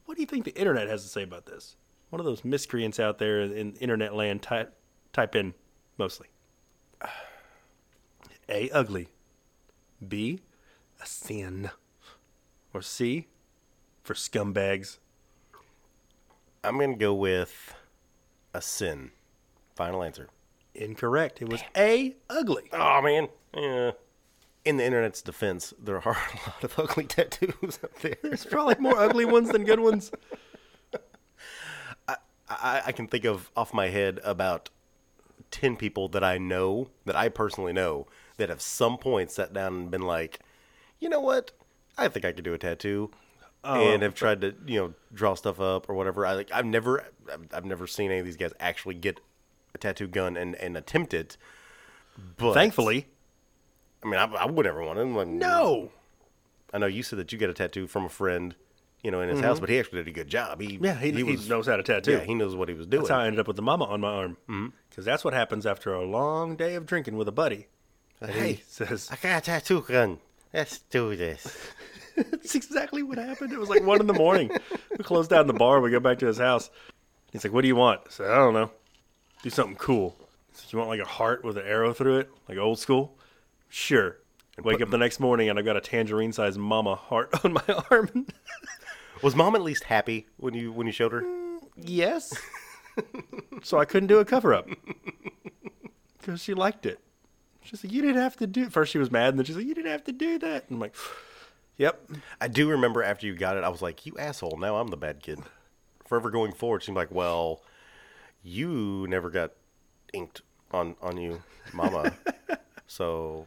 What 0.06 0.14
do 0.16 0.22
you 0.22 0.26
think 0.26 0.46
the 0.46 0.58
internet 0.58 0.88
has 0.88 1.02
to 1.02 1.08
say 1.10 1.22
about 1.22 1.44
this? 1.44 1.76
One 2.08 2.18
of 2.18 2.24
those 2.24 2.46
miscreants 2.46 2.98
out 2.98 3.18
there 3.18 3.40
in, 3.42 3.52
in 3.52 3.72
internet 3.74 4.14
land 4.14 4.40
type 4.40 4.74
type 5.12 5.34
in 5.34 5.52
mostly. 5.98 6.28
A 8.48 8.70
ugly. 8.70 9.08
B 10.06 10.40
a 11.00 11.06
sin. 11.06 11.70
Or 12.72 12.82
C 12.82 13.28
for 14.02 14.14
scumbags. 14.14 14.98
I'm 16.62 16.78
gonna 16.78 16.96
go 16.96 17.14
with 17.14 17.74
a 18.52 18.60
sin. 18.60 19.12
Final 19.74 20.02
answer. 20.02 20.28
Incorrect. 20.74 21.40
It 21.40 21.48
was 21.48 21.62
A 21.76 22.16
ugly. 22.28 22.64
Oh 22.72 23.00
man. 23.02 23.28
Yeah. 23.54 23.92
In 24.64 24.78
the 24.78 24.84
internet's 24.84 25.22
defense, 25.22 25.72
there 25.78 25.96
are 25.96 26.16
a 26.34 26.50
lot 26.50 26.64
of 26.64 26.78
ugly 26.78 27.04
tattoos 27.04 27.78
out 27.84 27.94
there. 28.02 28.16
There's 28.22 28.44
probably 28.44 28.76
more 28.78 28.98
ugly 28.98 29.24
ones 29.24 29.50
than 29.50 29.64
good 29.64 29.80
ones. 29.80 30.10
I, 32.48 32.82
I 32.86 32.92
can 32.92 33.08
think 33.08 33.24
of 33.24 33.50
off 33.56 33.74
my 33.74 33.88
head 33.88 34.20
about 34.24 34.70
10 35.50 35.76
people 35.76 36.08
that 36.08 36.22
I 36.22 36.38
know, 36.38 36.88
that 37.04 37.16
I 37.16 37.28
personally 37.28 37.72
know, 37.72 38.06
that 38.36 38.48
have 38.48 38.60
some 38.60 38.98
point 38.98 39.30
sat 39.30 39.52
down 39.52 39.74
and 39.74 39.90
been 39.90 40.02
like, 40.02 40.40
you 41.00 41.08
know 41.08 41.20
what? 41.20 41.52
I 41.98 42.08
think 42.08 42.24
I 42.24 42.32
could 42.32 42.44
do 42.44 42.54
a 42.54 42.58
tattoo. 42.58 43.10
and 43.64 44.02
have 44.02 44.14
tried 44.14 44.40
to, 44.42 44.54
you 44.66 44.78
know, 44.80 44.94
draw 45.12 45.34
stuff 45.34 45.58
up 45.60 45.88
or 45.88 45.94
whatever. 45.94 46.24
I 46.26 46.34
like, 46.34 46.50
I've 46.52 46.66
never, 46.66 47.04
I've, 47.32 47.46
I've 47.52 47.64
never 47.64 47.86
seen 47.86 48.10
any 48.10 48.20
of 48.20 48.26
these 48.26 48.36
guys 48.36 48.52
actually 48.60 48.94
get 48.94 49.20
a 49.74 49.78
tattoo 49.78 50.06
gun 50.06 50.36
and, 50.36 50.54
and 50.56 50.76
attempt 50.76 51.12
it. 51.14 51.36
But 52.36 52.54
Thankfully. 52.54 53.08
I 54.04 54.06
mean, 54.08 54.20
I, 54.20 54.24
I 54.26 54.46
would 54.46 54.66
never 54.66 54.82
want 54.84 54.98
to. 54.98 55.04
Like, 55.04 55.26
No. 55.28 55.90
I 56.72 56.78
know 56.78 56.86
you 56.86 57.02
said 57.02 57.18
that 57.18 57.32
you 57.32 57.38
got 57.38 57.50
a 57.50 57.54
tattoo 57.54 57.86
from 57.86 58.04
a 58.04 58.08
friend, 58.08 58.54
you 59.02 59.10
know, 59.10 59.20
in 59.20 59.28
his 59.30 59.40
house, 59.40 59.58
but 59.58 59.68
he 59.68 59.78
actually 59.78 60.00
did 60.00 60.08
a 60.08 60.12
good 60.12 60.28
job. 60.28 60.60
He, 60.60 60.74
Mm-hmm. 60.76 60.84
Yeah, 60.84 60.94
he, 60.98 61.10
he, 61.12 61.22
was, 61.22 61.48
knows 61.48 61.66
how 61.66 61.76
to 61.76 61.82
tattoo. 61.82 62.12
yeah, 62.12 62.20
he 62.20 62.34
knows 62.34 62.54
what 62.54 62.68
he 62.68 62.74
was 62.74 62.86
doing. 62.86 63.02
That's 63.02 63.10
how 63.10 63.18
I 63.20 63.26
ended 63.26 63.40
up 63.40 63.46
with 63.48 63.56
the 63.56 63.62
mama 63.62 63.84
on 63.86 64.00
my 64.00 64.10
arm. 64.12 64.36
Because 64.90 65.04
that's 65.04 65.24
what 65.24 65.32
happens 65.34 65.64
after 65.66 65.92
a 65.94 66.04
long 66.04 66.54
day 66.56 66.74
of 66.74 66.86
drinking 66.86 67.16
with 67.16 67.26
a 67.28 67.32
buddy. 67.32 67.66
And 68.20 68.30
he 68.30 68.38
Hey, 68.38 68.62
says, 68.68 69.08
I 69.10 69.16
got 69.16 69.38
a 69.38 69.40
tattoo 69.44 69.82
gun. 69.86 70.18
Let's 70.54 70.78
do 70.78 71.14
this. 71.16 71.70
That's 72.16 72.54
exactly 72.54 73.02
what 73.02 73.18
happened. 73.18 73.52
It 73.52 73.58
was 73.58 73.68
like 73.68 73.82
one 73.82 74.00
in 74.00 74.06
the 74.06 74.14
morning. 74.14 74.50
we 74.90 75.04
closed 75.04 75.28
down 75.30 75.46
the 75.46 75.52
bar. 75.52 75.80
We 75.80 75.90
go 75.90 76.00
back 76.00 76.18
to 76.20 76.26
his 76.26 76.38
house. 76.38 76.70
He's 77.30 77.44
like, 77.44 77.52
"What 77.52 77.60
do 77.60 77.68
you 77.68 77.76
want?" 77.76 78.00
I 78.06 78.10
said, 78.10 78.30
"I 78.30 78.36
don't 78.36 78.54
know. 78.54 78.70
Do 79.42 79.50
something 79.50 79.76
cool." 79.76 80.16
He 80.50 80.56
said, 80.56 80.72
"You 80.72 80.78
want 80.78 80.88
like 80.88 81.00
a 81.00 81.04
heart 81.04 81.44
with 81.44 81.58
an 81.58 81.66
arrow 81.66 81.92
through 81.92 82.20
it, 82.20 82.30
like 82.48 82.56
old 82.56 82.78
school?" 82.78 83.18
Sure. 83.68 84.16
Wake 84.62 84.80
up 84.80 84.88
the 84.88 84.96
next 84.96 85.20
morning 85.20 85.50
and 85.50 85.58
I've 85.58 85.66
got 85.66 85.76
a 85.76 85.82
tangerine-sized 85.82 86.58
mama 86.58 86.94
heart 86.94 87.28
on 87.44 87.52
my 87.52 87.82
arm. 87.90 88.26
Was 89.22 89.36
mom 89.36 89.54
at 89.54 89.60
least 89.60 89.84
happy 89.84 90.26
when 90.38 90.54
you 90.54 90.72
when 90.72 90.86
you 90.86 90.92
showed 90.94 91.12
her? 91.12 91.20
Mm, 91.20 91.58
yes. 91.76 92.32
so 93.62 93.76
I 93.78 93.84
couldn't 93.84 94.06
do 94.06 94.18
a 94.20 94.24
cover-up 94.24 94.66
because 96.18 96.40
she 96.42 96.54
liked 96.54 96.86
it. 96.86 96.98
She 97.66 97.76
like, 97.82 97.92
"You 97.92 98.02
didn't 98.02 98.20
have 98.20 98.36
to 98.36 98.46
do." 98.46 98.70
First 98.70 98.92
she 98.92 98.98
was 98.98 99.10
mad, 99.10 99.30
and 99.30 99.38
then 99.38 99.44
she's 99.44 99.56
like, 99.56 99.66
"You 99.66 99.74
didn't 99.74 99.90
have 99.90 100.04
to 100.04 100.12
do 100.12 100.38
that." 100.38 100.64
And 100.68 100.76
I'm 100.76 100.80
like, 100.80 100.94
"Yep." 101.76 102.10
I 102.40 102.48
do 102.48 102.68
remember 102.70 103.02
after 103.02 103.26
you 103.26 103.34
got 103.34 103.56
it, 103.56 103.64
I 103.64 103.68
was 103.68 103.82
like, 103.82 104.06
"You 104.06 104.14
asshole! 104.18 104.58
Now 104.58 104.76
I'm 104.76 104.88
the 104.88 104.96
bad 104.96 105.22
kid." 105.22 105.40
Forever 106.06 106.30
going 106.30 106.52
forward, 106.52 106.84
seemed 106.84 106.96
like, 106.96 107.10
well, 107.10 107.62
you 108.44 109.06
never 109.08 109.28
got 109.28 109.52
inked 110.12 110.42
on 110.70 110.94
on 111.02 111.16
you, 111.16 111.42
mama. 111.72 112.12
so, 112.86 113.46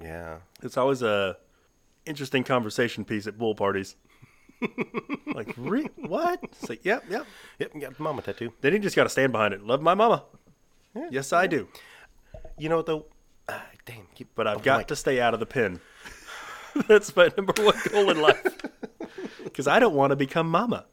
yeah, 0.00 0.38
It's 0.62 0.76
always 0.76 1.02
a 1.02 1.36
interesting 2.04 2.44
conversation 2.44 3.04
piece 3.04 3.26
at 3.26 3.36
bull 3.38 3.56
parties. 3.56 3.96
like, 5.34 5.52
re- 5.56 5.90
what? 5.96 6.38
It's 6.44 6.68
like, 6.68 6.84
yep, 6.84 7.04
yep. 7.10 7.26
yep, 7.58 7.72
got 7.78 7.98
mama 7.98 8.22
tattoo. 8.22 8.52
Then 8.60 8.72
he 8.72 8.78
just 8.78 8.94
got 8.94 9.02
to 9.02 9.10
stand 9.10 9.32
behind 9.32 9.52
it. 9.52 9.62
Love 9.62 9.82
my 9.82 9.94
mama. 9.94 10.24
Yes, 11.10 11.32
I 11.32 11.46
do. 11.46 11.68
You 12.56 12.68
know 12.68 12.76
what 12.76 12.86
though? 12.86 13.06
Ah, 13.48 13.66
damn, 13.84 14.06
keep, 14.14 14.28
But 14.34 14.46
I've 14.46 14.58
oh, 14.58 14.60
got 14.60 14.88
to 14.88 14.96
stay 14.96 15.20
out 15.20 15.34
of 15.34 15.40
the 15.40 15.46
pen. 15.46 15.80
That's 16.88 17.14
my 17.14 17.30
number 17.36 17.54
one 17.62 17.76
goal 17.90 18.10
in 18.10 18.20
life. 18.20 18.44
Because 19.44 19.68
I 19.68 19.78
don't 19.78 19.94
want 19.94 20.10
to 20.10 20.16
become 20.16 20.50
mama. 20.50 20.84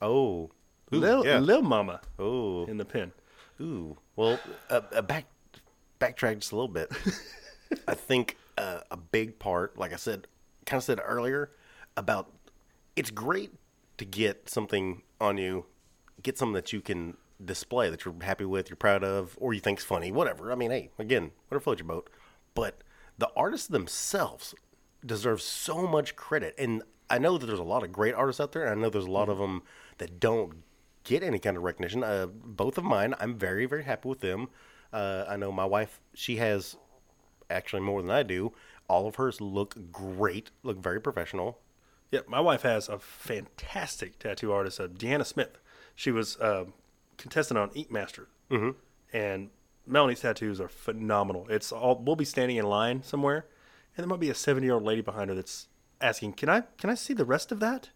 Oh, 0.00 0.50
Ooh, 0.94 0.98
Lil, 0.98 1.26
yeah. 1.26 1.40
Lil 1.40 1.60
mama 1.60 2.00
oh, 2.18 2.64
in 2.64 2.78
the 2.78 2.84
pen. 2.86 3.12
Ooh, 3.60 3.98
well, 4.16 4.38
uh, 4.70 4.80
uh, 4.94 5.02
back 5.02 5.26
backtrack 6.00 6.38
just 6.38 6.52
a 6.52 6.56
little 6.56 6.72
bit. 6.72 6.90
I 7.88 7.94
think 7.94 8.38
uh, 8.56 8.80
a 8.90 8.96
big 8.96 9.38
part, 9.38 9.76
like 9.76 9.92
I 9.92 9.96
said, 9.96 10.26
kind 10.64 10.78
of 10.78 10.84
said 10.84 11.00
earlier, 11.04 11.50
about 11.96 12.32
it's 12.96 13.10
great 13.10 13.52
to 13.98 14.06
get 14.06 14.48
something 14.48 15.02
on 15.20 15.36
you, 15.36 15.66
get 16.22 16.38
something 16.38 16.54
that 16.54 16.72
you 16.72 16.80
can 16.80 17.16
display 17.44 17.90
that 17.90 18.04
you're 18.04 18.14
happy 18.22 18.44
with, 18.44 18.68
you're 18.68 18.76
proud 18.76 19.04
of, 19.04 19.36
or 19.40 19.54
you 19.54 19.60
think's 19.60 19.84
funny, 19.84 20.10
whatever. 20.10 20.52
I 20.52 20.54
mean, 20.54 20.70
hey, 20.70 20.90
again, 20.98 21.30
whatever 21.48 21.62
floats 21.62 21.80
your 21.80 21.86
boat. 21.86 22.10
But 22.54 22.82
the 23.16 23.30
artists 23.36 23.68
themselves 23.68 24.54
deserve 25.04 25.40
so 25.40 25.86
much 25.86 26.16
credit, 26.16 26.54
and 26.58 26.82
I 27.08 27.18
know 27.18 27.38
that 27.38 27.46
there's 27.46 27.58
a 27.58 27.64
lot 27.64 27.84
of 27.84 27.92
great 27.92 28.14
artists 28.14 28.40
out 28.40 28.52
there, 28.52 28.62
and 28.64 28.70
I 28.70 28.82
know 28.82 28.90
there's 28.90 29.04
a 29.04 29.10
lot 29.10 29.28
of 29.28 29.38
them 29.38 29.62
that 29.98 30.20
don't 30.20 30.62
get 31.04 31.22
any 31.22 31.38
kind 31.38 31.56
of 31.56 31.62
recognition. 31.62 32.04
Uh, 32.04 32.26
both 32.26 32.76
of 32.78 32.84
mine, 32.84 33.14
I'm 33.20 33.38
very, 33.38 33.66
very 33.66 33.84
happy 33.84 34.08
with 34.08 34.20
them. 34.20 34.48
Uh, 34.92 35.24
I 35.28 35.36
know 35.36 35.52
my 35.52 35.64
wife, 35.64 36.00
she 36.14 36.36
has 36.36 36.76
actually 37.50 37.82
more 37.82 38.02
than 38.02 38.10
I 38.10 38.22
do. 38.22 38.52
All 38.88 39.06
of 39.06 39.16
hers 39.16 39.40
look 39.40 39.76
great, 39.92 40.50
look 40.62 40.78
very 40.78 41.00
professional. 41.00 41.58
Yeah, 42.10 42.20
my 42.26 42.40
wife 42.40 42.62
has 42.62 42.88
a 42.88 42.98
fantastic 42.98 44.18
tattoo 44.18 44.52
artist, 44.52 44.80
uh, 44.80 44.88
Deanna 44.88 45.26
Smith. 45.26 45.58
She 45.94 46.10
was 46.10 46.36
a 46.36 46.66
contestant 47.18 47.58
on 47.58 47.70
Ink 47.74 47.90
Master, 47.90 48.28
mm-hmm. 48.50 48.70
and 49.12 49.50
Melanie's 49.86 50.20
tattoos 50.20 50.60
are 50.60 50.68
phenomenal. 50.68 51.46
It's 51.50 51.72
all 51.72 52.00
we'll 52.02 52.16
be 52.16 52.24
standing 52.24 52.56
in 52.56 52.66
line 52.66 53.02
somewhere, 53.02 53.46
and 53.96 54.04
there 54.04 54.08
might 54.08 54.20
be 54.20 54.30
a 54.30 54.34
seventy-year-old 54.34 54.84
lady 54.84 55.02
behind 55.02 55.28
her 55.28 55.36
that's 55.36 55.68
asking, 56.00 56.34
"Can 56.34 56.48
I 56.48 56.62
can 56.78 56.88
I 56.90 56.94
see 56.94 57.14
the 57.14 57.24
rest 57.24 57.52
of 57.52 57.60
that?" 57.60 57.90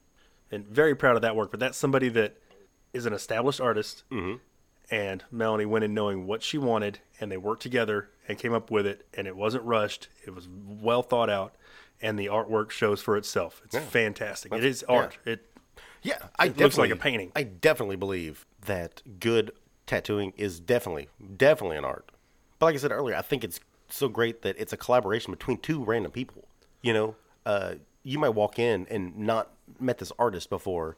And 0.50 0.66
very 0.66 0.94
proud 0.94 1.16
of 1.16 1.22
that 1.22 1.34
work. 1.34 1.50
But 1.50 1.60
that's 1.60 1.78
somebody 1.78 2.10
that 2.10 2.36
is 2.92 3.06
an 3.06 3.14
established 3.14 3.60
artist, 3.60 4.04
and 4.90 5.24
Melanie 5.30 5.64
went 5.64 5.84
in 5.84 5.94
knowing 5.94 6.26
what 6.26 6.42
she 6.42 6.58
wanted, 6.58 6.98
and 7.20 7.32
they 7.32 7.38
worked 7.38 7.62
together 7.62 8.10
and 8.28 8.38
came 8.38 8.52
up 8.52 8.70
with 8.70 8.86
it, 8.86 9.06
and 9.14 9.26
it 9.26 9.36
wasn't 9.36 9.64
rushed. 9.64 10.08
It 10.26 10.34
was 10.34 10.48
well 10.50 11.02
thought 11.02 11.30
out, 11.30 11.54
and 12.02 12.18
the 12.18 12.26
artwork 12.26 12.70
shows 12.70 13.00
for 13.00 13.16
itself. 13.16 13.62
It's 13.64 13.78
fantastic. 13.78 14.52
It 14.52 14.64
is 14.64 14.82
art. 14.84 15.16
It 15.24 15.46
Yeah, 16.02 16.18
I 16.38 16.46
It 16.46 16.58
looks 16.58 16.76
like 16.76 16.90
a 16.90 16.96
painting. 16.96 17.32
I 17.34 17.44
definitely 17.44 17.96
believe 17.96 18.44
that 18.66 19.02
good 19.20 19.52
tattooing 19.86 20.32
is 20.36 20.60
definitely, 20.60 21.08
definitely 21.36 21.76
an 21.76 21.84
art. 21.84 22.10
But 22.58 22.66
like 22.66 22.74
I 22.74 22.78
said 22.78 22.92
earlier, 22.92 23.16
I 23.16 23.22
think 23.22 23.44
it's 23.44 23.60
so 23.88 24.08
great 24.08 24.42
that 24.42 24.56
it's 24.58 24.72
a 24.72 24.76
collaboration 24.76 25.32
between 25.32 25.58
two 25.58 25.84
random 25.84 26.12
people. 26.12 26.44
You 26.80 26.92
know, 26.92 27.16
uh, 27.44 27.74
you 28.02 28.18
might 28.18 28.30
walk 28.30 28.58
in 28.58 28.86
and 28.90 29.16
not 29.16 29.50
met 29.78 29.98
this 29.98 30.12
artist 30.18 30.50
before, 30.50 30.96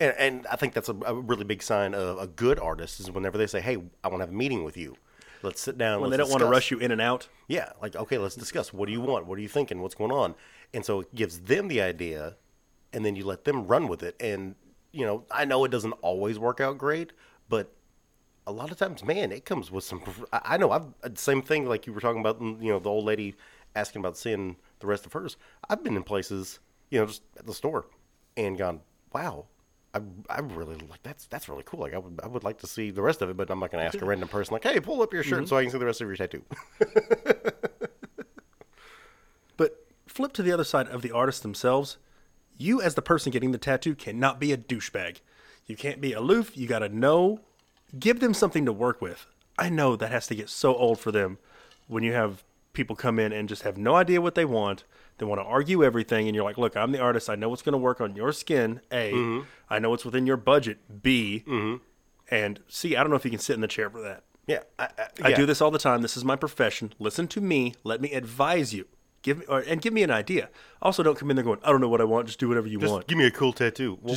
and, 0.00 0.14
and 0.18 0.46
I 0.46 0.56
think 0.56 0.74
that's 0.74 0.88
a, 0.88 0.96
a 1.06 1.14
really 1.14 1.44
big 1.44 1.62
sign 1.62 1.94
of 1.94 2.18
a 2.18 2.26
good 2.26 2.58
artist 2.58 3.00
is 3.00 3.10
whenever 3.10 3.38
they 3.38 3.46
say, 3.46 3.60
"Hey, 3.60 3.76
I 4.04 4.08
want 4.08 4.20
to 4.20 4.26
have 4.26 4.30
a 4.30 4.36
meeting 4.36 4.64
with 4.64 4.76
you. 4.76 4.96
Let's 5.42 5.60
sit 5.60 5.78
down." 5.78 6.00
when 6.00 6.10
let's 6.10 6.18
they 6.18 6.24
don't 6.24 6.30
want 6.30 6.42
to 6.42 6.46
rush 6.46 6.70
you 6.70 6.78
in 6.78 6.90
and 6.90 7.00
out. 7.00 7.28
Yeah, 7.48 7.72
like 7.80 7.96
okay, 7.96 8.18
let's 8.18 8.34
discuss. 8.34 8.72
What 8.72 8.86
do 8.86 8.92
you 8.92 9.00
want? 9.00 9.26
What 9.26 9.38
are 9.38 9.42
you 9.42 9.48
thinking? 9.48 9.80
What's 9.80 9.94
going 9.94 10.12
on? 10.12 10.34
And 10.74 10.84
so 10.84 11.00
it 11.00 11.14
gives 11.14 11.40
them 11.40 11.68
the 11.68 11.80
idea, 11.80 12.36
and 12.92 13.04
then 13.04 13.16
you 13.16 13.24
let 13.24 13.44
them 13.44 13.66
run 13.66 13.88
with 13.88 14.02
it. 14.02 14.14
And 14.20 14.54
you 14.98 15.06
know, 15.06 15.24
I 15.30 15.44
know 15.44 15.64
it 15.64 15.70
doesn't 15.70 15.92
always 16.02 16.38
work 16.38 16.60
out 16.60 16.76
great, 16.76 17.12
but 17.48 17.72
a 18.46 18.52
lot 18.52 18.70
of 18.72 18.78
times, 18.78 19.04
man, 19.04 19.30
it 19.30 19.44
comes 19.44 19.70
with 19.70 19.84
some. 19.84 20.02
I 20.32 20.56
know 20.56 20.70
I've 20.72 20.86
uh, 21.04 21.10
same 21.14 21.42
thing 21.42 21.66
like 21.66 21.86
you 21.86 21.92
were 21.92 22.00
talking 22.00 22.20
about. 22.20 22.40
mm, 22.40 22.60
You 22.62 22.72
know, 22.72 22.78
the 22.78 22.90
old 22.90 23.04
lady 23.04 23.36
asking 23.76 24.00
about 24.00 24.16
seeing 24.16 24.56
the 24.80 24.86
rest 24.86 25.06
of 25.06 25.12
hers. 25.12 25.36
I've 25.68 25.84
been 25.84 25.96
in 25.96 26.02
places, 26.02 26.58
you 26.90 26.98
know, 26.98 27.06
just 27.06 27.22
at 27.38 27.46
the 27.46 27.54
store, 27.54 27.86
and 28.36 28.58
gone, 28.58 28.80
wow. 29.12 29.46
I, 29.94 30.00
I 30.28 30.40
really 30.40 30.74
like 30.90 31.02
that's 31.02 31.26
that's 31.26 31.48
really 31.48 31.62
cool. 31.64 31.80
Like 31.80 31.94
I 31.94 31.98
would 31.98 32.20
I 32.22 32.26
would 32.26 32.44
like 32.44 32.58
to 32.58 32.66
see 32.66 32.90
the 32.90 33.00
rest 33.02 33.22
of 33.22 33.30
it, 33.30 33.36
but 33.36 33.50
I'm 33.50 33.60
not 33.60 33.70
going 33.70 33.80
to 33.82 33.86
ask 33.86 34.00
a 34.02 34.04
random 34.12 34.28
person 34.28 34.52
like, 34.52 34.64
hey, 34.64 34.80
pull 34.80 35.00
up 35.02 35.12
your 35.14 35.22
shirt 35.22 35.48
so 35.48 35.56
I 35.56 35.62
can 35.62 35.70
see 35.70 35.78
the 35.78 35.86
rest 35.86 36.00
of 36.02 36.08
your 36.08 36.16
tattoo. 36.16 36.42
But 39.56 39.84
flip 40.06 40.32
to 40.34 40.42
the 40.42 40.52
other 40.52 40.64
side 40.64 40.88
of 40.88 41.02
the 41.02 41.10
artists 41.10 41.40
themselves. 41.40 41.98
You, 42.58 42.82
as 42.82 42.94
the 42.94 43.02
person 43.02 43.32
getting 43.32 43.52
the 43.52 43.58
tattoo, 43.58 43.94
cannot 43.94 44.38
be 44.38 44.52
a 44.52 44.58
douchebag. 44.58 45.18
You 45.66 45.76
can't 45.76 46.00
be 46.00 46.12
aloof. 46.12 46.56
You 46.56 46.66
got 46.66 46.80
to 46.80 46.88
know. 46.88 47.40
Give 47.98 48.20
them 48.20 48.34
something 48.34 48.66
to 48.66 48.72
work 48.72 49.00
with. 49.00 49.26
I 49.58 49.70
know 49.70 49.96
that 49.96 50.10
has 50.10 50.26
to 50.26 50.34
get 50.34 50.50
so 50.50 50.74
old 50.74 50.98
for 50.98 51.10
them 51.12 51.38
when 51.86 52.02
you 52.02 52.12
have 52.12 52.42
people 52.72 52.96
come 52.96 53.18
in 53.18 53.32
and 53.32 53.48
just 53.48 53.62
have 53.62 53.78
no 53.78 53.94
idea 53.94 54.20
what 54.20 54.34
they 54.34 54.44
want. 54.44 54.84
They 55.18 55.26
want 55.26 55.40
to 55.40 55.44
argue 55.44 55.82
everything, 55.82 56.28
and 56.28 56.34
you're 56.34 56.44
like, 56.44 56.58
"Look, 56.58 56.76
I'm 56.76 56.92
the 56.92 57.00
artist. 57.00 57.28
I 57.28 57.34
know 57.34 57.48
what's 57.48 57.62
going 57.62 57.72
to 57.72 57.78
work 57.78 58.00
on 58.00 58.14
your 58.14 58.32
skin. 58.32 58.80
A, 58.92 59.12
mm-hmm. 59.12 59.46
I 59.68 59.78
know 59.78 59.90
what's 59.90 60.04
within 60.04 60.26
your 60.26 60.36
budget. 60.36 61.02
B, 61.02 61.42
mm-hmm. 61.46 61.82
and 62.30 62.60
C. 62.68 62.94
I 62.94 63.02
don't 63.02 63.10
know 63.10 63.16
if 63.16 63.24
you 63.24 63.30
can 63.30 63.40
sit 63.40 63.54
in 63.54 63.60
the 63.60 63.68
chair 63.68 63.90
for 63.90 64.00
that. 64.02 64.22
Yeah, 64.46 64.60
I, 64.78 64.88
I, 64.96 65.08
I 65.24 65.32
do 65.32 65.44
this 65.44 65.60
all 65.60 65.70
the 65.70 65.78
time. 65.78 66.02
This 66.02 66.16
is 66.16 66.24
my 66.24 66.36
profession. 66.36 66.94
Listen 66.98 67.26
to 67.28 67.40
me. 67.40 67.74
Let 67.84 68.00
me 68.00 68.12
advise 68.12 68.72
you. 68.72 68.86
Give 69.28 69.38
me 69.38 69.44
or, 69.46 69.60
and 69.60 69.80
give 69.82 69.92
me 69.92 70.02
an 70.02 70.10
idea. 70.10 70.48
Also, 70.80 71.02
don't 71.02 71.18
come 71.18 71.28
in 71.30 71.36
there 71.36 71.44
going, 71.44 71.60
"I 71.62 71.70
don't 71.70 71.80
know 71.80 71.88
what 71.88 72.00
I 72.00 72.04
want. 72.04 72.26
Just 72.26 72.38
do 72.40 72.48
whatever 72.48 72.66
you 72.66 72.78
Just 72.78 72.92
want." 72.92 73.06
give 73.06 73.18
me 73.18 73.26
a 73.26 73.30
cool 73.30 73.52
tattoo. 73.52 73.98
Well, 74.00 74.16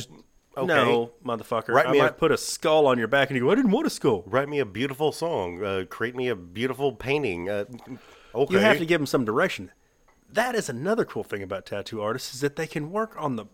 okay. 0.56 0.66
No, 0.66 1.12
motherfucker. 1.24 1.68
Write 1.68 1.86
I 1.88 1.92
me 1.92 1.98
a- 1.98 2.02
might 2.04 2.16
put 2.18 2.32
a 2.32 2.38
skull 2.38 2.86
on 2.86 2.98
your 2.98 3.08
back, 3.08 3.28
and 3.28 3.36
you 3.36 3.44
go, 3.44 3.50
"I 3.50 3.54
didn't 3.54 3.72
want 3.72 3.86
a 3.86 3.90
skull." 3.90 4.24
Write 4.26 4.48
me 4.48 4.58
a 4.58 4.64
beautiful 4.64 5.12
song. 5.12 5.62
Uh, 5.62 5.84
create 5.88 6.16
me 6.16 6.28
a 6.28 6.36
beautiful 6.36 6.92
painting. 6.92 7.50
Uh, 7.50 7.64
okay. 8.34 8.54
You 8.54 8.60
have 8.60 8.78
to 8.78 8.86
give 8.86 9.00
them 9.00 9.06
some 9.06 9.24
direction. 9.24 9.70
That 10.30 10.54
is 10.54 10.70
another 10.70 11.04
cool 11.04 11.24
thing 11.24 11.42
about 11.42 11.66
tattoo 11.66 12.00
artists 12.00 12.34
is 12.34 12.40
that 12.40 12.56
they 12.56 12.66
can 12.66 12.90
work 12.90 13.14
on 13.18 13.36
the. 13.36 13.46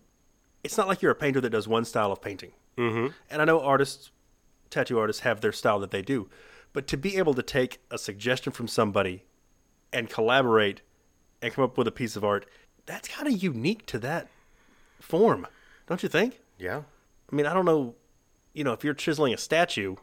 It's 0.63 0.77
not 0.77 0.87
like 0.87 1.01
you're 1.01 1.11
a 1.11 1.15
painter 1.15 1.41
that 1.41 1.49
does 1.49 1.67
one 1.67 1.83
style 1.83 2.11
of 2.11 2.21
painting. 2.21 2.53
Mm-hmm. 2.77 3.07
And 3.29 3.41
I 3.41 3.45
know 3.45 3.59
artists, 3.59 4.11
tattoo 4.69 4.97
artists, 4.97 5.23
have 5.23 5.41
their 5.41 5.51
style 5.51 5.79
that 5.79 5.91
they 5.91 6.01
do, 6.01 6.29
but 6.71 6.87
to 6.87 6.97
be 6.97 7.17
able 7.17 7.33
to 7.33 7.43
take 7.43 7.81
a 7.91 7.97
suggestion 7.97 8.53
from 8.53 8.67
somebody 8.67 9.25
and 9.91 10.09
collaborate 10.09 10.81
and 11.41 11.53
come 11.53 11.63
up 11.63 11.77
with 11.77 11.87
a 11.87 11.91
piece 11.91 12.15
of 12.15 12.23
art, 12.23 12.45
that's 12.85 13.07
kind 13.07 13.27
of 13.27 13.41
unique 13.41 13.85
to 13.87 13.99
that 13.99 14.27
form, 14.99 15.47
don't 15.87 16.03
you 16.03 16.09
think? 16.09 16.39
Yeah. 16.57 16.81
I 17.31 17.35
mean, 17.35 17.45
I 17.45 17.53
don't 17.53 17.65
know. 17.65 17.95
You 18.53 18.63
know, 18.63 18.73
if 18.73 18.83
you're 18.83 18.93
chiseling 18.95 19.33
a 19.33 19.37
statue, 19.37 19.95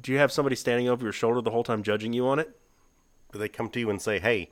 do 0.00 0.10
you 0.12 0.18
have 0.18 0.32
somebody 0.32 0.56
standing 0.56 0.88
over 0.88 1.04
your 1.04 1.12
shoulder 1.12 1.40
the 1.40 1.50
whole 1.50 1.62
time 1.64 1.82
judging 1.82 2.12
you 2.12 2.26
on 2.26 2.38
it? 2.38 2.58
Do 3.32 3.38
they 3.38 3.48
come 3.48 3.68
to 3.70 3.78
you 3.80 3.90
and 3.90 4.00
say, 4.00 4.18
"Hey, 4.18 4.50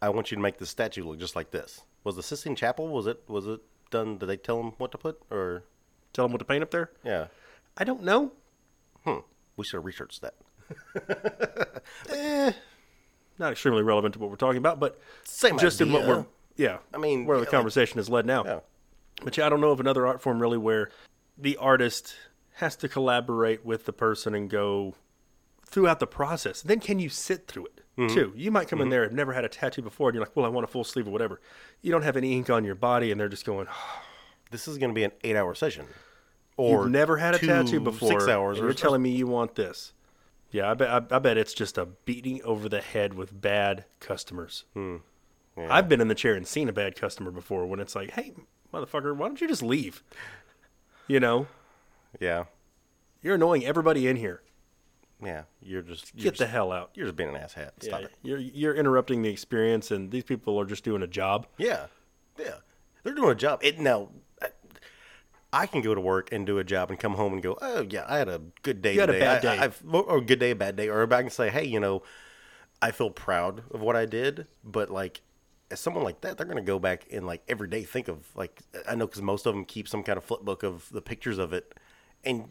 I 0.00 0.10
want 0.10 0.30
you 0.30 0.36
to 0.36 0.42
make 0.42 0.58
this 0.58 0.70
statue 0.70 1.02
look 1.04 1.18
just 1.18 1.34
like 1.34 1.50
this"? 1.50 1.82
Was 2.04 2.16
the 2.16 2.22
Sistine 2.22 2.54
Chapel? 2.56 2.88
Was 2.88 3.06
it? 3.06 3.22
Was 3.28 3.46
it 3.46 3.60
done? 3.90 4.18
Did 4.18 4.26
they 4.26 4.36
tell 4.36 4.58
them 4.58 4.72
what 4.78 4.92
to 4.92 4.98
put? 4.98 5.20
Or 5.30 5.64
Tell 6.12 6.26
them 6.26 6.32
what 6.32 6.38
to 6.40 6.44
paint 6.44 6.62
up 6.62 6.70
there? 6.70 6.90
yeah, 7.02 7.28
I 7.78 7.84
don't 7.84 8.02
know. 8.02 8.32
hmm. 9.04 9.18
We 9.56 9.64
should 9.64 9.78
have 9.78 9.84
researched 9.86 10.22
that. 10.22 11.82
not 13.38 13.52
extremely 13.52 13.82
relevant 13.82 14.14
to 14.14 14.20
what 14.20 14.30
we're 14.30 14.36
talking 14.36 14.58
about, 14.58 14.78
but 14.80 15.00
Same 15.24 15.58
just 15.58 15.80
in 15.80 15.92
what 15.92 16.06
we're 16.06 16.26
yeah. 16.56 16.78
I 16.92 16.98
mean, 16.98 17.24
where 17.26 17.36
the 17.38 17.42
yeah, 17.42 17.46
like- 17.46 17.50
conversation 17.50 17.98
is 17.98 18.08
led 18.08 18.26
now. 18.26 18.44
Yeah. 18.44 18.60
But 19.24 19.36
yeah, 19.36 19.46
I 19.46 19.48
don't 19.48 19.60
know 19.60 19.70
of 19.70 19.80
another 19.80 20.06
art 20.06 20.20
form 20.20 20.40
really 20.40 20.58
where 20.58 20.90
the 21.38 21.56
artist 21.56 22.14
has 22.56 22.76
to 22.76 22.88
collaborate 22.88 23.64
with 23.64 23.84
the 23.86 23.92
person 23.92 24.34
and 24.34 24.50
go 24.50 24.94
throughout 25.66 26.00
the 26.00 26.06
process. 26.06 26.60
Then 26.62 26.80
can 26.80 26.98
you 26.98 27.08
sit 27.08 27.46
through 27.46 27.66
it 27.66 27.78
Mm-hmm. 27.98 28.14
too? 28.14 28.32
You 28.34 28.50
might 28.50 28.68
come 28.68 28.80
in 28.80 28.88
there 28.88 29.04
and 29.04 29.14
never 29.14 29.34
had 29.34 29.44
a 29.44 29.50
tattoo 29.50 29.82
before, 29.82 30.08
and 30.08 30.14
you're 30.14 30.24
like, 30.24 30.34
"Well, 30.34 30.46
I 30.46 30.48
want 30.48 30.64
a 30.64 30.66
full 30.66 30.82
sleeve 30.82 31.06
or 31.06 31.10
whatever." 31.10 31.40
You 31.82 31.92
don't 31.92 32.00
have 32.02 32.16
any 32.16 32.32
ink 32.32 32.48
on 32.48 32.64
your 32.64 32.74
body, 32.74 33.10
and 33.12 33.20
they're 33.20 33.28
just 33.28 33.44
going, 33.44 33.66
This 34.50 34.66
is 34.66 34.78
going 34.78 34.88
to 34.90 34.94
be 34.94 35.04
an 35.04 35.12
eight-hour 35.24 35.54
session. 35.54 35.86
Or 36.56 36.82
"You've 36.82 36.90
never 36.90 37.18
had 37.18 37.34
a 37.34 37.38
tattoo 37.38 37.80
before, 37.80 38.08
Six 38.08 38.28
hours. 38.28 38.58
you're 38.58 38.72
telling 38.72 39.02
me 39.02 39.10
you 39.10 39.26
want 39.26 39.54
this." 39.56 39.92
Yeah, 40.52 40.70
I 40.70 40.74
bet. 40.74 40.88
I, 40.90 41.16
I 41.16 41.18
bet 41.18 41.36
it's 41.38 41.54
just 41.54 41.78
a 41.78 41.86
beating 41.86 42.42
over 42.44 42.68
the 42.68 42.80
head 42.80 43.14
with 43.14 43.40
bad 43.40 43.86
customers. 44.00 44.64
Hmm. 44.74 44.96
I've 45.56 45.88
been 45.88 46.00
in 46.00 46.08
the 46.08 46.14
chair 46.14 46.34
and 46.34 46.46
seen 46.46 46.68
a 46.68 46.72
bad 46.72 46.94
customer 46.96 47.30
before 47.30 47.66
when 47.66 47.80
it's 47.80 47.94
like, 47.94 48.12
"Hey, 48.12 48.32
motherfucker, 48.72 49.14
why 49.16 49.26
don't 49.28 49.40
you 49.40 49.48
just 49.48 49.62
leave?" 49.62 50.02
You 51.08 51.20
know, 51.20 51.46
Yeah. 52.20 52.44
you're 53.22 53.34
annoying 53.34 53.64
everybody 53.66 54.06
in 54.06 54.16
here. 54.16 54.42
Yeah. 55.22 55.42
You're 55.60 55.82
just 55.82 56.14
you're 56.14 56.24
Get 56.32 56.38
the 56.38 56.46
hell 56.46 56.72
out. 56.72 56.90
You're 56.94 57.06
just 57.06 57.16
being 57.16 57.34
an 57.34 57.40
asshat. 57.40 57.70
Stop 57.82 58.00
Yeah, 58.00 58.06
it. 58.06 58.12
you're 58.22 58.38
you're 58.38 58.74
interrupting 58.74 59.22
the 59.22 59.30
experience, 59.30 59.90
and 59.90 60.10
these 60.10 60.24
people 60.24 60.58
are 60.60 60.64
just 60.66 60.84
doing 60.84 61.02
a 61.02 61.06
job. 61.06 61.46
Yeah, 61.58 61.86
yeah, 62.38 62.56
they're 63.02 63.14
doing 63.14 63.30
a 63.30 63.34
job. 63.34 63.60
It 63.62 63.78
now, 63.78 64.10
I, 65.52 65.66
can 65.66 65.82
go 65.82 65.94
to 65.94 66.00
work 66.00 66.32
and 66.32 66.46
do 66.46 66.58
a 66.58 66.64
job 66.64 66.90
and 66.90 66.98
come 66.98 67.14
home 67.14 67.32
and 67.34 67.42
go, 67.42 67.58
oh 67.60 67.86
yeah, 67.88 68.04
I 68.08 68.18
had 68.18 68.28
a 68.28 68.40
good 68.62 68.80
day. 68.82 68.94
You 68.94 69.00
had 69.00 69.10
a 69.10 69.12
today. 69.12 69.24
bad 69.24 69.36
I- 69.38 69.40
day. 69.40 69.58
I, 69.58 69.64
I've, 69.64 69.82
or 69.90 70.18
a 70.18 70.20
good 70.20 70.38
day, 70.38 70.50
a 70.52 70.56
bad 70.56 70.76
day, 70.76 70.88
or 70.88 71.02
I 71.12 71.20
can 71.22 71.30
say, 71.30 71.50
hey, 71.50 71.64
you 71.64 71.80
know, 71.80 72.02
I 72.80 72.90
feel 72.90 73.10
proud 73.10 73.62
of 73.70 73.80
what 73.80 73.96
I 73.96 74.06
did, 74.06 74.46
but 74.64 74.90
like. 74.90 75.20
As 75.70 75.80
someone 75.80 76.04
like 76.04 76.20
that, 76.20 76.36
they're 76.36 76.46
gonna 76.46 76.60
go 76.60 76.78
back 76.78 77.06
and 77.10 77.24
like 77.26 77.42
every 77.48 77.66
day 77.66 77.82
think 77.82 78.08
of 78.08 78.28
like 78.36 78.60
I 78.86 78.94
know 78.94 79.06
because 79.06 79.22
most 79.22 79.46
of 79.46 79.54
them 79.54 79.64
keep 79.64 79.88
some 79.88 80.02
kind 80.02 80.18
of 80.18 80.24
flip 80.24 80.42
book 80.42 80.62
of 80.62 80.86
the 80.92 81.00
pictures 81.00 81.38
of 81.38 81.54
it, 81.54 81.72
and 82.24 82.50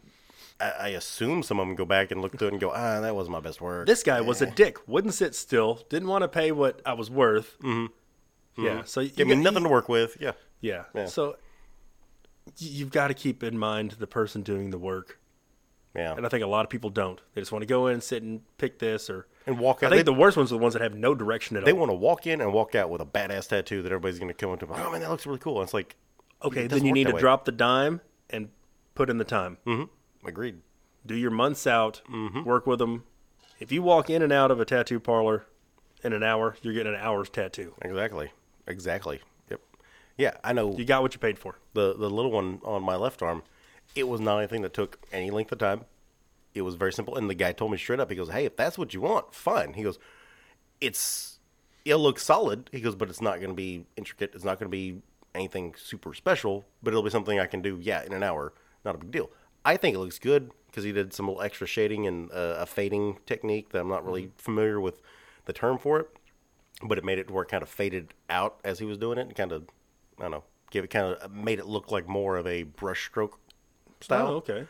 I, 0.58 0.70
I 0.70 0.88
assume 0.88 1.44
some 1.44 1.60
of 1.60 1.66
them 1.68 1.76
go 1.76 1.84
back 1.84 2.10
and 2.10 2.20
look 2.20 2.36
through 2.36 2.48
it 2.48 2.52
and 2.54 2.60
go, 2.60 2.72
ah, 2.74 3.00
that 3.00 3.14
was 3.14 3.28
my 3.28 3.38
best 3.38 3.60
work. 3.60 3.86
This 3.86 4.02
guy 4.02 4.20
was 4.20 4.42
a 4.42 4.46
dick. 4.46 4.88
Wouldn't 4.88 5.14
sit 5.14 5.36
still. 5.36 5.84
Didn't 5.88 6.08
want 6.08 6.22
to 6.22 6.28
pay 6.28 6.50
what 6.50 6.82
I 6.84 6.94
was 6.94 7.10
worth. 7.10 7.56
Mm-hmm. 7.60 8.64
Yeah. 8.64 8.82
So 8.84 9.00
you 9.00 9.10
Give 9.10 9.28
me 9.28 9.36
nothing 9.36 9.62
to 9.62 9.68
work 9.68 9.88
with. 9.88 10.16
Yeah, 10.18 10.32
Yeah. 10.60 10.84
Yeah. 10.92 11.06
So 11.06 11.36
you've 12.58 12.90
got 12.90 13.08
to 13.08 13.14
keep 13.14 13.42
in 13.42 13.58
mind 13.58 13.92
the 13.92 14.06
person 14.06 14.42
doing 14.42 14.70
the 14.70 14.78
work. 14.78 15.18
yeah, 15.94 16.14
And 16.16 16.24
I 16.26 16.28
think 16.28 16.42
a 16.42 16.46
lot 16.46 16.64
of 16.64 16.70
people 16.70 16.90
don't. 16.90 17.20
They 17.34 17.40
just 17.40 17.52
want 17.52 17.62
to 17.62 17.66
go 17.66 17.86
in, 17.86 18.00
sit 18.00 18.22
and 18.22 18.40
pick 18.58 18.78
this 18.78 19.08
or 19.10 19.26
and 19.46 19.58
walk 19.58 19.82
out. 19.82 19.92
I 19.92 19.96
think 19.96 20.06
They- 20.06 20.12
the 20.12 20.18
worst 20.18 20.36
ones 20.36 20.50
are 20.52 20.56
the 20.56 20.62
ones 20.62 20.72
that 20.74 20.82
have 20.82 20.94
no 20.94 21.14
direction 21.14 21.56
at 21.56 21.64
They 21.64 21.70
all. 21.72 21.76
They 21.76 21.78
want 21.80 21.90
to 21.90 21.94
walk 21.96 22.26
in 22.26 22.40
and 22.40 22.52
walk 22.52 22.74
out 22.74 22.90
with 22.90 23.00
a 23.00 23.06
badass 23.06 23.48
tattoo 23.48 23.82
that 23.82 23.92
everybody's 23.92 24.18
going 24.18 24.28
to 24.28 24.34
come 24.34 24.50
up 24.50 24.60
to. 24.60 24.66
Oh 24.66 24.90
man, 24.90 25.00
that 25.00 25.10
looks 25.10 25.26
really 25.26 25.38
cool. 25.38 25.58
And 25.58 25.64
it's 25.64 25.74
like, 25.74 25.96
okay, 26.42 26.66
then 26.66 26.84
you 26.84 26.92
need 26.92 27.06
to 27.08 27.12
way. 27.14 27.20
drop 27.20 27.44
the 27.44 27.52
dime 27.52 28.00
and 28.30 28.48
put 28.94 29.10
in 29.10 29.18
the 29.18 29.24
time. 29.24 29.58
Mm-hmm. 29.66 30.26
Agreed. 30.28 30.60
Do 31.04 31.14
your 31.16 31.30
months 31.32 31.66
out, 31.66 32.00
Mm-hmm. 32.10 32.44
work 32.44 32.66
with 32.66 32.78
them. 32.78 33.04
If 33.60 33.70
you 33.72 33.82
walk 33.82 34.08
in 34.10 34.22
and 34.22 34.32
out 34.32 34.50
of 34.50 34.60
a 34.60 34.64
tattoo 34.64 34.98
parlor 35.00 35.44
in 36.02 36.12
an 36.12 36.22
hour, 36.22 36.56
you're 36.62 36.74
getting 36.74 36.94
an 36.94 37.00
hour's 37.00 37.28
tattoo. 37.28 37.74
Exactly. 37.82 38.30
Exactly. 38.66 39.20
Yeah, 40.16 40.36
I 40.44 40.52
know. 40.52 40.76
You 40.76 40.84
got 40.84 41.02
what 41.02 41.14
you 41.14 41.18
paid 41.18 41.38
for. 41.38 41.56
the 41.74 41.94
the 41.94 42.10
little 42.10 42.30
one 42.30 42.60
on 42.64 42.82
my 42.82 42.96
left 42.96 43.22
arm, 43.22 43.42
it 43.94 44.08
was 44.08 44.20
not 44.20 44.38
anything 44.38 44.62
that 44.62 44.74
took 44.74 44.98
any 45.12 45.30
length 45.30 45.52
of 45.52 45.58
time. 45.58 45.84
It 46.54 46.62
was 46.62 46.74
very 46.74 46.92
simple, 46.92 47.16
and 47.16 47.30
the 47.30 47.34
guy 47.34 47.52
told 47.52 47.72
me 47.72 47.78
straight 47.78 48.00
up. 48.00 48.10
He 48.10 48.16
goes, 48.16 48.28
"Hey, 48.28 48.44
if 48.44 48.56
that's 48.56 48.76
what 48.76 48.92
you 48.94 49.00
want, 49.00 49.34
fine." 49.34 49.72
He 49.74 49.82
goes, 49.82 49.98
"It's 50.80 51.38
it'll 51.84 52.00
look 52.00 52.18
solid." 52.18 52.68
He 52.72 52.80
goes, 52.80 52.94
"But 52.94 53.08
it's 53.08 53.22
not 53.22 53.38
going 53.38 53.50
to 53.50 53.54
be 53.56 53.86
intricate. 53.96 54.32
It's 54.34 54.44
not 54.44 54.58
going 54.58 54.70
to 54.70 54.76
be 54.76 55.00
anything 55.34 55.74
super 55.78 56.12
special. 56.14 56.66
But 56.82 56.92
it'll 56.92 57.02
be 57.02 57.10
something 57.10 57.38
I 57.40 57.46
can 57.46 57.62
do. 57.62 57.78
Yeah, 57.80 58.04
in 58.04 58.12
an 58.12 58.22
hour, 58.22 58.52
not 58.84 58.94
a 58.94 58.98
big 58.98 59.10
deal. 59.10 59.30
I 59.64 59.76
think 59.76 59.96
it 59.96 59.98
looks 59.98 60.18
good 60.18 60.50
because 60.66 60.84
he 60.84 60.92
did 60.92 61.14
some 61.14 61.26
little 61.28 61.42
extra 61.42 61.66
shading 61.66 62.06
and 62.06 62.30
uh, 62.32 62.56
a 62.58 62.66
fading 62.66 63.18
technique 63.26 63.70
that 63.70 63.80
I'm 63.80 63.88
not 63.88 64.04
really 64.04 64.30
familiar 64.36 64.80
with 64.80 65.00
the 65.44 65.52
term 65.52 65.78
for 65.78 66.00
it 66.00 66.08
but 66.82 66.98
it 66.98 67.04
made 67.04 67.18
it 67.18 67.28
to 67.28 67.32
where 67.32 67.44
it 67.44 67.48
kind 67.48 67.62
of 67.62 67.68
faded 67.68 68.14
out 68.28 68.58
as 68.64 68.78
he 68.78 68.84
was 68.84 68.98
doing 68.98 69.18
it 69.18 69.22
and 69.22 69.34
kind 69.34 69.52
of 69.52 69.64
I 70.22 70.26
don't 70.26 70.30
know, 70.30 70.44
gave 70.70 70.84
it 70.84 70.90
kind 70.90 71.14
of 71.14 71.32
made 71.32 71.58
it 71.58 71.66
look 71.66 71.90
like 71.90 72.08
more 72.08 72.36
of 72.36 72.46
a 72.46 72.64
brushstroke 72.64 73.32
style. 74.00 74.28
Oh, 74.28 74.34
okay. 74.36 74.66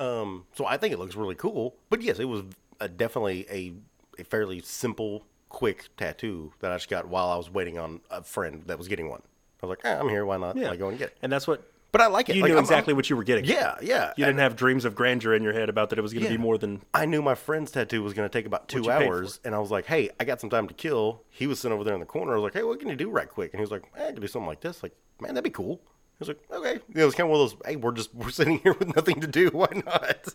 Um, 0.00 0.46
so 0.54 0.66
I 0.66 0.78
think 0.78 0.92
it 0.94 0.98
looks 0.98 1.14
really 1.14 1.34
cool. 1.34 1.76
But 1.90 2.02
yes, 2.02 2.18
it 2.18 2.24
was 2.24 2.42
a, 2.80 2.88
definitely 2.88 3.46
a 3.50 3.72
a 4.18 4.24
fairly 4.24 4.60
simple, 4.60 5.26
quick 5.48 5.88
tattoo 5.96 6.52
that 6.60 6.72
I 6.72 6.76
just 6.76 6.88
got 6.88 7.08
while 7.08 7.28
I 7.28 7.36
was 7.36 7.50
waiting 7.50 7.78
on 7.78 8.00
a 8.10 8.22
friend 8.22 8.62
that 8.66 8.78
was 8.78 8.88
getting 8.88 9.10
one. 9.10 9.22
I 9.62 9.66
was 9.66 9.76
like, 9.76 9.84
eh, 9.84 9.98
I'm 9.98 10.08
here, 10.08 10.24
why 10.24 10.38
not? 10.38 10.56
Yeah. 10.56 10.70
I 10.70 10.76
go 10.76 10.88
and 10.88 10.98
get 10.98 11.08
it. 11.08 11.18
And 11.22 11.30
that's 11.30 11.46
what 11.46 11.70
But 11.94 12.00
I 12.00 12.08
like 12.08 12.28
it. 12.28 12.34
you 12.34 12.42
Like, 12.42 12.48
knew 12.50 12.56
I'm- 12.56 12.64
exactly 12.64 12.90
I'm- 12.90 12.96
what 12.96 13.08
you 13.08 13.16
were 13.16 13.22
getting. 13.22 13.44
Yeah, 13.44 13.76
yeah. 13.80 14.12
You 14.16 14.24
didn't 14.24 14.40
have 14.40 14.56
dreams 14.56 14.84
of 14.84 14.96
grandeur 14.96 15.32
in 15.32 15.44
your 15.44 15.52
head 15.52 15.68
about 15.68 15.90
that 15.90 15.98
it 15.98 16.02
was 16.02 16.12
going 16.12 16.24
to 16.24 16.30
Yeah. 16.30 16.36
be 16.36 16.42
more 16.42 16.58
than 16.58 16.82
I 16.92 17.06
knew 17.06 17.22
my 17.22 17.36
friend's 17.36 17.70
tattoo 17.70 18.02
was 18.02 18.14
going 18.14 18.28
to 18.28 18.32
take 18.32 18.46
about 18.46 18.68
two 18.68 18.90
hours, 18.90 19.38
and 19.44 19.54
I 19.54 19.60
was 19.60 19.70
like, 19.70 19.86
"Hey, 19.86 20.10
I 20.18 20.24
got 20.24 20.40
some 20.40 20.50
time 20.50 20.66
to 20.66 20.74
kill." 20.74 21.22
He 21.30 21.46
was 21.46 21.60
sitting 21.60 21.72
over 21.72 21.84
there 21.84 21.94
in 21.94 22.00
the 22.00 22.06
corner. 22.06 22.32
I 22.32 22.34
was 22.34 22.42
like, 22.42 22.54
"Hey, 22.54 22.64
what 22.64 22.80
can 22.80 22.88
you 22.88 22.96
do 22.96 23.08
right 23.10 23.28
quick?" 23.28 23.52
And 23.52 23.60
he 23.60 23.62
was 23.62 23.70
like, 23.70 23.84
eh, 23.96 24.08
"I 24.08 24.12
can 24.12 24.20
do 24.20 24.26
something 24.26 24.48
like 24.48 24.60
this." 24.60 24.82
Like, 24.82 24.96
man, 25.20 25.34
that'd 25.34 25.44
be 25.44 25.50
cool. 25.50 25.76
He 25.84 26.16
was 26.18 26.28
like, 26.28 26.40
"Okay." 26.50 26.72
You 26.88 26.94
know, 26.96 27.02
it 27.02 27.04
was 27.06 27.14
kind 27.14 27.28
of 27.28 27.30
one 27.30 27.40
of 27.40 27.50
those, 27.52 27.60
"Hey, 27.64 27.76
we're 27.76 27.92
just 27.92 28.12
we're 28.12 28.30
sitting 28.30 28.58
here 28.64 28.72
with 28.74 28.94
nothing 28.96 29.20
to 29.20 29.28
do. 29.28 29.50
Why 29.50 29.68
not?" 29.86 30.34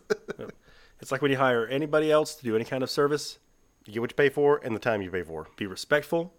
It's 1.02 1.12
like 1.12 1.22
when 1.22 1.32
you 1.32 1.38
hire 1.38 1.66
anybody 1.68 2.10
else 2.12 2.36
to 2.36 2.44
do 2.44 2.56
any 2.56 2.66
kind 2.66 2.84
of 2.84 2.90
service, 2.90 3.40
you 3.86 3.94
get 3.94 4.00
what 4.02 4.12
you 4.12 4.16
pay 4.16 4.30
for 4.30 4.62
and 4.64 4.74
the 4.76 4.80
time 4.80 5.02
you 5.02 5.12
pay 5.12 5.24
for. 5.24 5.48
be 5.58 5.66
respectful, 5.66 6.34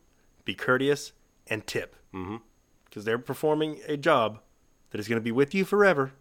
be 0.47 0.55
courteous, 0.55 1.13
and 1.47 1.67
tip. 1.67 1.97
Mm-hmm. 2.15 2.37
Because 2.85 3.05
they're 3.05 3.19
performing 3.19 3.81
a 3.87 3.97
job 3.97 4.41
that 4.91 4.99
is 5.01 5.09
going 5.09 5.19
to 5.21 5.25
be 5.25 5.33
with 5.33 5.55
you 5.55 5.65
forever. 5.65 6.13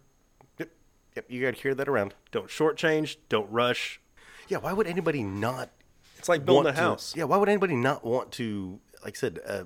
Yep, 0.58 0.70
yep. 1.16 1.24
You 1.28 1.40
got 1.42 1.54
to 1.54 1.60
carry 1.60 1.74
that 1.74 1.88
around. 1.88 2.14
Don't 2.30 2.48
shortchange, 2.48 3.16
don't 3.28 3.50
rush. 3.50 4.00
Yeah. 4.48 4.58
Why 4.58 4.72
would 4.72 4.86
anybody 4.86 5.22
not 5.22 5.70
It's 6.18 6.28
like 6.28 6.44
building 6.44 6.62
a 6.62 6.66
want 6.66 6.76
to- 6.76 6.82
house. 6.82 7.14
Yeah. 7.16 7.24
Why 7.24 7.36
would 7.36 7.48
anybody 7.48 7.76
not 7.76 8.04
want 8.04 8.32
to, 8.32 8.80
like 9.04 9.16
I 9.16 9.18
said, 9.18 9.40
uh, 9.46 9.64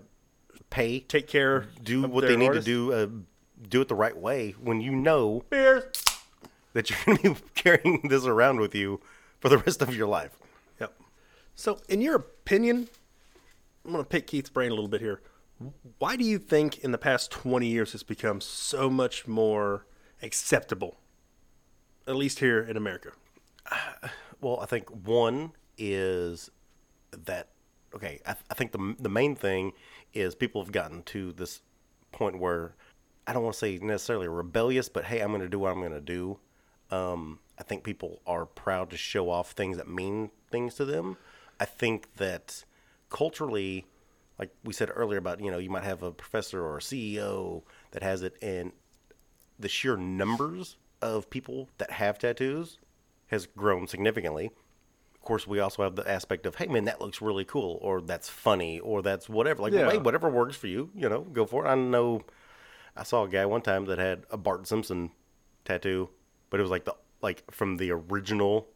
pay, 0.71 1.01
Take 1.01 1.27
care. 1.29 1.67
do 1.83 2.03
what 2.03 2.27
they 2.27 2.37
need 2.37 2.49
artist. 2.49 2.67
to 2.67 2.91
do, 2.91 2.93
uh, 2.93 3.07
do 3.69 3.81
it 3.81 3.89
the 3.89 3.95
right 3.95 4.17
way 4.17 4.53
when 4.61 4.81
you 4.81 4.93
know 4.95 5.45
Beers. 5.51 5.85
that 6.73 6.91
you're 6.91 6.99
going 7.07 7.19
to 7.19 7.41
be 7.43 7.49
carrying 7.55 8.09
this 8.09 8.25
around 8.27 8.61
with 8.61 8.75
you 8.75 9.01
for 9.41 9.49
the 9.49 9.59
rest 9.59 9.81
of 9.83 9.95
your 9.95 10.07
life. 10.09 10.33
Yep. 10.81 10.93
So, 11.55 11.81
in 11.89 12.01
your 12.01 12.17
opinion, 12.17 12.89
I'm 13.85 13.93
going 13.93 14.03
to 14.03 14.09
pick 14.09 14.27
Keith's 14.27 14.51
brain 14.51 14.71
a 14.71 14.75
little 14.75 14.89
bit 14.89 15.01
here. 15.01 15.21
Why 15.99 16.17
do 16.17 16.25
you 16.25 16.39
think 16.39 16.79
in 16.79 16.93
the 16.93 16.99
past 16.99 17.31
20 17.31 17.67
years 17.67 17.95
it's 17.95 18.03
become 18.03 18.41
so 18.41 18.91
much 18.91 19.27
more 19.27 19.87
acceptable, 20.23 20.99
at 22.07 22.17
least 22.17 22.41
here 22.41 22.61
in 22.61 22.77
America? 22.77 23.13
Well, 24.41 24.61
I 24.61 24.67
think 24.67 24.91
one 24.91 25.53
is 25.79 26.51
that 27.25 27.49
okay. 27.95 28.21
I, 28.27 28.35
I 28.51 28.55
think 28.55 28.73
the 28.73 28.95
the 28.99 29.09
main 29.09 29.35
thing 29.35 29.73
is 30.13 30.35
people 30.35 30.63
have 30.63 30.71
gotten 30.71 31.03
to 31.05 31.33
this 31.33 31.63
point 32.13 32.39
where 32.39 32.75
I 33.27 33.33
don't 33.33 33.43
want 33.43 33.55
to 33.55 33.59
say 33.59 33.79
necessarily 33.79 34.29
rebellious, 34.29 34.89
but 34.89 35.05
hey, 35.05 35.21
I'm 35.21 35.29
going 35.29 35.41
to 35.41 35.49
do 35.49 35.59
what 35.59 35.73
I'm 35.73 35.81
going 35.81 35.93
to 35.93 36.01
do. 36.01 36.39
Um, 36.91 37.39
I 37.59 37.63
think 37.63 37.85
people 37.85 38.21
are 38.27 38.45
proud 38.45 38.91
to 38.91 38.97
show 38.97 39.31
off 39.31 39.53
things 39.53 39.77
that 39.77 39.89
mean 39.89 40.31
things 40.51 40.75
to 40.75 40.85
them. 40.85 41.17
I 41.59 41.65
think 41.65 42.17
that 42.17 42.65
culturally, 43.09 43.87
like 44.39 44.51
we 44.65 44.73
said 44.73 44.91
earlier 44.95 45.19
about 45.19 45.41
you 45.41 45.51
know 45.51 45.59
you 45.59 45.71
might 45.71 45.85
have 45.85 46.03
a 46.03 46.11
professor 46.13 46.65
or 46.65 46.79
a 46.79 46.81
CEO 46.81 47.63
that 47.93 48.03
has 48.03 48.23
it, 48.23 48.37
and 48.43 48.73
the 49.59 49.69
sheer 49.69 49.97
numbers 49.97 50.77
of 51.01 51.29
people 51.31 51.69
that 51.79 51.91
have 51.93 52.19
tattoos 52.19 52.79
has 53.29 53.47
grown 53.47 53.87
significantly. 53.87 54.51
Of 55.15 55.21
course, 55.21 55.47
we 55.47 55.59
also 55.61 55.83
have 55.83 55.97
the 55.97 56.09
aspect 56.11 56.45
of, 56.45 56.57
hey 56.57 56.67
man, 56.67 56.85
that 56.85 57.01
looks 57.01 57.23
really 57.23 57.45
cool, 57.47 57.79
or 57.81 58.01
that's 58.03 58.29
funny, 58.29 58.79
or 58.81 59.01
that's 59.01 59.29
whatever. 59.29 59.63
Like, 59.63 59.73
Yeah. 59.73 59.91
hey, 59.91 59.99
whatever 59.99 60.29
works 60.29 60.57
for 60.57 60.67
you, 60.67 60.91
you 60.95 61.09
know, 61.09 61.23
go 61.23 61.47
for 61.47 61.65
it. 61.65 61.69
I 61.69 61.75
know. 61.77 62.23
I 62.97 63.03
saw 63.05 63.25
a 63.25 63.29
guy 63.29 63.47
one 63.47 63.63
time 63.63 63.87
that 63.87 63.99
had 63.99 64.25
a 64.31 64.37
Bart 64.37 64.67
Simpson 64.69 65.11
tattoo, 65.65 66.11
but 66.51 66.61
it 66.61 66.63
was 66.63 66.71
like 66.71 66.85
the 66.85 66.95
like 67.23 67.43
from 67.51 67.79
the 67.79 67.91
original 67.91 68.69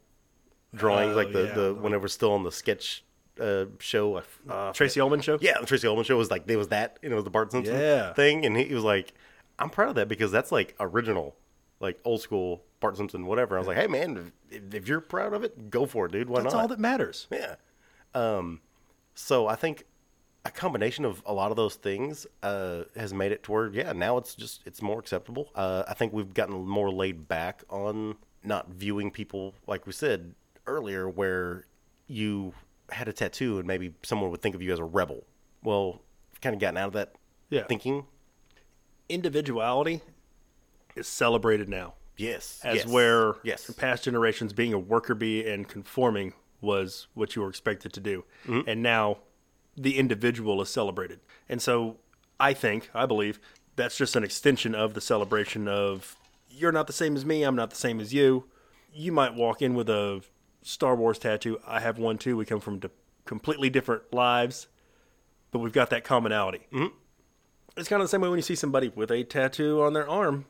drawings, 0.75 1.13
Oh, 1.13 1.17
like 1.17 1.33
the 1.33 1.45
yeah. 1.49 1.55
the 1.55 1.75
when 1.75 1.93
it 1.93 2.01
was 2.01 2.13
still 2.13 2.33
on 2.33 2.45
the 2.45 2.53
sketch 2.53 3.05
uh, 3.41 3.67
show. 3.79 4.23
Uh, 4.49 4.73
Tracey 4.73 5.01
Ullman 5.01 5.21
show? 5.21 5.39
yeah, 5.41 5.59
the 5.61 5.67
Tracey 5.67 5.87
Ullman 5.89 6.05
show 6.05 6.17
was 6.17 6.31
like 6.31 6.47
there 6.47 6.59
was 6.59 6.69
that, 6.69 6.99
you 7.03 7.09
know, 7.09 7.23
the 7.23 7.31
Bart 7.31 7.53
Simpson 7.53 7.75
Yeah. 7.75 8.13
thing, 8.15 8.45
and 8.47 8.57
he, 8.57 8.65
he 8.65 8.75
was 8.75 8.85
like, 8.85 9.13
"I'm 9.59 9.71
proud 9.71 9.91
of 9.91 9.95
that 9.97 10.09
because 10.09 10.31
that's 10.33 10.51
like 10.53 10.75
original, 10.81 11.37
like 11.81 11.99
old 12.05 12.21
school 12.21 12.63
Bart 12.81 12.97
Simpson, 12.97 13.27
whatever." 13.27 13.57
I 13.57 13.59
was 13.59 13.69
like, 13.69 13.77
"Hey 13.77 13.87
man, 13.87 14.33
if, 14.51 14.75
if 14.75 14.89
you're 14.89 15.01
proud 15.01 15.33
of 15.35 15.45
it, 15.45 15.71
go 15.71 15.87
for 15.87 16.07
it, 16.07 16.13
dude. 16.13 16.29
Why 16.29 16.39
not? 16.39 16.43
That's 16.45 16.55
not?" 16.55 16.61
all 16.63 16.69
that 16.69 16.79
matters. 16.81 17.27
yeah. 17.31 17.57
Um, 18.15 18.61
so 19.15 19.47
I 19.47 19.55
think 19.55 19.85
a 20.45 20.51
combination 20.51 21.05
of 21.05 21.23
a 21.27 21.33
lot 21.33 21.51
of 21.51 21.57
those 21.57 21.75
things 21.75 22.27
uh, 22.43 22.85
has 22.97 23.13
made 23.13 23.33
it 23.33 23.43
to 23.43 23.53
where, 23.53 23.69
yeah, 23.69 23.93
now 23.93 24.17
it's 24.17 24.35
just 24.35 24.63
it's 24.65 24.81
more 24.81 24.99
acceptable. 24.99 25.51
Uh, 25.55 25.83
I 25.87 25.95
think 25.95 26.13
we've 26.13 26.33
gotten 26.33 26.55
more 26.67 26.91
laid 26.91 27.29
back 27.29 27.65
on 27.69 28.17
not 28.45 28.69
viewing 28.71 29.11
people 29.11 29.55
like 29.67 29.87
we 29.87 29.93
said 29.93 30.35
earlier, 30.67 31.09
where 31.09 31.65
you 32.07 32.55
had 32.91 33.09
a 33.09 33.13
tattoo 33.13 33.59
and 33.59 33.67
maybe 33.67 33.95
someone 34.03 34.31
would 34.31 34.43
think 34.43 34.55
of 34.55 34.63
you 34.63 34.73
as 34.73 34.79
a 34.79 34.85
rebel. 34.85 35.25
Well, 35.63 36.03
kind 36.41 36.55
of 36.55 36.61
gotten 36.61 36.77
out 36.77 36.89
of 36.89 36.93
that 36.95 37.15
Yeah. 37.51 37.65
thinking. 37.65 38.07
Individuality 39.09 40.03
is 40.95 41.09
celebrated 41.09 41.69
now. 41.69 41.95
Yes, 42.17 42.61
as 42.65 42.79
yes, 42.79 42.87
where 42.87 43.35
yes, 43.45 43.69
in 43.69 43.75
past 43.77 44.05
generations 44.05 44.53
being 44.53 44.73
a 44.73 44.79
worker 44.79 45.15
bee 45.15 45.49
and 45.49 45.69
conforming 45.69 46.35
was 46.61 47.07
what 47.15 47.37
you 47.37 47.43
were 47.43 47.49
expected 47.49 47.93
to 47.93 48.01
do. 48.01 48.25
Mm-hmm. 48.45 48.69
And 48.69 48.83
now 48.83 49.19
the 49.77 49.97
individual 49.97 50.61
is 50.61 50.69
celebrated. 50.69 51.21
And 51.49 51.63
so 51.63 51.99
I 52.41 52.55
think, 52.55 52.91
I 52.93 53.07
believe, 53.07 53.39
that's 53.77 53.97
just 53.97 54.17
an 54.17 54.25
extension 54.25 54.75
of 54.75 54.95
the 54.95 55.01
celebration 55.01 55.69
of 55.69 56.17
you're 56.51 56.73
not 56.73 56.89
the 56.89 56.93
same 56.93 57.15
as 57.15 57.25
me, 57.25 57.45
I'm 57.45 57.55
not 57.55 57.71
the 57.71 57.77
same 57.77 58.01
as 58.01 58.13
you. 58.13 58.47
You 58.93 59.13
might 59.13 59.35
walk 59.35 59.63
in 59.63 59.75
with 59.75 59.89
a 59.89 60.23
Star 60.63 60.95
Wars 60.95 61.19
tattoo. 61.19 61.61
I 61.67 61.81
have 61.81 61.99
one 61.99 62.19
too. 62.19 62.37
We 62.37 62.45
come 62.45 62.61
from 62.61 62.79
di- 62.79 62.89
completely 63.25 63.71
different 63.71 64.13
lives, 64.13 64.69
but 65.51 65.61
we've 65.61 65.73
got 65.73 65.91
that 65.91 66.05
commonality. 66.05 66.67
Mm-hmm. 66.73 66.95
It's 67.77 67.89
kind 67.89 68.03
of 68.03 68.07
the 68.07 68.11
same 68.11 68.21
way 68.21 68.29
when 68.29 68.39
you 68.39 68.43
see 68.43 68.57
somebody 68.57 68.91
with 68.95 69.11
a 69.11 69.23
tattoo 69.25 69.83
on 69.83 69.93
their 69.93 70.09
arm. 70.09 70.47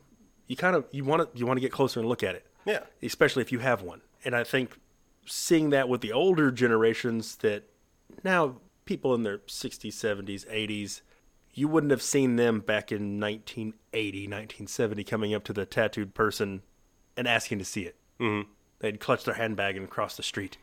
You 0.47 0.57
kind 0.57 0.75
of 0.75 0.87
you 0.91 1.05
want 1.05 1.33
to 1.33 1.39
you 1.39 1.47
want 1.47 1.59
to 1.59 1.61
get 1.61 1.73
closer 1.73 2.01
and 2.01 2.09
look 2.09 2.23
at 2.23 2.35
it 2.35 2.49
yeah, 2.69 2.81
especially 3.03 3.41
if 3.41 3.51
you 3.51 3.61
have 3.61 3.83
one. 3.83 4.03
And 4.25 4.37
I 4.37 4.45
think 4.45 4.79
seeing 5.27 5.71
that 5.71 5.89
with 5.89 6.03
the 6.03 6.13
older 6.13 6.51
generations 6.51 7.37
that 7.37 7.65
now 8.23 8.57
people 8.85 9.15
in 9.15 9.23
their 9.23 9.39
60s, 9.39 9.89
70s, 9.89 10.47
80s, 10.47 11.01
you 11.55 11.67
wouldn't 11.67 11.91
have 11.91 12.03
seen 12.03 12.37
them 12.37 12.61
back 12.61 12.93
in 12.93 13.19
1980, 13.19 14.25
1970 14.25 15.05
coming 15.05 15.35
up 15.35 15.45
to 15.45 15.55
the 15.55 15.65
tattooed 15.65 16.15
person 16.15 16.63
and 17.17 17.27
asking 17.27 17.59
to 17.59 17.65
see 17.65 17.83
it. 17.83 17.97
Mm-hmm. 18.21 18.51
They'd 18.81 19.01
clutch 19.01 19.25
their 19.25 19.35
handbag 19.35 19.77
and 19.77 19.89
cross 19.91 20.17
the 20.17 20.23
street. 20.23 20.57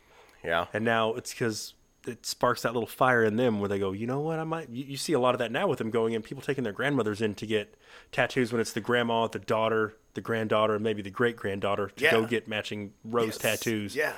yeah, 0.44 0.66
And 0.72 0.84
now 0.84 1.14
it's 1.14 1.32
because 1.32 1.74
it 2.06 2.24
sparks 2.24 2.62
that 2.62 2.72
little 2.72 2.86
fire 2.86 3.24
in 3.24 3.36
them 3.36 3.58
where 3.60 3.68
they 3.68 3.78
go, 3.78 3.92
you 3.92 4.06
know 4.06 4.20
what, 4.20 4.38
I 4.38 4.44
might. 4.44 4.68
You, 4.70 4.84
you 4.84 4.96
see 4.96 5.12
a 5.12 5.18
lot 5.18 5.34
of 5.34 5.38
that 5.40 5.50
now 5.50 5.66
with 5.66 5.78
them 5.78 5.90
going 5.90 6.12
in, 6.14 6.22
people 6.22 6.42
taking 6.42 6.62
their 6.64 6.72
grandmothers 6.72 7.20
in 7.20 7.34
to 7.34 7.46
get 7.46 7.74
tattoos 8.12 8.52
when 8.52 8.60
it's 8.60 8.72
the 8.72 8.80
grandma, 8.80 9.26
the 9.26 9.38
daughter, 9.40 9.96
the 10.14 10.20
granddaughter, 10.20 10.74
and 10.76 10.84
maybe 10.84 11.02
the 11.02 11.10
great 11.10 11.36
granddaughter 11.36 11.88
to 11.96 12.04
Yeah. 12.04 12.12
go 12.12 12.24
get 12.24 12.46
matching 12.48 12.92
rose 13.04 13.26
Yes, 13.26 13.38
tattoos. 13.38 13.96
Yeah, 13.96 14.12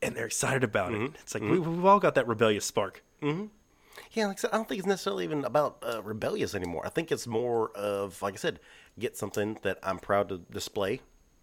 And 0.00 0.14
they're 0.14 0.26
excited 0.26 0.62
about 0.64 0.92
Mm-hmm. 0.92 1.06
it. 1.06 1.12
It's 1.20 1.34
like 1.34 1.42
we, 1.42 1.58
we've 1.58 1.84
all 1.84 1.98
got 2.00 2.14
that 2.14 2.26
rebellious 2.28 2.64
spark. 2.64 3.02
Yeah, 4.12 4.26
like 4.28 4.38
I 4.38 4.40
said, 4.40 4.50
I 4.52 4.56
don't 4.56 4.68
think 4.68 4.78
it's 4.78 4.88
necessarily 4.88 5.24
even 5.24 5.44
about 5.44 5.82
uh, 5.82 6.00
rebellious 6.02 6.54
anymore. 6.54 6.86
I 6.86 6.88
think 6.90 7.12
it's 7.12 7.26
more 7.26 7.70
of, 7.72 8.22
like 8.22 8.34
I 8.34 8.38
said, 8.38 8.60
get 8.98 9.16
something 9.16 9.58
that 9.62 9.78
I'm 9.82 9.98
proud 9.98 10.28
to 10.30 10.38
display, 10.38 11.00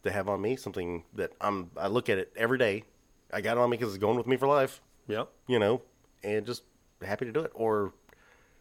to 0.08 0.14
have 0.14 0.28
on 0.28 0.41
me, 0.41 0.55
something 0.55 1.03
that 1.16 1.32
I'm. 1.39 1.72
I 1.78 1.88
look 1.88 2.10
at 2.10 2.18
it 2.18 2.34
every 2.36 2.58
day. 2.58 2.84
I 3.32 3.41
got 3.41 3.58
it 3.58 3.60
on 3.60 3.70
me 3.70 3.78
because 3.78 3.93
it's 3.93 4.01
going 4.01 4.18
with 4.18 4.28
me 4.28 4.38
for 4.38 4.47
life, 4.47 4.82
Yep. 5.08 5.30
you 5.47 5.60
know, 5.60 5.82
and 6.24 6.45
just 6.45 6.64
happy 7.05 7.26
to 7.26 7.32
do 7.32 7.41
it. 7.41 7.51
Or 7.53 7.93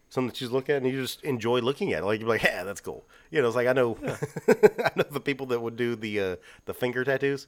something 0.09 0.29
that 0.29 0.41
you 0.41 0.45
just 0.47 0.53
look 0.53 0.69
at 0.71 0.83
and 0.83 0.87
you 0.87 1.01
just 1.01 1.23
enjoy 1.23 1.61
looking 1.61 1.93
at 1.93 2.03
it. 2.03 2.07
Like 2.07 2.21
you're 2.21 2.29
like, 2.29 2.43
yeah, 2.43 2.65
that's 2.65 2.81
cool. 2.81 3.05
You 3.31 3.41
know, 3.43 3.47
it's 3.49 3.57
like 3.57 3.67
I 3.69 3.73
know, 3.73 3.97
I 4.49 4.91
know 4.97 5.05
the 5.11 5.21
people 5.21 5.47
that 5.47 5.61
would 5.61 5.77
do 5.77 5.97
the 5.97 6.21
uh, 6.21 6.37
the 6.67 6.75
finger 6.75 7.05
tattoos. 7.05 7.47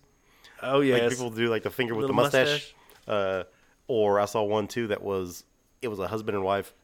Oh, 0.63 0.81
yeah, 0.81 0.97
Like 0.97 1.11
people 1.11 1.31
do 1.31 1.49
like 1.49 1.63
the 1.63 1.71
finger 1.71 1.95
with 1.95 2.07
the 2.09 2.13
mustache. 2.13 2.49
mustache. 2.49 2.75
Uh, 3.07 3.45
or 3.87 4.19
I 4.21 4.25
saw 4.27 4.43
one 4.43 4.67
too 4.69 4.89
that 4.89 5.03
was 5.03 5.45
it 5.83 5.89
was 5.89 5.99
a 5.99 6.09
husband 6.09 6.37
and 6.37 6.45
wife. 6.45 6.75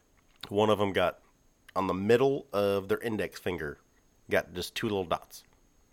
One 0.49 0.69
of 0.69 0.79
them 0.79 0.91
got 0.93 1.19
on 1.75 1.87
the 1.87 1.93
middle 1.93 2.45
of 2.53 2.87
their 2.87 2.99
index 2.99 3.39
finger, 3.39 3.77
got 4.29 4.53
just 4.53 4.75
two 4.75 4.87
little 4.87 5.03
dots. 5.05 5.43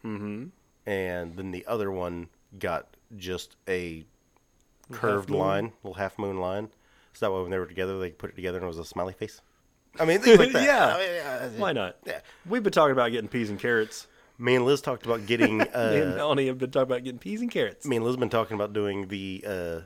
Mm-hmm. 0.05 0.47
And 0.87 1.37
then 1.37 1.51
the 1.53 1.65
other 1.67 1.91
one 1.91 2.29
got 2.59 2.97
just 3.17 3.57
a 3.69 4.05
curved 4.91 5.31
line, 5.31 5.73
little 5.83 5.95
half 5.95 6.19
moon 6.19 6.39
line. 6.39 6.69
So 7.15 7.27
that 7.27 7.33
way 7.33 7.43
when 7.43 7.51
they 7.51 7.59
were 7.59 7.67
together, 7.67 7.99
they 7.99 8.11
put 8.11 8.31
it 8.31 8.37
together 8.37 8.59
and 8.59 8.65
it 8.65 8.69
was 8.69 8.79
a 8.79 8.85
smiley 8.85 9.13
face. 9.13 9.41
I 10.01 10.05
mean, 10.07 10.21
things 10.21 10.39
like 10.39 10.53
that. 10.55 10.65
Yeah. 10.65 10.95
I 10.97 10.99
mean, 11.47 11.55
yeah. 11.55 11.61
Why 11.61 11.73
not? 11.73 11.97
Yeah. 12.07 12.21
We've 12.49 12.63
been 12.63 12.73
talking 12.73 12.93
about 12.93 13.11
getting 13.13 13.29
peas 13.29 13.51
and 13.51 13.59
carrots. 13.61 14.07
Me 14.39 14.55
and 14.57 14.65
Liz 14.65 14.81
talked 14.81 15.05
about 15.07 15.27
getting. 15.27 15.59
Me 15.59 15.65
and 15.73 16.13
Uh, 16.13 16.17
Melanie 16.17 16.47
have 16.47 16.59
been 16.59 16.71
talking 16.71 16.91
about 16.91 17.05
getting 17.05 17.19
peas 17.19 17.41
and 17.43 17.51
carrots. 17.51 17.87
me 17.87 17.97
and 17.97 18.05
Liz 18.05 18.17
been 18.17 18.31
talking 18.31 18.55
about 18.55 18.73
doing 18.73 19.09
the 19.09 19.45
uh, 19.47 19.81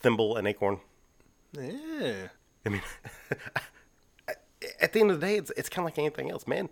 thimble 0.00 0.36
and 0.36 0.48
acorn. 0.48 0.80
Yeah. 1.52 2.28
I 2.64 2.68
mean, 2.70 2.82
at 4.80 4.92
the 4.92 5.00
end 5.00 5.10
of 5.10 5.20
the 5.20 5.26
day, 5.26 5.36
it's 5.36 5.50
it's 5.56 5.68
kind 5.68 5.80
of 5.80 5.92
like 5.92 5.98
anything 5.98 6.30
else, 6.30 6.46
man. 6.46 6.68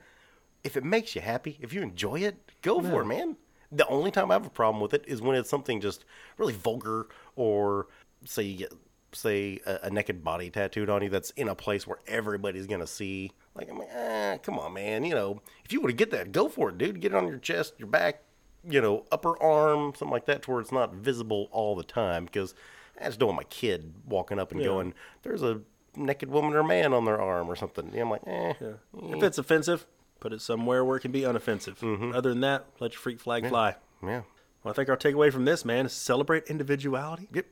If 0.64 0.76
it 0.76 0.85
makes 0.85 1.14
you 1.14 1.20
happy, 1.20 1.59
if 1.61 1.72
you 1.72 1.83
enjoy 1.83 2.20
it, 2.20 2.37
go 2.62 2.81
for 2.81 3.03
it, 3.03 3.07
man. 3.07 3.37
The 3.71 3.87
only 3.87 4.11
time 4.11 4.31
I 4.31 4.35
have 4.35 4.47
a 4.47 4.51
problem 4.51 4.81
with 4.81 4.95
it 4.95 5.05
is 5.07 5.21
when 5.21 5.37
it's 5.37 5.51
something 5.51 5.81
just 5.81 6.05
really 6.39 6.55
vulgar, 6.55 7.09
or 7.37 7.87
say 8.25 8.43
you 8.43 8.59
get 8.59 8.73
say 9.12 9.59
a, 9.66 9.79
a 9.85 9.91
naked 9.91 10.23
body 10.23 10.51
tattooed 10.51 10.91
on 10.91 11.03
you 11.03 11.09
that's 11.09 11.31
in 11.31 11.49
a 11.49 11.55
place 11.55 11.87
where 11.87 11.99
everybody's 12.07 12.66
gonna 12.66 12.87
see. 12.87 13.33
Like 13.55 13.71
I'm 13.71 13.79
like, 13.79 13.89
eh, 13.93 14.39
come 14.39 14.59
on, 14.59 14.75
man. 14.75 15.05
You 15.05 15.14
know, 15.14 15.43
if 15.64 15.73
you 15.73 15.81
want 15.81 15.91
to 15.91 15.97
get 15.97 16.11
that, 16.12 16.33
go 16.33 16.49
for 16.49 16.71
it, 16.71 16.79
dude. 16.79 17.01
Get 17.01 17.12
it 17.12 17.16
on 17.16 17.27
your 17.29 17.39
chest, 17.39 17.75
your 17.79 17.89
back, 17.89 18.23
you 18.69 18.81
know, 18.81 19.05
upper 19.11 19.41
arm, 19.43 19.93
something 19.95 20.11
like 20.12 20.27
that, 20.27 20.43
to 20.43 20.51
where 20.51 20.61
it's 20.61 20.73
not 20.73 20.95
visible 20.95 21.49
all 21.51 21.75
the 21.75 21.83
time. 21.83 22.25
Because 22.25 22.55
I 23.01 23.07
just 23.07 23.19
don't 23.19 23.29
want 23.29 23.39
my 23.39 23.45
kid 23.45 23.95
walking 24.07 24.39
up 24.39 24.53
and 24.53 24.61
going, 24.62 24.95
"There's 25.23 25.43
a 25.43 25.61
naked 25.97 26.31
woman 26.31 26.55
or 26.55 26.62
man 26.62 26.93
on 26.93 27.05
their 27.05 27.21
arm 27.21 27.49
or 27.49 27.57
something." 27.57 27.91
Yeah, 27.95 28.03
I'm 28.03 28.11
like, 28.11 28.23
eh. 28.27 28.55
If 28.61 29.23
it's 29.23 29.39
offensive, 29.39 29.87
put 30.21 30.33
it 30.33 30.41
somewhere 30.41 30.85
where 30.85 30.97
it 30.97 31.01
can 31.01 31.12
be 31.12 31.23
unoffensive. 31.23 31.79
Mm-hmm. 31.79 32.14
Other 32.14 32.31
than 32.31 32.41
that, 32.41 32.66
let 32.81 32.93
your 32.93 33.01
freak 33.01 33.21
flag 33.21 33.49
fly. 33.49 33.77
Yeah. 34.03 34.23
Well, 34.62 34.73
I 34.73 34.75
think 34.75 34.89
our 34.89 34.97
takeaway 34.97 35.33
from 35.33 35.45
this, 35.45 35.64
man, 35.64 35.87
is 35.87 35.93
celebrate 35.93 36.45
individuality. 36.49 37.29
Yep. 37.33 37.47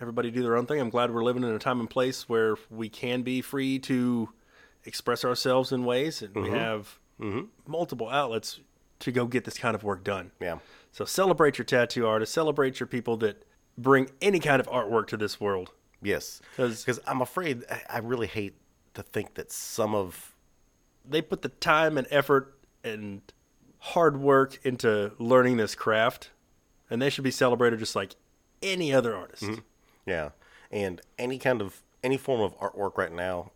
Everybody 0.00 0.30
do 0.30 0.42
their 0.42 0.56
own 0.56 0.66
thing. 0.66 0.80
I'm 0.80 0.90
glad 0.90 1.12
we're 1.12 1.22
living 1.24 1.44
in 1.44 1.50
a 1.50 1.58
time 1.58 1.80
and 1.80 1.88
place 1.88 2.28
where 2.28 2.56
we 2.70 2.88
can 2.88 3.22
be 3.22 3.40
free 3.40 3.78
to 3.80 4.30
express 4.84 5.24
ourselves 5.24 5.70
in 5.70 5.84
ways, 5.84 6.22
and 6.22 6.34
we 6.34 6.50
have 6.50 6.98
multiple 7.66 8.08
outlets 8.08 8.60
to 8.98 9.12
go 9.12 9.26
get 9.26 9.44
this 9.44 9.56
kind 9.56 9.74
of 9.74 9.84
work 9.84 10.02
done. 10.02 10.32
Yeah. 10.40 10.58
So 10.90 11.04
celebrate 11.04 11.56
your 11.56 11.64
tattoo 11.64 12.06
artists. 12.06 12.34
Celebrate 12.34 12.80
your 12.80 12.88
people 12.88 13.16
that 13.18 13.44
bring 13.78 14.10
any 14.20 14.40
kind 14.40 14.60
of 14.60 14.66
artwork 14.66 15.06
to 15.08 15.16
this 15.16 15.40
world. 15.40 15.70
Yes. 16.02 16.40
Because 16.56 17.00
I'm 17.06 17.22
afraid, 17.22 17.64
I 17.88 17.98
really 17.98 18.26
hate 18.26 18.54
to 18.94 19.02
think 19.02 19.34
that 19.34 19.52
some 19.52 19.94
of 19.94 20.31
They 21.08 21.22
put 21.22 21.42
the 21.42 21.48
time 21.48 21.98
and 21.98 22.06
effort 22.10 22.54
and 22.84 23.22
hard 23.78 24.16
work 24.20 24.58
into 24.64 25.12
learning 25.18 25.56
this 25.56 25.74
craft, 25.74 26.30
and 26.88 27.02
they 27.02 27.10
should 27.10 27.24
be 27.24 27.30
celebrated 27.30 27.78
just 27.78 27.96
like 27.96 28.14
any 28.62 28.92
other 28.92 29.14
artist. 29.16 29.60
Yeah, 30.06 30.30
and 30.70 31.00
any 31.18 31.38
kind 31.38 31.60
of 31.60 31.82
any 32.02 32.16
form 32.16 32.40
of 32.40 32.58
artwork 32.58 32.96
right 32.96 33.12
now, 33.12 33.50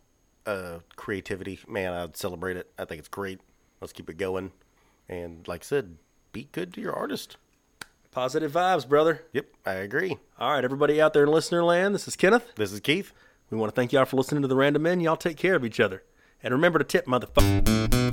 uh, 0.45 0.79
creativity, 0.95 1.59
man, 1.67 1.93
I'd 1.93 2.17
celebrate 2.17 2.57
it. 2.57 2.69
I 2.77 2.85
think 2.85 2.99
it's 2.99 3.07
great. 3.07 3.39
Let's 3.81 3.93
keep 3.93 4.09
it 4.09 4.17
going. 4.17 4.51
And 5.09 5.47
like 5.47 5.61
I 5.61 5.65
said, 5.65 5.97
be 6.31 6.49
good 6.51 6.73
to 6.73 6.81
your 6.81 6.93
artist. 6.93 7.37
Positive 8.11 8.51
vibes, 8.51 8.87
brother. 8.87 9.23
Yep, 9.33 9.45
I 9.65 9.73
agree. 9.73 10.17
All 10.39 10.51
right, 10.51 10.63
everybody 10.63 11.01
out 11.01 11.13
there 11.13 11.23
in 11.23 11.29
listener 11.29 11.63
land, 11.63 11.93
this 11.93 12.07
is 12.07 12.15
Kenneth. 12.15 12.55
This 12.55 12.71
is 12.71 12.79
Keith. 12.79 13.13
We 13.49 13.57
want 13.57 13.73
to 13.73 13.75
thank 13.75 13.93
y'all 13.93 14.05
for 14.05 14.17
listening 14.17 14.41
to 14.41 14.47
the 14.47 14.55
Random 14.55 14.81
Men. 14.81 14.99
Y'all 14.99 15.15
take 15.15 15.37
care 15.37 15.55
of 15.55 15.63
each 15.63 15.79
other. 15.79 16.03
And 16.43 16.53
remember 16.53 16.79
to 16.79 16.85
tip, 16.85 17.05
motherfucker. 17.05 18.06